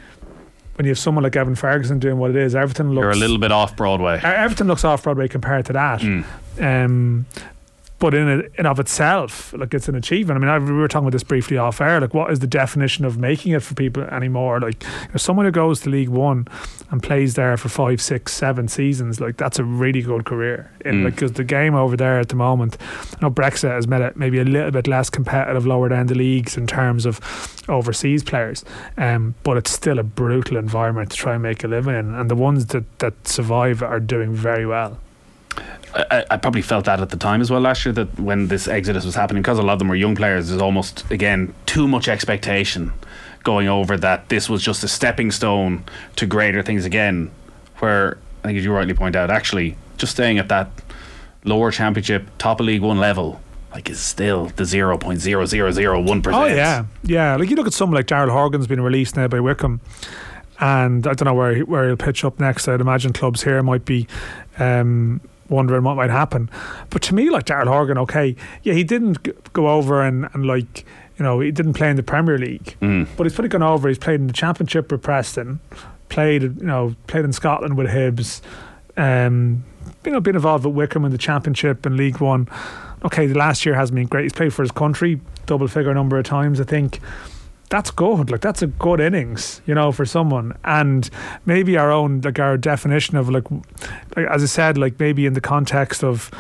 when 0.76 0.86
you 0.86 0.92
have 0.92 1.00
someone 1.00 1.24
like 1.24 1.36
Evan 1.36 1.56
Ferguson 1.56 2.00
doing 2.00 2.18
what 2.18 2.30
it 2.30 2.36
is. 2.36 2.56
Everything 2.56 2.92
looks 2.92 3.04
You're 3.04 3.12
a 3.12 3.16
little 3.16 3.38
bit 3.38 3.52
off 3.52 3.76
Broadway. 3.76 4.20
everything 4.24 4.68
looks 4.68 4.86
off 4.86 5.04
Broadway 5.04 5.28
compared 5.28 5.66
to 5.66 5.74
that. 5.74 6.02
Um, 6.62 7.26
but 8.00 8.14
in 8.14 8.28
it, 8.28 8.52
in 8.58 8.66
of 8.66 8.80
itself, 8.80 9.54
like 9.54 9.74
it's 9.74 9.88
an 9.90 9.96
achievement. 9.96 10.38
I 10.38 10.40
mean, 10.40 10.50
I, 10.50 10.58
we 10.58 10.72
were 10.72 10.88
talking 10.88 11.08
about 11.08 11.14
this 11.14 11.24
briefly 11.24 11.58
off 11.58 11.82
air. 11.82 12.00
Like, 12.00 12.14
what 12.14 12.32
is 12.32 12.40
the 12.40 12.48
definition 12.48 13.06
of 13.06 13.18
making 13.18 13.52
it 13.52 13.62
for 13.62 13.76
people 13.76 14.04
anymore? 14.04 14.60
Like, 14.60 14.84
if 15.14 15.22
someone 15.22 15.46
who 15.46 15.52
goes 15.52 15.82
to 15.82 15.90
League 15.90 16.10
One 16.10 16.48
and 16.92 17.04
plays 17.04 17.36
there 17.36 17.58
for 17.58 17.70
five, 17.70 18.02
six, 18.02 18.34
seven 18.34 18.68
seasons, 18.68 19.20
like 19.20 19.38
that's 19.38 19.60
a 19.60 19.64
really 19.64 20.02
good 20.02 20.26
career. 20.26 20.72
In 20.86 21.04
because 21.04 21.34
the 21.34 21.44
game 21.44 21.76
over 21.76 21.98
there 21.98 22.20
at 22.20 22.30
the 22.30 22.36
moment, 22.36 22.78
I 22.82 23.18
know 23.22 23.30
Brexit 23.30 23.70
has 23.70 23.88
made 23.88 24.02
it 24.02 24.16
maybe 24.16 24.40
a 24.40 24.46
little 24.46 24.72
bit 24.72 24.88
less 24.88 25.10
competitive 25.10 25.66
lower 25.66 25.90
down 25.90 26.08
the 26.08 26.16
leagues 26.16 26.58
in 26.58 26.68
terms 26.68 27.06
of 27.06 27.20
overseas 27.68 28.24
players, 28.24 28.64
um, 28.98 29.36
but 29.44 29.58
it's 29.58 29.72
still 29.72 30.00
a 30.00 30.04
brutal 30.04 30.58
environment 30.58 31.12
to 31.12 31.18
try 31.18 31.34
and 31.34 31.44
make 31.44 31.64
a 31.64 31.68
living 31.68 31.96
in. 31.96 32.16
And 32.16 32.32
the 32.32 32.36
ones 32.36 32.68
that 32.68 33.00
that 33.00 33.28
survive 33.28 33.84
are 33.84 34.00
doing 34.00 34.34
very 34.34 34.66
well. 34.66 35.00
I, 35.94 36.26
I 36.30 36.38
probably 36.38 36.62
felt 36.62 36.86
that 36.86 37.00
at 37.00 37.10
the 37.10 37.18
time 37.18 37.42
as 37.42 37.50
well 37.50 37.62
last 37.62 37.84
year 37.86 37.94
that 37.94 38.20
when 38.20 38.48
this 38.48 38.68
exodus 38.68 39.06
was 39.06 39.16
happening 39.16 39.42
because 39.42 39.58
a 39.58 39.64
lot 39.64 39.74
of 39.74 39.80
them 39.80 39.88
were 39.88 39.96
young 39.96 40.16
players 40.16 40.50
there's 40.50 40.62
almost 40.62 41.10
again 41.10 41.54
too 41.66 41.88
much 41.88 42.08
expectation 42.08 42.94
going 43.44 43.68
over 43.68 43.98
that 43.98 44.30
this 44.30 44.48
was 44.50 44.62
just 44.62 44.84
a 44.84 44.88
stepping 44.88 45.32
stone 45.32 45.84
to 46.16 46.26
greater 46.28 46.62
things 46.62 46.86
again 46.86 47.32
where 47.80 48.18
I 48.44 48.48
think 48.48 48.60
as 48.60 48.66
you 48.66 48.72
rightly 48.72 48.94
point 48.94 49.16
out 49.16 49.32
actually 49.32 49.78
just 49.98 50.12
staying 50.14 50.38
at 50.38 50.48
that 50.50 50.70
lower 51.44 51.72
championship 51.72 52.28
top 52.38 52.60
of 52.60 52.68
league 52.68 52.82
one 52.82 53.00
level 53.00 53.42
like 53.72 53.90
is 53.90 54.00
still 54.00 54.48
the 54.56 54.64
0.0001% 54.64 56.34
Oh 56.34 56.46
yeah, 56.46 56.86
yeah. 57.04 57.36
Like 57.36 57.50
you 57.50 57.56
look 57.56 57.68
at 57.68 57.74
someone 57.74 57.96
like 57.96 58.08
Daryl 58.08 58.32
Horgan's 58.32 58.68
been 58.68 58.82
released 58.82 59.16
now 59.16 59.28
by 59.28 59.40
Wycombe, 59.40 59.80
and 60.60 61.06
I 61.06 61.14
don't 61.14 61.26
know 61.26 61.36
where 61.36 61.54
he, 61.56 61.62
where 61.64 61.86
he'll 61.88 61.96
pitch 61.96 62.26
up 62.26 62.40
next. 62.40 62.68
I'd 62.68 62.82
imagine 62.82 63.14
clubs 63.14 63.44
here 63.44 63.62
might 63.62 63.86
be 63.86 64.08
um, 64.58 65.22
wondering 65.50 65.84
what 65.84 65.96
might 65.96 66.10
happen. 66.10 66.50
But 66.90 67.02
to 67.04 67.16
me, 67.16 67.30
like 67.30 67.46
Daryl 67.46 67.68
Horgan, 67.68 67.98
okay, 68.00 68.36
yeah, 68.64 68.74
he 68.74 68.84
didn't 68.84 69.24
g- 69.24 69.34
go 69.54 69.68
over 69.70 70.02
and, 70.04 70.30
and 70.34 70.46
like 70.46 70.86
you 71.18 71.24
know 71.24 71.40
he 71.40 71.52
didn't 71.52 71.74
play 71.74 71.90
in 71.90 71.96
the 71.96 72.04
Premier 72.04 72.38
League, 72.38 72.76
but 73.18 73.24
he's 73.26 73.34
probably 73.34 73.50
gone 73.50 73.64
over. 73.64 73.88
He's 73.88 73.98
played 73.98 74.20
in 74.20 74.28
the 74.28 74.34
Championship 74.34 74.92
with 74.92 75.02
Preston, 75.02 75.60
played 76.10 76.44
you 76.44 76.66
know 76.66 76.96
played 77.08 77.26
in 77.26 77.34
Scotland 77.34 77.78
with 77.78 77.88
Hibs. 77.88 78.42
Um, 78.98 79.64
you 80.06 80.12
know, 80.12 80.20
been 80.20 80.36
involved 80.36 80.66
with 80.66 80.76
Wycombe 80.76 81.06
in 81.06 81.12
the 81.12 81.18
Championship 81.18 81.86
and 81.86 81.96
League 81.98 82.20
One. 82.20 82.48
Okay, 83.06 83.28
the 83.28 83.38
last 83.38 83.66
year 83.66 83.76
hasn't 83.76 83.96
been 83.96 84.08
great. 84.08 84.24
He's 84.24 84.34
played 84.34 84.54
for 84.54 84.62
his 84.62 84.72
country, 84.72 85.20
double 85.46 85.68
figure 85.68 85.94
number 85.94 86.18
of 86.18 86.26
times, 86.26 86.60
I 86.60 86.66
think. 86.66 87.00
That's 87.70 87.92
good. 87.92 88.32
Like 88.32 88.42
that's 88.42 88.64
a 88.64 88.68
good 88.68 89.00
innings, 89.00 89.62
you 89.68 89.76
know, 89.76 89.92
for 89.92 90.06
someone. 90.06 90.58
And 90.64 91.08
maybe 91.46 91.78
our 91.78 91.92
own, 91.92 92.22
like 92.22 92.40
our 92.40 92.58
definition 92.58 93.16
of 93.16 93.30
like, 93.30 93.50
like 93.52 94.26
as 94.28 94.42
I 94.42 94.48
said, 94.48 94.78
like 94.78 95.00
maybe 95.00 95.28
in 95.28 95.34
the 95.34 95.42
context 95.42 96.04
of 96.04 96.32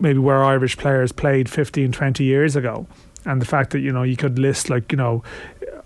maybe 0.00 0.18
where 0.18 0.42
Irish 0.44 0.76
players 0.76 1.10
played 1.10 1.50
15, 1.50 1.90
20 1.90 2.22
years 2.24 2.54
ago, 2.54 2.86
and 3.24 3.42
the 3.42 3.46
fact 3.46 3.70
that 3.70 3.80
you 3.80 3.92
know 3.92 4.04
you 4.04 4.16
could 4.16 4.38
list 4.38 4.70
like 4.70 4.92
you 4.92 4.98
know 4.98 5.22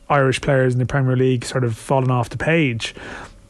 Irish 0.08 0.40
players 0.40 0.74
in 0.74 0.78
the 0.78 0.86
Premier 0.86 1.16
League 1.16 1.44
sort 1.44 1.64
of 1.64 1.76
falling 1.76 2.10
off 2.10 2.28
the 2.28 2.38
page. 2.38 2.94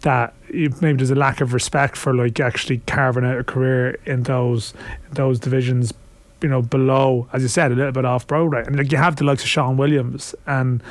That 0.03 0.35
maybe 0.51 0.95
there's 0.95 1.11
a 1.11 1.15
lack 1.15 1.41
of 1.41 1.55
respect 1.55 1.97
for 1.97 2.13
like 2.13 2.41
actually 2.41 2.79
carving 2.87 3.25
out 3.25 3.39
a 3.39 3.45
career 3.45 3.99
in 4.05 4.25
those 4.25 4.75
in 5.09 5.15
those 5.15 5.39
divisions, 5.39 5.93
you 6.41 6.49
know, 6.49 6.63
below, 6.63 7.29
as 7.33 7.43
you 7.43 7.49
said, 7.49 7.71
a 7.73 7.75
little 7.75 7.93
bit 7.93 8.05
off 8.05 8.27
Broadway. 8.27 8.65
And 8.67 8.77
like 8.77 8.91
you 8.91 8.99
have 8.99 9.17
the 9.17 9.25
likes 9.25 9.43
of 9.43 9.49
Sean 9.49 9.77
Williams 9.77 10.35
and 10.47 10.83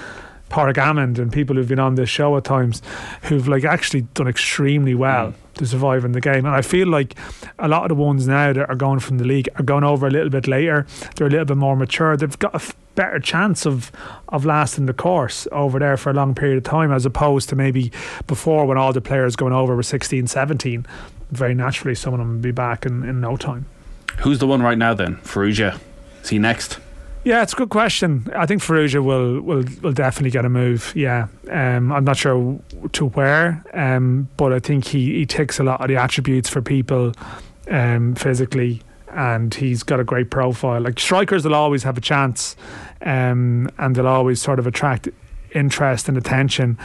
Pádraig 0.52 0.76
Amond 0.76 1.18
and 1.18 1.32
people 1.32 1.56
who've 1.56 1.68
been 1.68 1.80
on 1.80 1.96
this 1.96 2.10
show 2.10 2.36
at 2.38 2.44
times 2.44 2.82
who've 3.24 3.48
like 3.48 3.64
actually 3.64 4.02
done 4.14 4.28
extremely 4.28 4.94
well 4.94 5.28
mm. 5.28 5.54
to 5.56 5.66
survive 5.66 6.04
in 6.04 6.12
the 6.12 6.22
game. 6.22 6.46
And 6.46 6.54
I 6.54 6.62
feel 6.62 6.88
like 6.88 7.16
a 7.58 7.68
lot 7.68 7.84
of 7.84 7.90
the 7.90 7.96
ones 7.96 8.28
now 8.28 8.52
that 8.54 8.70
are 8.70 8.76
going 8.76 9.00
from 9.00 9.18
the 9.18 9.24
league 9.24 9.48
are 9.56 9.64
going 9.64 9.86
over 9.86 10.08
a 10.08 10.12
little 10.12 10.30
bit 10.30 10.48
later. 10.48 10.86
They're 11.16 11.28
a 11.28 11.30
little 11.30 11.46
bit 11.46 11.58
more 11.58 11.76
mature. 11.76 12.18
They've 12.18 12.38
got 12.38 12.54
a 12.54 12.58
f- 12.58 12.76
better 12.96 13.20
chance 13.20 13.66
of 13.66 13.90
of 14.28 14.44
lasting 14.44 14.86
the 14.86 14.94
course 14.94 15.48
over 15.54 15.80
there 15.80 15.96
for 15.96 16.10
a 16.10 16.14
long 16.14 16.36
period 16.36 16.58
of 16.58 16.64
time 16.66 16.92
as 16.92 17.06
opposed 17.06 17.48
to 17.50 17.56
maybe 17.56 17.90
before 18.28 18.66
when 18.66 18.78
all 18.78 18.92
the 18.92 19.00
players 19.00 19.38
going 19.38 19.54
over 19.54 19.76
were 19.76 19.84
16, 19.84 20.28
17. 20.28 20.86
Very 21.32 21.54
naturally, 21.54 21.96
some 21.96 22.14
of 22.14 22.20
them 22.20 22.34
will 22.34 22.42
be 22.42 22.52
back 22.52 22.86
in, 22.86 23.04
in 23.04 23.22
no 23.22 23.38
time. 23.38 23.66
who's 24.20 24.40
the 24.40 24.48
one 24.48 24.62
right 24.62 24.78
now 24.78 24.94
then 24.94 25.16
Farrugia 25.18 25.80
is 26.22 26.30
he 26.30 26.38
next 26.40 26.80
Yeah, 27.24 27.44
it's 27.44 27.54
a 27.54 27.56
good 27.56 27.70
question. 27.70 28.28
I 28.36 28.48
think 28.48 28.64
Farrugia 28.64 29.04
will 29.04 29.42
will 29.42 29.64
will 29.84 29.94
definitely 29.94 30.32
get 30.32 30.44
a 30.44 30.50
move. 30.50 30.92
Yeah, 30.96 31.28
um, 31.52 31.92
I'm 31.92 32.04
not 32.04 32.18
sure 32.18 32.60
to 32.94 33.06
where, 33.10 33.64
um, 33.74 34.28
but 34.38 34.52
I 34.52 34.60
think 34.60 34.88
he 34.88 35.18
he 35.20 35.26
ticks 35.28 35.60
a 35.60 35.64
lot 35.64 35.82
of 35.82 35.88
the 35.88 35.98
attributes 35.98 36.50
for 36.50 36.64
people, 36.64 37.14
um, 37.70 38.16
physically, 38.16 38.82
and 39.10 39.54
he's 39.54 39.84
got 39.84 40.00
a 40.00 40.04
great 40.04 40.32
profile. 40.32 40.82
Like 40.82 41.00
strikers 41.00 41.46
will 41.46 41.54
always 41.54 41.84
have 41.84 41.96
a 41.96 42.02
chance, 42.02 42.56
um, 43.04 43.70
and 43.78 43.96
they'll 43.96 44.08
always 44.08 44.42
sort 44.42 44.58
of 44.58 44.66
attract 44.66 45.08
interest 45.54 46.10
and 46.10 46.18
attention. 46.18 46.80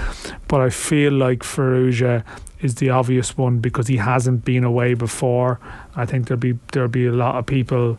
But 0.49 0.61
I 0.61 0.69
feel 0.69 1.13
like 1.15 1.41
Farrugia 1.45 2.25
is 2.61 2.75
the 2.75 2.91
obvious 2.91 3.39
one 3.39 3.59
because 3.61 3.87
he 3.87 3.97
hasn't 3.97 4.45
been 4.45 4.65
away 4.65 4.93
before. 4.93 5.61
I 5.97 6.07
think 6.07 6.29
there'll 6.29 6.41
be 6.41 6.59
there'll 6.73 6.89
be 6.89 7.07
a 7.07 7.13
lot 7.13 7.37
of 7.37 7.47
people 7.47 7.99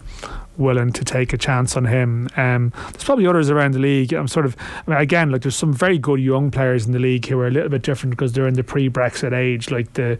willing 0.58 0.92
to 0.92 1.06
take 1.06 1.34
a 1.34 1.38
chance 1.38 1.78
on 1.78 1.86
him. 1.86 2.30
Um, 2.36 2.74
there's 2.92 3.04
probably 3.04 3.28
others 3.28 3.50
around 3.50 3.74
the 3.74 3.80
league. 3.80 4.14
I'm 4.14 4.28
sort 4.28 4.46
of 4.46 4.56
I 4.60 4.92
mean, 4.92 5.00
again 5.00 5.32
like 5.32 5.42
there's 5.42 5.56
some 5.56 5.74
very 5.74 5.98
good 5.98 6.20
young 6.20 6.52
players 6.52 6.86
in 6.86 6.94
the 6.94 7.00
league 7.00 7.26
who 7.26 7.40
are 7.40 7.48
a 7.48 7.52
little 7.52 7.70
bit 7.70 7.82
different 7.82 8.12
because 8.12 8.34
they're 8.34 8.48
in 8.48 8.54
the 8.54 8.64
pre-Brexit 8.64 9.34
age, 9.34 9.72
like 9.72 9.94
the 9.94 10.18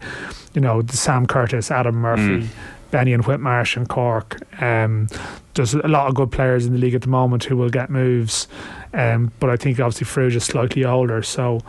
you 0.54 0.60
know 0.60 0.82
the 0.82 0.96
Sam 0.96 1.26
Curtis, 1.26 1.70
Adam 1.70 1.96
Murphy. 1.96 2.48
Benny 2.90 3.12
and 3.12 3.22
Whitmarsh 3.22 3.76
and 3.76 3.86
Cork. 3.86 4.40
Um, 4.62 5.08
there's 5.52 5.74
a 5.74 5.88
lot 5.88 6.08
of 6.08 6.14
good 6.14 6.32
players 6.32 6.64
in 6.64 6.72
the 6.72 6.78
league 6.78 6.94
at 6.94 7.02
the 7.02 7.08
moment 7.08 7.44
who 7.44 7.54
will 7.54 7.68
get 7.68 7.90
moves, 7.90 8.48
um, 8.94 9.30
but 9.40 9.50
I 9.50 9.56
think 9.56 9.78
obviously 9.78 10.06
Farrugia 10.06 10.36
is 10.36 10.44
slightly 10.44 10.86
older, 10.86 11.22
so 11.22 11.60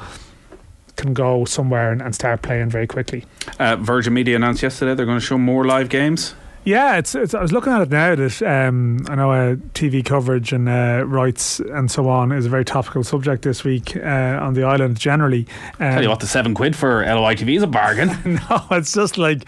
can 0.99 1.13
go 1.13 1.45
somewhere 1.45 1.91
and, 1.91 2.01
and 2.01 2.13
start 2.13 2.41
playing 2.41 2.69
very 2.69 2.87
quickly. 2.87 3.25
uh, 3.59 3.75
Virgin 3.77 4.13
Media 4.13 4.35
announced 4.35 4.61
yesterday 4.61 4.93
they're 4.93 5.05
going 5.05 5.19
to 5.19 5.25
show 5.25 5.37
more 5.37 5.65
live 5.65 5.89
games 5.89 6.35
Yeah, 6.65 6.97
it's, 6.97 7.15
it's. 7.15 7.33
I 7.33 7.41
was 7.41 7.51
looking 7.51 7.71
at 7.71 7.81
it 7.81 7.89
now 7.89 8.15
that 8.15 8.41
um, 8.41 9.05
I 9.07 9.15
know 9.15 9.31
uh, 9.31 9.55
TV 9.73 10.03
coverage 10.03 10.51
and 10.51 10.67
uh, 10.67 11.03
rights 11.07 11.59
and 11.59 11.89
so 11.89 12.09
on 12.09 12.31
is 12.31 12.45
a 12.45 12.49
very 12.49 12.65
topical 12.65 13.03
subject 13.03 13.43
this 13.43 13.63
week 13.63 13.95
uh, 13.95 14.39
on 14.41 14.53
the 14.53 14.63
island 14.63 14.99
generally. 14.99 15.47
Um, 15.79 15.93
tell 15.93 16.03
you 16.03 16.09
what 16.09 16.19
the 16.19 16.27
seven 16.27 16.53
quid 16.53 16.75
for 16.75 17.03
LOI 17.03 17.35
TV 17.35 17.55
is 17.55 17.63
a 17.63 17.67
bargain 17.67 18.09
no, 18.49 18.65
it's 18.71 18.93
just 18.93 19.17
like, 19.17 19.47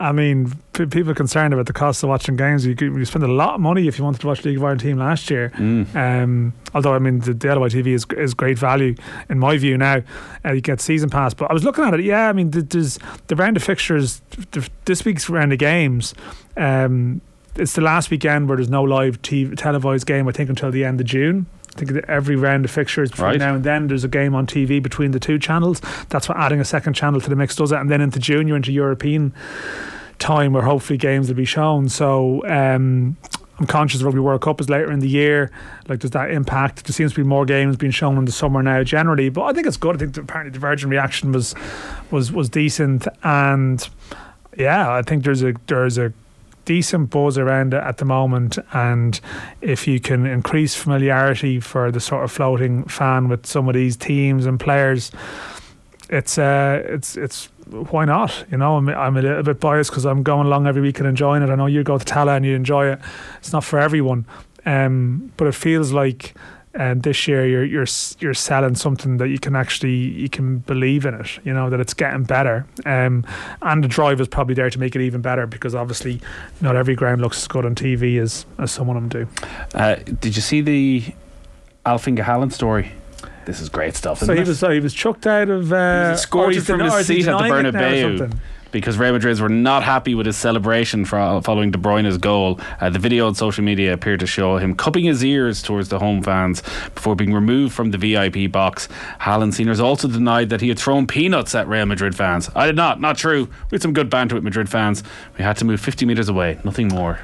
I 0.00 0.12
mean, 0.12 0.52
p- 0.74 0.86
people 0.86 1.10
are 1.10 1.14
concerned 1.14 1.52
about 1.52 1.66
the 1.66 1.72
cost 1.72 2.02
of 2.02 2.08
watching 2.08 2.36
games. 2.36 2.64
You, 2.64 2.76
could, 2.76 2.94
you 2.94 3.04
spend 3.04 3.24
a 3.24 3.28
lot 3.32 3.54
of 3.54 3.60
money 3.60 3.88
if 3.88 3.98
you 3.98 4.04
wanted 4.04 4.20
to 4.20 4.26
watch 4.28 4.44
League 4.44 4.56
of 4.56 4.62
Ireland 4.62 4.80
team 4.80 4.96
last 4.98 5.28
year. 5.30 5.50
Um, 5.94 6.52
although, 6.74 6.94
I 6.94 6.98
mean, 7.00 7.18
the, 7.20 7.34
the 7.34 7.54
LOI 7.54 7.68
TV 7.68 7.88
is, 7.88 8.06
is 8.16 8.32
great 8.32 8.58
value 8.58 8.94
in 9.28 9.38
my 9.38 9.56
view 9.58 9.76
now. 9.76 10.02
Uh, 10.44 10.52
you 10.52 10.60
get 10.60 10.80
season 10.80 11.10
pass. 11.10 11.34
But 11.34 11.50
I 11.50 11.52
was 11.52 11.64
looking 11.64 11.84
at 11.84 11.94
it, 11.94 12.04
yeah, 12.04 12.28
I 12.28 12.32
mean, 12.32 12.50
th- 12.52 12.66
there's 12.68 12.98
the 13.26 13.34
round 13.36 13.56
of 13.56 13.62
fixtures, 13.64 14.22
th- 14.52 14.70
this 14.84 15.04
week's 15.04 15.28
round 15.28 15.52
of 15.52 15.58
games. 15.58 16.14
Um, 16.56 17.20
it's 17.56 17.72
the 17.72 17.80
last 17.80 18.10
weekend 18.10 18.48
where 18.48 18.56
there's 18.56 18.68
no 18.70 18.84
live 18.84 19.20
TV, 19.22 19.56
televised 19.56 20.06
game, 20.06 20.28
I 20.28 20.32
think, 20.32 20.48
until 20.48 20.70
the 20.70 20.84
end 20.84 21.00
of 21.00 21.06
June. 21.08 21.46
I 21.74 21.78
think 21.78 22.04
every 22.08 22.36
round 22.36 22.64
of 22.64 22.70
fixtures 22.70 23.10
between 23.10 23.26
Right. 23.26 23.38
now 23.38 23.54
and 23.54 23.64
then 23.64 23.86
there's 23.88 24.04
a 24.04 24.08
game 24.08 24.34
on 24.34 24.46
TV 24.46 24.82
between 24.82 25.12
the 25.12 25.20
two 25.20 25.38
channels. 25.38 25.80
That's 26.08 26.28
what 26.28 26.38
adding 26.38 26.60
a 26.60 26.64
second 26.64 26.94
channel 26.94 27.20
to 27.20 27.28
the 27.30 27.36
mix 27.36 27.54
does 27.56 27.72
it. 27.72 27.76
And 27.78 27.90
then 27.90 28.00
into 28.00 28.18
June, 28.18 28.48
you're 28.48 28.56
into 28.56 28.72
European 28.72 29.32
time 30.18 30.52
where 30.52 30.62
hopefully 30.64 30.96
games 30.96 31.28
will 31.28 31.36
be 31.36 31.44
shown. 31.44 31.88
So 31.88 32.42
um, 32.46 33.16
I'm 33.60 33.66
conscious 33.66 34.00
the 34.00 34.06
Rugby 34.06 34.20
World 34.20 34.40
Cup 34.40 34.60
is 34.60 34.68
later 34.68 34.90
in 34.90 34.98
the 35.00 35.08
year. 35.08 35.50
Like, 35.88 36.00
does 36.00 36.10
that 36.12 36.30
impact? 36.30 36.84
There 36.86 36.92
seems 36.92 37.12
to 37.12 37.16
be 37.22 37.26
more 37.28 37.44
games 37.44 37.76
being 37.76 37.92
shown 37.92 38.16
in 38.18 38.24
the 38.24 38.32
summer 38.32 38.62
now, 38.62 38.82
generally. 38.82 39.28
But 39.28 39.44
I 39.44 39.52
think 39.52 39.66
it's 39.66 39.76
good. 39.76 39.94
I 39.96 39.98
think 39.98 40.16
apparently 40.16 40.52
the 40.52 40.58
Virgin 40.58 40.90
reaction 40.90 41.32
was 41.32 41.54
was 42.10 42.32
was 42.32 42.48
decent, 42.48 43.06
and 43.22 43.88
yeah, 44.56 44.92
I 44.92 45.02
think 45.02 45.24
there's 45.24 45.42
a 45.42 45.54
there's 45.66 45.98
a 45.98 46.12
decent 46.68 47.08
buzz 47.08 47.38
around 47.38 47.72
it 47.72 47.82
at 47.82 47.96
the 47.96 48.04
moment, 48.04 48.58
and 48.74 49.18
if 49.62 49.88
you 49.88 49.98
can 49.98 50.26
increase 50.26 50.74
familiarity 50.74 51.60
for 51.60 51.90
the 51.90 51.98
sort 51.98 52.24
of 52.24 52.30
floating 52.30 52.84
fan 52.84 53.28
with 53.30 53.46
some 53.46 53.68
of 53.68 53.74
these 53.74 53.96
teams 53.96 54.44
and 54.44 54.60
players, 54.60 55.10
it's 56.10 56.36
uh, 56.36 56.82
it's 56.84 57.16
it's 57.16 57.46
why 57.70 58.04
not? 58.04 58.44
You 58.50 58.58
know, 58.58 58.76
I'm, 58.76 58.86
I'm 58.90 59.16
a 59.16 59.22
little 59.22 59.42
bit 59.42 59.60
biased 59.60 59.90
because 59.90 60.04
I'm 60.04 60.22
going 60.22 60.46
along 60.46 60.66
every 60.66 60.82
week 60.82 60.98
and 60.98 61.08
enjoying 61.08 61.42
it. 61.42 61.48
I 61.48 61.54
know 61.54 61.64
you 61.64 61.82
go 61.82 61.96
to 61.96 62.04
Tallaght 62.04 62.36
and 62.36 62.44
you 62.44 62.54
enjoy 62.54 62.92
it. 62.92 62.98
It's 63.38 63.52
not 63.52 63.64
for 63.64 63.78
everyone, 63.78 64.26
um, 64.66 65.32
but 65.38 65.46
it 65.46 65.54
feels 65.54 65.92
like 65.92 66.34
and 66.74 67.02
this 67.02 67.26
year 67.26 67.46
you're 67.46 67.64
you're 67.64 67.86
you're 68.20 68.34
selling 68.34 68.74
something 68.74 69.16
that 69.16 69.28
you 69.28 69.38
can 69.38 69.56
actually 69.56 69.94
you 69.94 70.28
can 70.28 70.58
believe 70.58 71.06
in 71.06 71.14
it 71.14 71.38
you 71.44 71.52
know 71.52 71.70
that 71.70 71.80
it's 71.80 71.94
getting 71.94 72.24
better. 72.24 72.66
Um, 72.84 73.24
and 73.62 73.82
the 73.82 73.88
drive 73.88 74.20
is 74.20 74.28
probably 74.28 74.54
there 74.54 74.70
to 74.70 74.78
make 74.78 74.94
it 74.94 75.02
even 75.02 75.20
better 75.20 75.46
because 75.46 75.74
obviously 75.74 76.20
not 76.60 76.76
every 76.76 76.94
ground 76.94 77.20
looks 77.20 77.38
as 77.38 77.48
good 77.48 77.64
on 77.64 77.74
TV 77.74 78.20
as 78.20 78.46
as 78.58 78.70
some 78.70 78.88
of 78.88 78.94
them 78.94 79.08
do. 79.08 79.28
Uh, 79.74 79.96
did 80.20 80.36
you 80.36 80.42
see 80.42 80.60
the 80.60 81.04
Alf-Inge 81.86 82.20
Haaland 82.20 82.52
story? 82.52 82.92
This 83.46 83.62
is 83.62 83.70
great 83.70 83.96
stuff 83.96 84.18
so 84.18 84.34
he 84.34 84.40
was 84.40 84.58
so 84.58 84.70
he 84.70 84.80
was 84.80 84.92
chucked 84.92 85.26
out 85.26 85.48
of 85.48 85.72
uh, 85.72 86.04
he 86.04 86.10
was 86.10 86.20
escorted 86.20 86.66
from 86.66 86.80
his 86.80 87.06
seat 87.06 87.26
at 87.26 87.38
the 87.38 87.44
Bernabeu 87.44 88.38
because 88.70 88.98
Real 88.98 89.12
Madrid 89.12 89.40
were 89.40 89.48
not 89.48 89.82
happy 89.82 90.14
with 90.14 90.26
his 90.26 90.36
celebration 90.36 91.04
for, 91.04 91.40
following 91.42 91.70
De 91.70 91.78
Bruyne's 91.78 92.18
goal. 92.18 92.60
Uh, 92.80 92.90
the 92.90 92.98
video 92.98 93.26
on 93.26 93.34
social 93.34 93.64
media 93.64 93.92
appeared 93.92 94.20
to 94.20 94.26
show 94.26 94.58
him 94.58 94.74
cupping 94.74 95.04
his 95.04 95.24
ears 95.24 95.62
towards 95.62 95.88
the 95.88 95.98
home 95.98 96.22
fans 96.22 96.62
before 96.94 97.14
being 97.14 97.32
removed 97.32 97.74
from 97.74 97.90
the 97.90 97.98
VIP 97.98 98.50
box. 98.50 98.88
Haaland 99.20 99.54
seniors 99.54 99.80
also 99.80 100.08
denied 100.08 100.50
that 100.50 100.60
he 100.60 100.68
had 100.68 100.78
thrown 100.78 101.06
peanuts 101.06 101.54
at 101.54 101.66
Real 101.68 101.86
Madrid 101.86 102.14
fans. 102.14 102.50
I 102.54 102.66
did 102.66 102.76
not, 102.76 103.00
not 103.00 103.16
true. 103.16 103.46
We 103.70 103.76
had 103.76 103.82
some 103.82 103.92
good 103.92 104.10
banter 104.10 104.34
with 104.34 104.44
Madrid 104.44 104.68
fans. 104.68 105.02
We 105.36 105.44
had 105.44 105.56
to 105.58 105.64
move 105.64 105.80
50 105.80 106.06
metres 106.06 106.28
away, 106.28 106.58
nothing 106.64 106.88
more. 106.88 107.18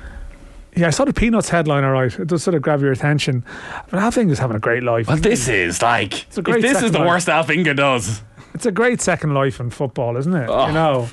Yeah, 0.76 0.88
I 0.88 0.90
saw 0.90 1.04
the 1.04 1.12
Peanuts 1.12 1.50
headline, 1.50 1.84
all 1.84 1.92
right. 1.92 2.18
It 2.18 2.26
does 2.26 2.42
sort 2.42 2.56
of 2.56 2.62
grab 2.62 2.80
your 2.80 2.90
attention. 2.90 3.44
But 3.90 4.00
Alf-Inge 4.00 4.32
is 4.32 4.40
having 4.40 4.56
a 4.56 4.60
great 4.60 4.82
life. 4.82 5.06
Well, 5.06 5.16
this 5.16 5.46
is 5.46 5.80
like, 5.80 6.28
this 6.30 6.82
is 6.82 6.90
the 6.90 6.98
life. 6.98 7.06
worst 7.06 7.28
Alf-Inge 7.28 7.76
does. 7.76 8.22
It's 8.54 8.66
a 8.66 8.72
great 8.72 9.00
second 9.00 9.34
life 9.34 9.60
in 9.60 9.70
football, 9.70 10.16
isn't 10.16 10.34
it? 10.34 10.48
Oh. 10.48 10.66
You 10.66 10.72
know. 10.72 11.08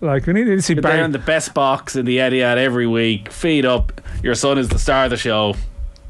Like 0.00 0.26
we 0.26 0.34
need 0.34 0.44
to 0.44 0.60
see 0.60 0.74
You're 0.74 0.82
Barry 0.82 1.02
in 1.02 1.12
the 1.12 1.18
best 1.18 1.54
box 1.54 1.96
in 1.96 2.04
the 2.04 2.18
Etihad 2.18 2.58
every 2.58 2.86
week. 2.86 3.32
Feed 3.32 3.64
up. 3.64 4.00
Your 4.22 4.34
son 4.34 4.58
is 4.58 4.68
the 4.68 4.78
star 4.78 5.04
of 5.04 5.10
the 5.10 5.16
show. 5.16 5.54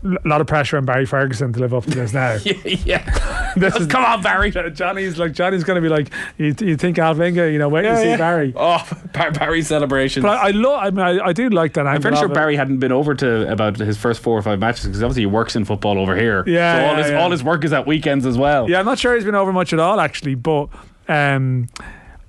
A 0.04 0.28
lot 0.28 0.40
of 0.40 0.46
pressure 0.46 0.76
on 0.76 0.84
Barry 0.84 1.06
Ferguson 1.06 1.52
to 1.52 1.60
live 1.60 1.74
up 1.74 1.84
to 1.84 1.90
this 1.90 2.12
now. 2.12 2.34
yeah, 2.84 3.52
this 3.56 3.74
is, 3.74 3.86
come 3.86 4.04
on, 4.04 4.22
Barry. 4.22 4.50
Johnny's 4.50 5.18
like 5.18 5.32
Johnny's 5.32 5.64
going 5.64 5.76
to 5.76 5.80
be 5.80 5.88
like 5.88 6.10
you. 6.36 6.54
You 6.60 6.76
think 6.76 6.98
Alf-Inge, 6.98 7.36
you 7.36 7.58
know, 7.58 7.68
wait 7.68 7.84
yeah, 7.84 7.94
to 7.94 8.00
see 8.00 8.08
yeah. 8.10 8.16
Barry. 8.16 8.52
Oh, 8.54 8.86
Barry 9.12 9.62
celebration. 9.62 10.22
But 10.22 10.38
I, 10.38 10.48
I 10.48 10.50
love. 10.50 10.82
I 10.82 10.90
mean, 10.90 11.20
I, 11.20 11.26
I, 11.26 11.32
do 11.32 11.48
like 11.48 11.72
that. 11.74 11.86
I'm 11.86 12.00
pretty 12.02 12.18
sure 12.18 12.28
Barry 12.28 12.56
hadn't 12.56 12.78
been 12.78 12.92
over 12.92 13.14
to 13.14 13.50
about 13.50 13.78
his 13.78 13.96
first 13.96 14.20
four 14.20 14.38
or 14.38 14.42
five 14.42 14.60
matches 14.60 14.84
because 14.84 15.02
obviously 15.02 15.22
he 15.22 15.26
works 15.26 15.56
in 15.56 15.64
football 15.64 15.98
over 15.98 16.14
here. 16.14 16.44
Yeah, 16.46 16.78
so 16.78 16.86
all 16.86 16.96
yeah, 16.98 17.02
his 17.02 17.12
all 17.12 17.30
his 17.30 17.42
work 17.42 17.64
is 17.64 17.72
at 17.72 17.86
weekends 17.86 18.26
as 18.26 18.36
well. 18.36 18.68
Yeah, 18.68 18.78
I'm 18.78 18.86
not 18.86 18.98
sure 18.98 19.14
he's 19.14 19.24
been 19.24 19.34
over 19.34 19.52
much 19.52 19.72
at 19.72 19.78
all 19.78 20.00
actually, 20.00 20.34
but. 20.34 20.68
um 21.08 21.68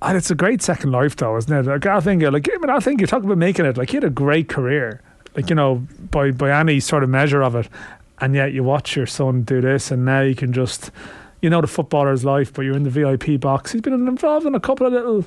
and 0.00 0.16
it's 0.16 0.30
a 0.30 0.34
great 0.34 0.62
second 0.62 0.92
life, 0.92 1.16
though, 1.16 1.36
isn't 1.36 1.52
it? 1.52 1.66
Like, 1.66 1.86
I 1.86 2.00
think, 2.00 2.22
like, 2.22 2.48
I 2.52 2.58
mean, 2.58 2.70
I 2.70 2.78
think 2.78 3.00
you're 3.00 3.08
talking 3.08 3.26
about 3.26 3.38
making 3.38 3.66
it. 3.66 3.76
Like, 3.76 3.90
he 3.90 3.96
had 3.96 4.04
a 4.04 4.10
great 4.10 4.48
career, 4.48 5.02
like 5.34 5.50
you 5.50 5.56
know, 5.56 5.86
by 6.10 6.30
by 6.30 6.58
any 6.58 6.80
sort 6.80 7.02
of 7.02 7.10
measure 7.10 7.42
of 7.42 7.54
it, 7.54 7.68
and 8.20 8.34
yet 8.34 8.52
you 8.52 8.62
watch 8.62 8.96
your 8.96 9.06
son 9.06 9.42
do 9.42 9.60
this, 9.60 9.90
and 9.90 10.04
now 10.04 10.20
you 10.20 10.34
can 10.34 10.52
just, 10.52 10.90
you 11.42 11.50
know, 11.50 11.60
the 11.60 11.66
footballer's 11.66 12.24
life, 12.24 12.52
but 12.52 12.62
you're 12.62 12.76
in 12.76 12.84
the 12.84 12.90
VIP 12.90 13.40
box. 13.40 13.72
He's 13.72 13.80
been 13.80 13.92
involved 13.92 14.46
in 14.46 14.54
a 14.54 14.60
couple 14.60 14.86
of 14.86 14.92
little 14.92 15.24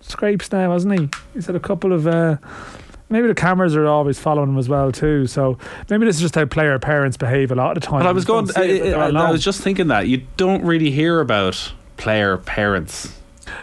scrapes 0.00 0.50
now, 0.50 0.72
hasn't 0.72 0.98
he? 0.98 1.08
He's 1.34 1.46
had 1.46 1.56
a 1.56 1.60
couple 1.60 1.92
of. 1.92 2.06
Uh, 2.06 2.36
maybe 3.10 3.26
the 3.26 3.34
cameras 3.34 3.76
are 3.76 3.86
always 3.86 4.18
following 4.18 4.48
him 4.48 4.58
as 4.58 4.68
well 4.68 4.92
too. 4.92 5.26
So 5.26 5.58
maybe 5.90 6.06
this 6.06 6.16
is 6.16 6.22
just 6.22 6.34
how 6.34 6.46
player 6.46 6.78
parents 6.78 7.18
behave 7.18 7.52
a 7.52 7.54
lot 7.54 7.76
of 7.76 7.82
the 7.82 7.86
time. 7.86 8.00
But 8.00 8.08
I 8.08 8.12
was 8.12 8.24
going. 8.24 8.48
I, 8.56 8.92
I, 8.92 9.08
I 9.10 9.30
was 9.30 9.44
just 9.44 9.60
thinking 9.60 9.88
that 9.88 10.08
you 10.08 10.22
don't 10.38 10.64
really 10.64 10.90
hear 10.90 11.20
about 11.20 11.72
player 11.96 12.38
parents 12.38 13.20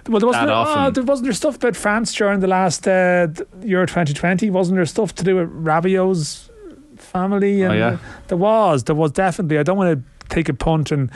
well, 0.07 0.19
there 0.19 0.27
wasn't, 0.27 0.47
there, 0.47 0.55
oh, 0.55 0.91
there 0.91 1.03
wasn't 1.03 1.25
there 1.25 1.33
stuff 1.33 1.55
about 1.55 1.75
France 1.75 2.13
during 2.13 2.39
the 2.39 2.47
last 2.47 2.87
uh, 2.87 3.27
Euro 3.63 3.85
2020? 3.85 4.49
Wasn't 4.49 4.75
there 4.75 4.85
stuff 4.85 5.15
to 5.15 5.23
do 5.23 5.35
with 5.35 5.49
Rabiot's 5.49 6.49
family? 6.97 7.61
And 7.63 7.73
oh, 7.73 7.75
yeah. 7.75 7.97
There 8.27 8.37
was. 8.37 8.83
There 8.85 8.95
was 8.95 9.11
definitely. 9.11 9.57
I 9.57 9.63
don't 9.63 9.77
want 9.77 9.99
to 9.99 10.25
take 10.33 10.49
a 10.49 10.53
punt 10.53 10.91
and 10.91 11.11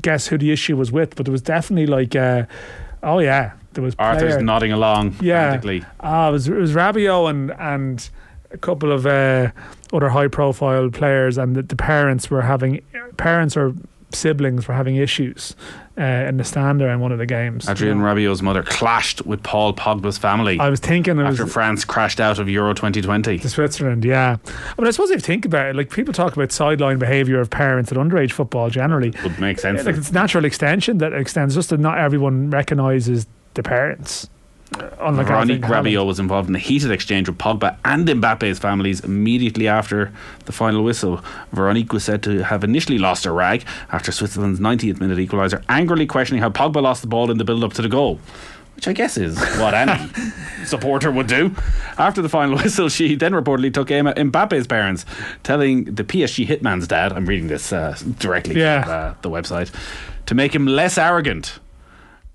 guess 0.00 0.26
who 0.28 0.38
the 0.38 0.52
issue 0.52 0.76
was 0.76 0.92
with, 0.92 1.16
but 1.16 1.26
there 1.26 1.32
was 1.32 1.42
definitely 1.42 1.86
like, 1.86 2.14
uh, 2.14 2.46
oh 3.02 3.18
yeah, 3.18 3.52
there 3.72 3.82
was. 3.82 3.94
Arthur's 3.98 4.34
player. 4.34 4.42
nodding 4.42 4.72
along. 4.72 5.16
Yeah. 5.20 5.60
Ah, 6.00 6.28
it 6.28 6.32
was 6.32 6.48
it 6.48 6.54
was 6.54 6.72
Rabiot 6.72 7.30
and 7.30 7.50
and 7.52 8.10
a 8.52 8.58
couple 8.58 8.92
of 8.92 9.06
uh, 9.06 9.50
other 9.92 10.08
high 10.08 10.28
profile 10.28 10.90
players, 10.90 11.38
and 11.38 11.56
the, 11.56 11.62
the 11.62 11.76
parents 11.76 12.30
were 12.30 12.42
having 12.42 12.82
parents 13.16 13.56
or 13.56 13.74
siblings 14.14 14.66
were 14.66 14.74
having 14.74 14.96
issues 14.96 15.54
uh, 15.98 16.02
in 16.02 16.36
the 16.36 16.44
stand 16.44 16.80
there 16.80 16.90
in 16.90 17.00
one 17.00 17.12
of 17.12 17.18
the 17.18 17.26
games. 17.26 17.68
Adrian 17.68 17.98
you. 17.98 18.04
Rabiot's 18.04 18.42
mother 18.42 18.62
clashed 18.62 19.24
with 19.26 19.42
Paul 19.42 19.74
Pogba's 19.74 20.18
family. 20.18 20.58
I 20.58 20.70
was 20.70 20.80
thinking 20.80 21.20
after 21.20 21.44
was, 21.44 21.52
France 21.52 21.84
crashed 21.84 22.20
out 22.20 22.38
of 22.38 22.48
Euro 22.48 22.72
2020 22.74 23.38
to 23.38 23.48
Switzerland. 23.48 24.04
Yeah, 24.04 24.36
I 24.46 24.80
mean, 24.80 24.88
I 24.88 24.90
suppose 24.90 25.10
if 25.10 25.16
you 25.16 25.20
think 25.20 25.44
about 25.44 25.66
it, 25.66 25.76
like 25.76 25.90
people 25.90 26.14
talk 26.14 26.34
about 26.34 26.52
sideline 26.52 26.98
behaviour 26.98 27.40
of 27.40 27.50
parents 27.50 27.92
at 27.92 27.98
underage 27.98 28.32
football 28.32 28.70
generally, 28.70 29.12
would 29.22 29.38
make 29.38 29.58
sense. 29.58 29.84
Like 29.84 29.96
it's 29.96 30.12
natural 30.12 30.44
extension 30.44 30.98
that 30.98 31.12
extends 31.12 31.54
just 31.54 31.70
that 31.70 31.80
not 31.80 31.98
everyone 31.98 32.50
recognises 32.50 33.26
the 33.54 33.62
parents. 33.62 34.28
Unlike 34.78 35.26
Veronique 35.26 35.62
Rabiot 35.62 36.06
was 36.06 36.20
involved 36.20 36.48
in 36.48 36.54
a 36.54 36.58
heated 36.58 36.90
exchange 36.92 37.28
with 37.28 37.38
Pogba 37.38 37.76
and 37.84 38.06
Mbappe's 38.06 38.58
families 38.58 39.00
immediately 39.00 39.66
after 39.66 40.12
the 40.44 40.52
final 40.52 40.84
whistle. 40.84 41.24
Veronique 41.52 41.92
was 41.92 42.04
said 42.04 42.22
to 42.22 42.44
have 42.44 42.62
initially 42.62 42.98
lost 42.98 43.24
her 43.24 43.32
rag 43.32 43.64
after 43.90 44.12
Switzerland's 44.12 44.60
90th 44.60 45.00
minute 45.00 45.18
equaliser, 45.18 45.62
angrily 45.68 46.06
questioning 46.06 46.40
how 46.40 46.50
Pogba 46.50 46.80
lost 46.82 47.02
the 47.02 47.08
ball 47.08 47.30
in 47.30 47.38
the 47.38 47.44
build 47.44 47.64
up 47.64 47.72
to 47.74 47.82
the 47.82 47.88
goal. 47.88 48.20
Which 48.76 48.86
I 48.86 48.92
guess 48.92 49.16
is 49.18 49.38
what 49.58 49.74
any 49.74 50.08
supporter 50.64 51.10
would 51.10 51.26
do. 51.26 51.54
After 51.98 52.22
the 52.22 52.28
final 52.28 52.56
whistle, 52.62 52.88
she 52.88 53.16
then 53.16 53.32
reportedly 53.32 53.74
took 53.74 53.90
aim 53.90 54.06
at 54.06 54.16
Mbappe's 54.16 54.66
parents, 54.66 55.04
telling 55.42 55.84
the 55.84 56.04
PSG 56.04 56.46
hitman's 56.46 56.86
dad, 56.86 57.12
I'm 57.12 57.26
reading 57.26 57.48
this 57.48 57.72
uh, 57.72 57.98
directly 58.18 58.58
yeah. 58.58 58.82
from 58.82 58.92
uh, 58.92 59.14
the 59.20 59.30
website, 59.30 59.74
to 60.26 60.34
make 60.34 60.54
him 60.54 60.66
less 60.66 60.96
arrogant 60.96 61.58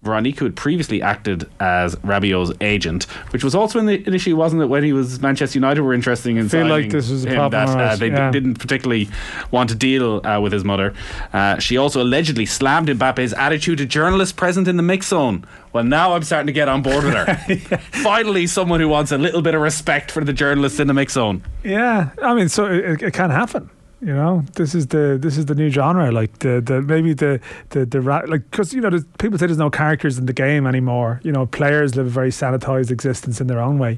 Veronique, 0.05 0.39
who 0.39 0.45
had 0.45 0.55
previously 0.55 1.01
acted 1.01 1.49
as 1.59 1.95
Rabiot's 2.03 2.53
agent, 2.61 3.03
which 3.31 3.43
was 3.43 3.55
also 3.55 3.79
an, 3.79 3.89
an 3.89 4.13
issue, 4.13 4.35
wasn't 4.35 4.61
it, 4.61 4.67
when 4.67 4.83
he 4.83 4.93
was 4.93 5.19
Manchester 5.19 5.57
United 5.57 5.81
were 5.81 5.93
interested 5.93 6.37
in 6.37 6.47
feel 6.47 6.67
like 6.67 6.89
this 6.89 7.09
was 7.09 7.25
a 7.25 7.29
him, 7.29 7.49
that 7.51 7.69
uh, 7.69 7.95
they 7.95 8.09
yeah. 8.09 8.31
d- 8.31 8.39
didn't 8.39 8.55
particularly 8.55 9.09
want 9.51 9.69
to 9.69 9.75
deal 9.75 10.25
uh, 10.25 10.39
with 10.39 10.53
his 10.53 10.63
mother. 10.63 10.93
Uh, 11.33 11.59
she 11.59 11.77
also 11.77 12.01
allegedly 12.01 12.45
slammed 12.45 12.87
Mbappe's 12.87 13.33
attitude 13.33 13.79
to 13.79 13.85
journalists 13.85 14.31
present 14.31 14.67
in 14.67 14.77
the 14.77 14.83
mix 14.83 15.07
zone. 15.07 15.45
Well, 15.73 15.83
now 15.83 16.13
I'm 16.13 16.23
starting 16.23 16.47
to 16.47 16.53
get 16.53 16.69
on 16.69 16.81
board 16.81 17.03
with 17.03 17.13
her. 17.13 17.35
Finally, 18.03 18.47
someone 18.47 18.79
who 18.79 18.87
wants 18.87 19.11
a 19.11 19.17
little 19.17 19.41
bit 19.41 19.55
of 19.55 19.61
respect 19.61 20.11
for 20.11 20.23
the 20.23 20.33
journalists 20.33 20.79
in 20.79 20.87
the 20.87 20.93
mix 20.93 21.13
zone. 21.13 21.43
Yeah, 21.63 22.11
I 22.21 22.33
mean, 22.33 22.47
so 22.47 22.65
it, 22.65 23.01
it 23.01 23.13
can 23.13 23.29
happen. 23.31 23.69
You 24.05 24.13
know, 24.13 24.43
this 24.53 24.75
is 24.75 24.87
the 24.87 25.17
this 25.19 25.35
is 25.35 25.47
the 25.47 25.55
new 25.55 25.71
genre. 25.71 26.11
Like 26.11 26.37
the 26.37 26.61
the 26.61 26.79
maybe 26.79 27.13
the 27.13 27.39
the 27.69 27.87
the 27.87 27.99
like 28.01 28.51
because 28.51 28.71
you 28.71 28.79
know 28.79 28.91
the, 28.91 29.03
people 29.17 29.39
say 29.39 29.47
there's 29.47 29.57
no 29.57 29.71
characters 29.71 30.19
in 30.19 30.27
the 30.27 30.33
game 30.33 30.67
anymore. 30.67 31.19
You 31.23 31.31
know, 31.31 31.47
players 31.47 31.95
live 31.95 32.05
a 32.05 32.09
very 32.11 32.29
sanitized 32.29 32.91
existence 32.91 33.41
in 33.41 33.47
their 33.47 33.59
own 33.59 33.79
way. 33.79 33.97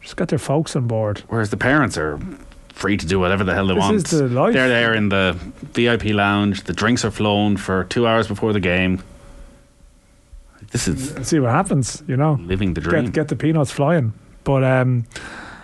Just 0.00 0.14
got 0.14 0.28
their 0.28 0.38
folks 0.38 0.76
on 0.76 0.86
board. 0.86 1.24
Whereas 1.26 1.50
the 1.50 1.56
parents 1.56 1.98
are 1.98 2.20
free 2.72 2.96
to 2.96 3.04
do 3.04 3.18
whatever 3.18 3.42
the 3.42 3.52
hell 3.52 3.66
they 3.66 3.74
this 3.74 3.80
want. 3.80 3.96
Is 3.96 4.04
the 4.04 4.28
life. 4.28 4.52
They're 4.52 4.68
there 4.68 4.94
in 4.94 5.08
the 5.08 5.36
VIP 5.72 6.14
lounge. 6.14 6.62
The 6.62 6.72
drinks 6.72 7.04
are 7.04 7.10
flown 7.10 7.56
for 7.56 7.82
two 7.82 8.06
hours 8.06 8.28
before 8.28 8.52
the 8.52 8.60
game. 8.60 9.02
This 10.70 10.86
is 10.86 11.16
Let's 11.16 11.30
see 11.30 11.40
what 11.40 11.50
happens. 11.50 12.04
You 12.06 12.16
know, 12.16 12.34
living 12.34 12.74
the 12.74 12.80
dream. 12.80 13.06
Get, 13.06 13.12
get 13.12 13.28
the 13.28 13.34
peanuts 13.34 13.72
flying. 13.72 14.12
But 14.44 14.62
um, 14.62 15.04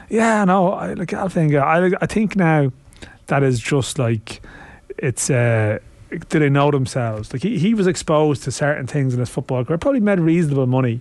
yeah, 0.08 0.44
no, 0.44 0.72
I 0.72 0.94
like 0.94 1.12
I 1.12 1.28
think 1.28 1.54
I 1.54 1.92
I 2.00 2.06
think 2.06 2.34
now 2.34 2.72
that 3.26 3.42
is 3.42 3.58
just 3.58 3.98
like 3.98 4.40
it's 4.98 5.30
uh 5.30 5.78
do 6.28 6.38
they 6.38 6.48
know 6.48 6.70
themselves 6.70 7.32
like 7.32 7.42
he, 7.42 7.58
he 7.58 7.74
was 7.74 7.86
exposed 7.86 8.42
to 8.44 8.52
certain 8.52 8.86
things 8.86 9.14
in 9.14 9.20
his 9.20 9.28
football 9.28 9.64
career 9.64 9.78
probably 9.78 10.00
made 10.00 10.20
reasonable 10.20 10.66
money 10.66 11.00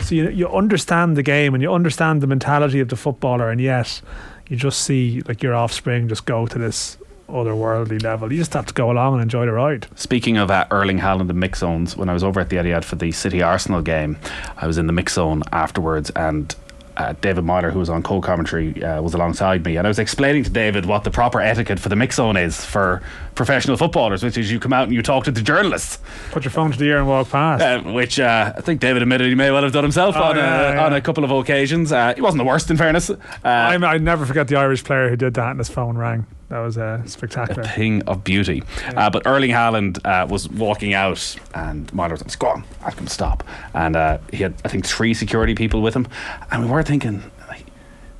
so 0.00 0.14
you, 0.14 0.28
you 0.28 0.48
understand 0.48 1.16
the 1.16 1.22
game 1.22 1.54
and 1.54 1.62
you 1.62 1.72
understand 1.72 2.20
the 2.20 2.26
mentality 2.26 2.80
of 2.80 2.88
the 2.88 2.96
footballer 2.96 3.50
and 3.50 3.60
yet 3.60 4.00
you 4.48 4.56
just 4.56 4.82
see 4.82 5.22
like 5.22 5.42
your 5.42 5.54
offspring 5.54 6.08
just 6.08 6.26
go 6.26 6.46
to 6.46 6.58
this 6.58 6.98
otherworldly 7.28 8.02
level. 8.02 8.30
You 8.32 8.38
just 8.38 8.52
have 8.54 8.66
to 8.66 8.74
go 8.74 8.90
along 8.90 9.14
and 9.14 9.22
enjoy 9.22 9.46
the 9.46 9.52
ride. 9.52 9.86
Speaking 9.96 10.36
of 10.36 10.50
uh, 10.50 10.66
Erling 10.70 10.98
Haaland 10.98 11.22
and 11.22 11.30
the 11.30 11.34
mix 11.34 11.60
zones, 11.60 11.96
when 11.96 12.08
I 12.08 12.12
was 12.12 12.22
over 12.22 12.40
at 12.40 12.50
the 12.50 12.56
Etihad 12.56 12.84
for 12.84 12.96
the 12.96 13.12
City 13.12 13.42
Arsenal 13.42 13.82
game, 13.82 14.16
I 14.56 14.66
was 14.66 14.78
in 14.78 14.86
the 14.86 14.92
mix 14.92 15.14
zone 15.14 15.42
afterwards 15.52 16.10
and 16.10 16.54
uh, 16.96 17.14
David 17.20 17.44
Myler, 17.44 17.70
who 17.70 17.78
was 17.80 17.88
on 17.90 18.02
co-commentary, 18.02 18.82
uh, 18.82 19.02
was 19.02 19.14
alongside 19.14 19.64
me, 19.64 19.76
and 19.76 19.86
I 19.86 19.90
was 19.90 19.98
explaining 19.98 20.44
to 20.44 20.50
David 20.50 20.86
what 20.86 21.04
the 21.04 21.10
proper 21.10 21.40
etiquette 21.40 21.80
for 21.80 21.88
the 21.88 21.96
mix 21.96 22.16
zone 22.16 22.36
is 22.36 22.64
for 22.64 23.02
professional 23.34 23.76
footballers, 23.76 24.22
which 24.22 24.38
is 24.38 24.50
you 24.52 24.60
come 24.60 24.72
out 24.72 24.84
and 24.84 24.92
you 24.94 25.02
talk 25.02 25.24
to 25.24 25.32
the 25.32 25.42
journalists, 25.42 25.98
Put 26.30 26.44
your 26.44 26.52
phone 26.52 26.70
to 26.70 26.78
the 26.78 26.84
ear 26.84 26.98
and 26.98 27.08
walk 27.08 27.30
past. 27.30 27.62
uh, 27.62 27.90
which 27.92 28.20
uh, 28.20 28.52
I 28.56 28.60
think 28.60 28.80
David 28.80 29.02
admitted 29.02 29.26
he 29.28 29.34
may 29.34 29.50
well 29.50 29.62
have 29.64 29.72
done 29.72 29.82
himself 29.84 30.14
Oh, 30.16 30.22
on, 30.22 30.36
yeah, 30.36 30.70
a, 30.70 30.74
yeah. 30.74 30.86
on 30.86 30.92
a 30.92 31.00
couple 31.00 31.24
of 31.24 31.30
occasions. 31.32 31.90
Uh, 31.90 32.14
he 32.14 32.20
wasn't 32.20 32.38
the 32.38 32.44
worst, 32.44 32.70
in 32.70 32.76
fairness. 32.76 33.10
Uh, 33.10 33.16
I 33.44 33.98
never 33.98 34.24
forget 34.24 34.46
the 34.48 34.56
Irish 34.56 34.84
player 34.84 35.08
who 35.08 35.16
did 35.16 35.34
that 35.34 35.50
and 35.50 35.58
his 35.58 35.68
phone 35.68 35.96
rang. 35.98 36.26
That 36.48 36.58
was 36.60 36.76
uh, 36.78 37.00
a 37.04 37.08
spectacular. 37.08 37.64
thing 37.64 38.02
of 38.02 38.22
beauty. 38.22 38.62
Uh, 38.94 39.10
but 39.10 39.26
Erling 39.26 39.50
Haaland 39.50 39.98
uh, 40.04 40.26
was 40.28 40.48
walking 40.48 40.94
out, 40.94 41.36
and 41.54 41.92
Myler 41.92 42.12
was 42.12 42.22
like, 42.24 42.38
"Go 42.38 42.48
on, 42.48 42.64
ask 42.84 42.98
him 42.98 43.06
to 43.06 43.12
stop." 43.12 43.42
And 43.72 43.96
uh, 43.96 44.18
he 44.30 44.42
had, 44.42 44.54
I 44.64 44.68
think, 44.68 44.86
three 44.86 45.14
security 45.14 45.54
people 45.54 45.80
with 45.82 45.94
him, 45.94 46.06
and 46.50 46.64
we 46.64 46.70
were 46.70 46.82
thinking, 46.82 47.22
like, 47.48 47.64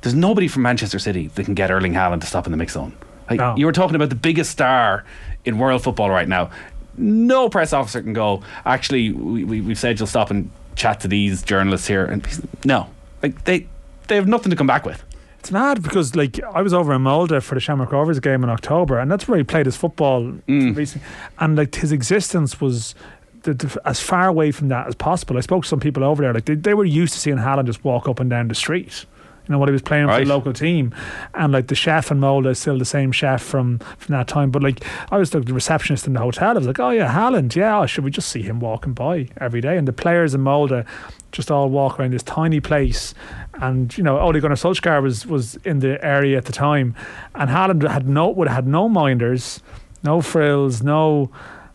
"There's 0.01 0.15
nobody 0.15 0.47
from 0.47 0.63
Manchester 0.63 0.99
City 0.99 1.27
that 1.35 1.45
can 1.45 1.53
get 1.53 1.69
Erling 1.71 1.93
Haaland 1.93 2.21
to 2.21 2.27
stop 2.27 2.45
in 2.47 2.51
the 2.51 2.57
mix 2.57 2.73
zone." 2.73 2.93
Like 3.29 3.39
No. 3.39 3.55
you 3.57 3.65
were 3.65 3.71
talking 3.71 3.95
about 3.95 4.09
the 4.09 4.15
biggest 4.15 4.51
star 4.51 5.03
in 5.45 5.57
world 5.57 5.83
football 5.83 6.09
right 6.09 6.27
now. 6.27 6.49
No 6.97 7.49
press 7.49 7.73
officer 7.73 8.01
can 8.01 8.13
go. 8.13 8.41
Actually, 8.65 9.11
we, 9.11 9.43
we, 9.43 9.61
we've 9.61 9.79
said 9.79 9.99
you'll 9.99 10.07
stop 10.07 10.29
and 10.31 10.49
chat 10.75 10.99
to 11.01 11.07
these 11.07 11.41
journalists 11.43 11.87
here, 11.87 12.05
and 12.05 12.25
no, 12.63 12.87
like 13.23 13.43
they 13.45 13.67
they 14.07 14.15
have 14.15 14.27
nothing 14.27 14.49
to 14.49 14.55
come 14.55 14.67
back 14.67 14.85
with. 14.85 15.03
It's 15.45 15.51
mad 15.51 15.83
because 15.83 16.15
like 16.15 16.41
I 16.43 16.63
was 16.63 16.73
over 16.73 16.91
in 16.95 17.03
Molde 17.03 17.43
for 17.43 17.53
the 17.53 17.61
Shamrock 17.61 17.91
Rovers 17.91 18.19
game 18.19 18.43
in 18.43 18.49
October, 18.49 18.97
and 18.97 19.11
that's 19.11 19.27
where 19.27 19.37
he 19.37 19.43
played 19.43 19.67
his 19.67 19.77
football 19.77 20.23
mm. 20.23 20.75
recently, 20.75 21.07
and 21.37 21.55
like 21.55 21.75
his 21.75 21.91
existence 21.91 22.59
was. 22.59 22.95
The, 23.43 23.53
the, 23.53 23.79
as 23.85 23.99
far 23.99 24.27
away 24.27 24.49
from 24.49 24.69
that 24.69 24.87
as 24.87 24.95
possible. 24.95 25.37
I 25.37 25.41
spoke 25.41 25.61
to 25.61 25.69
some 25.69 25.79
people 25.79 26.03
over 26.03 26.23
there. 26.23 26.33
Like 26.33 26.45
they, 26.45 26.55
they 26.55 26.73
were 26.73 26.83
used 26.83 27.13
to 27.13 27.19
seeing 27.19 27.37
Haaland 27.37 27.67
just 27.67 27.83
walk 27.83 28.07
up 28.07 28.19
and 28.19 28.27
down 28.27 28.47
the 28.47 28.55
street. 28.55 29.05
You 29.47 29.53
know 29.53 29.59
what 29.59 29.69
he 29.69 29.73
was 29.73 29.81
playing 29.81 30.07
for 30.07 30.17
the 30.17 30.25
local 30.25 30.53
team, 30.53 30.93
and 31.33 31.53
like 31.53 31.67
the 31.67 31.75
chef 31.75 32.09
in 32.11 32.19
Molde 32.19 32.47
is 32.47 32.59
still 32.59 32.79
the 32.79 32.85
same 32.85 33.11
chef 33.11 33.41
from 33.43 33.79
from 33.97 34.13
that 34.13 34.27
time. 34.27 34.49
But 34.49 34.63
like 34.63 34.83
I 35.11 35.17
was 35.17 35.33
like 35.33 35.45
the 35.45 35.53
receptionist 35.53 36.07
in 36.07 36.13
the 36.13 36.19
hotel. 36.19 36.51
I 36.51 36.53
was 36.53 36.67
like, 36.67 36.79
oh 36.79 36.89
yeah, 36.89 37.13
Haaland, 37.13 37.55
yeah. 37.55 37.79
oh, 37.79 37.85
should 37.85 38.03
we 38.03 38.11
just 38.11 38.29
see 38.29 38.41
him 38.41 38.59
walking 38.59 38.93
by 38.93 39.29
every 39.37 39.61
day? 39.61 39.77
And 39.77 39.87
the 39.87 39.93
players 39.93 40.33
in 40.33 40.41
Molde 40.41 40.85
just 41.31 41.51
all 41.51 41.69
walk 41.69 41.99
around 41.99 42.13
this 42.13 42.23
tiny 42.23 42.59
place. 42.59 43.13
And 43.55 43.95
you 43.97 44.03
know, 44.03 44.19
Ole 44.19 44.39
Gunnar 44.39 44.55
Solskjaer 44.55 45.01
was 45.01 45.25
was 45.27 45.55
in 45.57 45.79
the 45.79 46.03
area 46.03 46.37
at 46.37 46.45
the 46.45 46.53
time, 46.53 46.95
and 47.35 47.49
Haaland 47.49 47.87
had 47.87 48.07
no 48.07 48.29
would 48.29 48.47
have 48.47 48.55
had 48.55 48.67
no 48.67 48.89
minders, 48.89 49.61
no 50.03 50.21
frills, 50.21 50.81
no. 50.81 51.29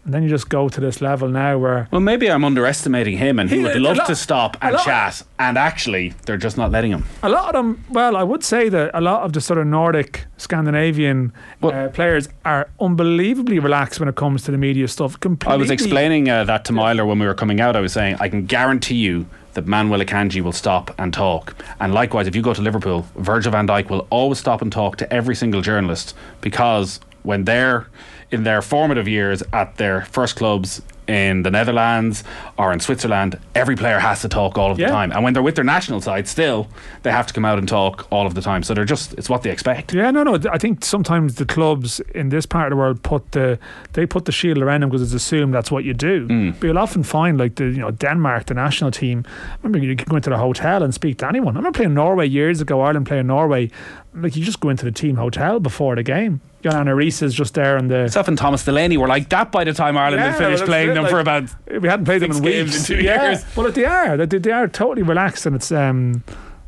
And 0.04 0.14
then 0.14 0.22
you 0.22 0.28
just 0.30 0.48
go 0.48 0.68
to 0.70 0.80
this 0.80 1.00
level 1.02 1.28
now 1.28 1.58
where 1.58 1.86
Well, 1.90 2.00
maybe 2.00 2.30
I'm 2.30 2.42
underestimating 2.44 3.18
him, 3.18 3.38
and 3.38 3.50
he, 3.50 3.58
He- 3.58 3.62
would 3.62 3.76
love 3.82 3.98
lot- 3.98 4.06
to 4.06 4.16
stop 4.16 4.56
and 4.62 4.74
lot- 4.74 4.84
chat, 4.84 5.22
and 5.38 5.58
actually, 5.58 6.14
they're 6.24 6.38
just 6.38 6.56
not 6.56 6.70
letting 6.70 6.90
him. 6.90 7.04
a 7.22 7.28
lot 7.28 7.48
of 7.48 7.52
them, 7.54 7.84
well, 7.90 8.16
I 8.16 8.22
would 8.22 8.42
say 8.42 8.70
that 8.70 8.90
a 8.94 9.00
lot 9.00 9.22
of 9.24 9.32
the 9.34 9.40
sort 9.42 9.58
of 9.58 9.66
Nordic, 9.66 10.24
Scandinavian 10.38 11.32
Well- 11.60 11.74
uh, 11.74 11.88
players 11.88 12.28
are 12.44 12.68
unbelievably 12.80 13.58
relaxed 13.58 14.00
when 14.00 14.08
it 14.08 14.14
comes 14.16 14.42
to 14.44 14.50
the 14.50 14.58
media 14.58 14.88
stuff. 14.88 15.18
Completely. 15.20 15.54
I 15.54 15.56
was 15.58 15.70
explaining 15.70 16.28
uh, 16.30 16.44
that 16.44 16.64
to 16.66 16.72
Myler 16.72 17.04
when 17.04 17.18
we 17.18 17.26
were 17.26 17.34
coming 17.34 17.60
out. 17.60 17.76
I 17.76 17.80
was 17.80 17.92
saying, 17.92 18.16
I 18.20 18.28
can 18.28 18.46
guarantee 18.46 18.96
you 18.96 19.26
that 19.54 19.66
Manuel 19.66 20.00
Akanji 20.00 20.40
will 20.40 20.52
stop 20.52 20.94
and 20.98 21.12
talk. 21.12 21.54
And 21.80 21.92
likewise, 21.92 22.26
if 22.26 22.34
you 22.36 22.42
go 22.42 22.54
to 22.54 22.62
Liverpool, 22.62 23.06
Virgil 23.16 23.52
van 23.52 23.66
Dijk 23.66 23.90
will 23.90 24.06
always 24.10 24.38
stop 24.38 24.62
and 24.62 24.70
talk 24.72 24.96
to 24.98 25.12
every 25.12 25.34
single 25.34 25.60
journalist 25.60 26.14
because 26.40 27.00
when 27.22 27.44
they're 27.44 27.86
in 28.30 28.44
their 28.44 28.62
formative 28.62 29.08
years 29.08 29.42
at 29.52 29.76
their 29.76 30.02
first 30.02 30.36
clubs 30.36 30.82
in 31.08 31.42
the 31.42 31.50
Netherlands 31.50 32.22
or 32.56 32.72
in 32.72 32.78
Switzerland, 32.78 33.36
every 33.56 33.74
player 33.74 33.98
has 33.98 34.20
to 34.20 34.28
talk 34.28 34.56
all 34.56 34.70
of 34.70 34.78
Yeah. 34.78 34.86
the 34.86 34.92
time. 34.92 35.10
And 35.10 35.24
when 35.24 35.32
they're 35.34 35.42
with 35.42 35.56
their 35.56 35.64
national 35.64 36.00
side, 36.00 36.28
still, 36.28 36.68
they 37.02 37.10
have 37.10 37.26
to 37.26 37.34
come 37.34 37.44
out 37.44 37.58
and 37.58 37.66
talk 37.68 38.06
all 38.12 38.26
of 38.28 38.34
the 38.34 38.40
time. 38.40 38.62
So 38.62 38.74
they're 38.74 38.84
just, 38.84 39.14
it's 39.14 39.28
what 39.28 39.42
they 39.42 39.50
expect. 39.50 39.92
Yeah, 39.92 40.12
no, 40.12 40.22
no. 40.22 40.38
I 40.52 40.58
think 40.58 40.84
sometimes 40.84 41.34
the 41.34 41.46
clubs 41.46 41.98
in 42.14 42.28
this 42.28 42.46
part 42.46 42.66
of 42.66 42.70
the 42.70 42.76
world 42.76 43.02
put 43.02 43.32
the 43.32 43.58
they 43.94 44.06
put 44.06 44.24
the 44.26 44.32
shield 44.32 44.58
around 44.58 44.82
them 44.82 44.90
because 44.90 45.02
it's 45.02 45.24
assumed 45.24 45.52
that's 45.52 45.72
what 45.72 45.82
you 45.82 45.94
do. 45.94 46.28
Mm. 46.28 46.54
But 46.60 46.66
you'll 46.68 46.78
often 46.78 47.02
find 47.02 47.38
like 47.38 47.56
the 47.56 47.64
you 47.64 47.78
know 47.80 47.90
Denmark, 47.90 48.46
the 48.46 48.54
national 48.54 48.92
team. 48.92 49.24
I 49.26 49.56
remember 49.64 49.84
you 49.84 49.96
could 49.96 50.08
go 50.08 50.14
into 50.16 50.30
the 50.30 50.38
hotel 50.38 50.84
and 50.84 50.94
speak 50.94 51.18
to 51.18 51.26
anyone. 51.28 51.56
I 51.56 51.58
remember 51.58 51.76
playing 51.76 51.94
Norway 51.94 52.28
years 52.28 52.60
ago. 52.60 52.82
Ireland 52.82 53.06
playing 53.06 53.26
Norway. 53.26 53.68
Like 54.14 54.34
you 54.36 54.44
just 54.44 54.60
go 54.60 54.68
into 54.70 54.84
the 54.84 54.90
team 54.92 55.16
hotel 55.16 55.60
before 55.60 55.94
the 55.94 56.02
game. 56.02 56.40
John 56.62 56.74
Arne 56.74 56.88
Riise 56.98 57.22
is 57.22 57.32
just 57.34 57.54
there, 57.54 57.76
and 57.76 57.90
the 57.90 58.02
Myself 58.02 58.28
and 58.28 58.36
Thomas 58.36 58.64
Delaney 58.64 58.96
were 58.96 59.06
like 59.08 59.28
that 59.30 59.50
by 59.52 59.64
the 59.64 59.72
time 59.72 59.96
Ireland 59.96 60.20
Yeah, 60.22 60.30
had 60.32 60.38
finished 60.38 60.64
playing 60.64 60.90
it, 60.90 60.94
them 60.94 61.04
like- 61.04 61.12
for 61.12 61.20
about 61.20 61.44
we 61.80 61.88
hadn't 61.88 62.04
played 62.06 62.20
them 62.22 62.32
in 62.32 62.42
games 62.42 62.72
weeks. 62.72 62.90
in 62.90 62.96
two 62.98 63.02
yeah. 63.02 63.30
years. 63.30 63.44
Well, 63.56 63.70
they 63.70 63.84
are. 63.84 64.16
They, 64.26 64.38
they 64.38 64.50
are 64.50 64.66
totally 64.68 65.02
relaxed, 65.02 65.46
and 65.46 65.54
it's 65.56 65.70
um, 65.72 66.22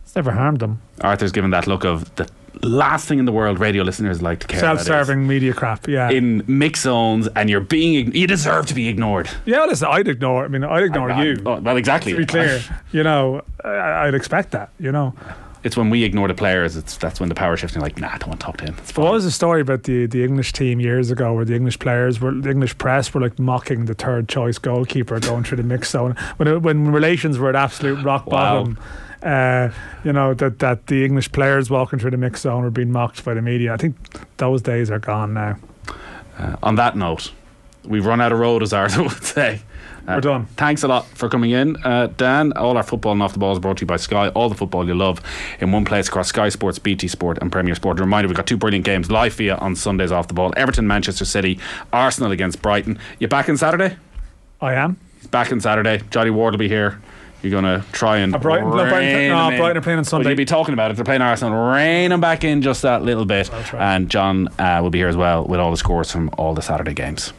it's 0.04 0.14
never 0.16 0.30
harmed 0.30 0.60
them. 0.60 0.80
Arthur's 1.02 1.32
given 1.32 1.50
that 1.50 1.66
look 1.66 1.84
of 1.84 2.14
the 2.14 2.28
last 2.62 3.08
thing 3.08 3.18
in 3.18 3.24
the 3.24 3.32
world 3.32 3.58
radio 3.58 3.82
listeners 3.82 4.22
like 4.22 4.38
to 4.38 4.46
care 4.46 4.60
Self-serving 4.60 5.26
media 5.26 5.52
crap. 5.52 5.88
Yeah. 5.88 6.10
in 6.10 6.44
mix 6.46 6.82
zones 6.82 7.26
and 7.34 7.50
you're 7.50 7.60
being 7.60 8.14
you 8.14 8.26
deserve 8.26 8.66
to 8.66 8.74
be 8.74 8.86
ignored 8.88 9.28
yeah. 9.46 9.56
Well, 9.58 9.68
listen, 9.68 9.88
I'd 9.90 10.06
ignore. 10.06 10.44
I 10.44 10.48
mean, 10.48 10.62
I'd 10.62 10.84
ignore 10.84 11.10
I- 11.10 11.20
I- 11.20 11.24
you. 11.24 11.42
oh, 11.44 11.58
well 11.60 11.76
exactly 11.76 12.12
to 12.12 12.18
be 12.18 12.26
clear, 12.26 12.62
you 12.92 13.02
know, 13.02 13.42
I, 13.64 14.06
I'd 14.06 14.14
expect 14.14 14.52
that. 14.52 14.70
You 14.78 14.92
know. 14.92 15.14
It's 15.64 15.76
when 15.76 15.90
we 15.90 16.02
ignore 16.04 16.28
the 16.28 16.34
players 16.34 16.76
it's 16.76 16.96
that's 16.96 17.20
when 17.20 17.28
the 17.28 17.34
power 17.34 17.56
shifting 17.56 17.80
are 17.80 17.84
like 17.84 17.98
nah 17.98 18.08
I 18.12 18.18
don't 18.18 18.28
want 18.28 18.40
to 18.40 18.44
talk 18.46 18.56
to 18.58 18.64
him 18.64 18.74
it's 18.78 18.92
There 18.92 19.04
was 19.04 19.24
a 19.24 19.30
story 19.30 19.60
about 19.60 19.84
the, 19.84 20.06
the 20.06 20.24
English 20.24 20.52
team 20.52 20.80
years 20.80 21.10
ago 21.10 21.32
where 21.34 21.44
the 21.44 21.54
English 21.54 21.78
players 21.78 22.20
were 22.20 22.32
the 22.32 22.50
English 22.50 22.76
press 22.78 23.12
were 23.14 23.20
like 23.20 23.38
mocking 23.38 23.84
the 23.86 23.94
third 23.94 24.28
choice 24.28 24.58
goalkeeper 24.58 25.20
going 25.20 25.44
through 25.44 25.58
the 25.58 25.62
mix 25.62 25.90
zone 25.90 26.16
when 26.36 26.48
it, 26.48 26.62
when 26.62 26.90
relations 26.92 27.38
were 27.38 27.48
at 27.48 27.56
absolute 27.56 28.02
rock 28.04 28.26
Wow. 28.26 28.64
bottom. 28.64 28.78
Uh, 29.22 29.70
you 30.04 30.12
know 30.12 30.34
that 30.34 30.58
that 30.58 30.88
the 30.88 31.04
English 31.04 31.30
players 31.30 31.70
walking 31.70 31.98
through 32.00 32.10
the 32.10 32.16
mix 32.16 32.40
zone 32.40 32.64
were 32.64 32.70
being 32.70 32.90
mocked 32.90 33.24
by 33.24 33.32
the 33.34 33.42
media. 33.42 33.72
I 33.72 33.76
think 33.76 33.94
those 34.38 34.62
days 34.62 34.90
are 34.90 34.98
gone 34.98 35.32
now. 35.34 35.58
Uh, 36.38 36.56
on 36.62 36.74
that 36.74 36.96
note 36.96 37.30
we've 37.84 38.06
run 38.06 38.20
out 38.20 38.32
of 38.32 38.38
road 38.40 38.62
as 38.62 38.72
Arthur 38.72 39.02
would 39.08 39.22
say 39.22 39.60
Uh, 40.06 40.14
We're 40.16 40.20
done. 40.20 40.46
Thanks 40.56 40.82
a 40.82 40.88
lot 40.88 41.06
for 41.06 41.28
coming 41.28 41.52
in, 41.52 41.76
uh, 41.84 42.08
Dan. 42.16 42.52
All 42.54 42.76
our 42.76 42.82
football 42.82 43.12
and 43.12 43.22
off 43.22 43.32
the 43.34 43.38
ball 43.38 43.52
is 43.52 43.60
brought 43.60 43.76
to 43.76 43.82
you 43.82 43.86
by 43.86 43.96
Sky. 43.98 44.28
All 44.30 44.48
the 44.48 44.54
football 44.56 44.84
you 44.86 44.94
love 44.94 45.20
in 45.60 45.70
one 45.70 45.84
place 45.84 46.08
across 46.08 46.28
Sky 46.28 46.48
Sports, 46.48 46.80
BT 46.80 47.06
Sport, 47.06 47.38
and 47.40 47.52
Premier 47.52 47.74
Sport. 47.76 48.00
A 48.00 48.02
reminder: 48.02 48.26
we've 48.28 48.36
got 48.36 48.46
two 48.48 48.56
brilliant 48.56 48.84
games 48.84 49.10
live 49.12 49.40
you 49.40 49.52
on 49.52 49.76
Sundays 49.76 50.10
off 50.10 50.26
the 50.26 50.34
ball. 50.34 50.52
Everton, 50.56 50.86
Manchester 50.88 51.24
City, 51.24 51.58
Arsenal 51.92 52.32
against 52.32 52.60
Brighton. 52.62 52.98
You 53.20 53.28
back 53.28 53.48
on 53.48 53.56
Saturday? 53.56 53.96
I 54.60 54.74
am. 54.74 54.96
He's 55.18 55.28
back 55.28 55.52
on 55.52 55.60
Saturday. 55.60 56.02
Johnny 56.10 56.30
Ward 56.30 56.54
will 56.54 56.58
be 56.58 56.68
here. 56.68 57.00
You're 57.42 57.50
going 57.60 57.64
to 57.64 57.84
try 57.90 58.18
and 58.18 58.32
Brighton- 58.40 58.70
no, 58.70 58.76
Brighton- 58.88 59.28
no, 59.28 59.48
in. 59.50 59.58
Brighton 59.58 59.76
are 59.76 59.80
playing 59.80 59.98
on 59.98 60.04
Sunday. 60.04 60.24
Well, 60.26 60.30
you'll 60.32 60.36
be 60.36 60.44
talking 60.44 60.74
about 60.74 60.90
it. 60.92 60.94
They're 60.94 61.04
playing 61.04 61.22
Arsenal. 61.22 61.70
Rein 61.72 62.10
them 62.10 62.20
back 62.20 62.44
in 62.44 62.62
just 62.62 62.82
that 62.82 63.02
little 63.02 63.24
bit. 63.24 63.52
I'll. 63.52 63.80
And 63.80 64.08
John 64.08 64.46
uh, 64.60 64.78
will 64.82 64.90
be 64.90 64.98
here 64.98 65.08
as 65.08 65.16
well 65.16 65.44
with 65.44 65.58
all 65.58 65.72
the 65.72 65.76
scores 65.76 66.10
from 66.12 66.30
all 66.38 66.54
the 66.54 66.62
Saturday 66.62 66.94
games. 66.94 67.32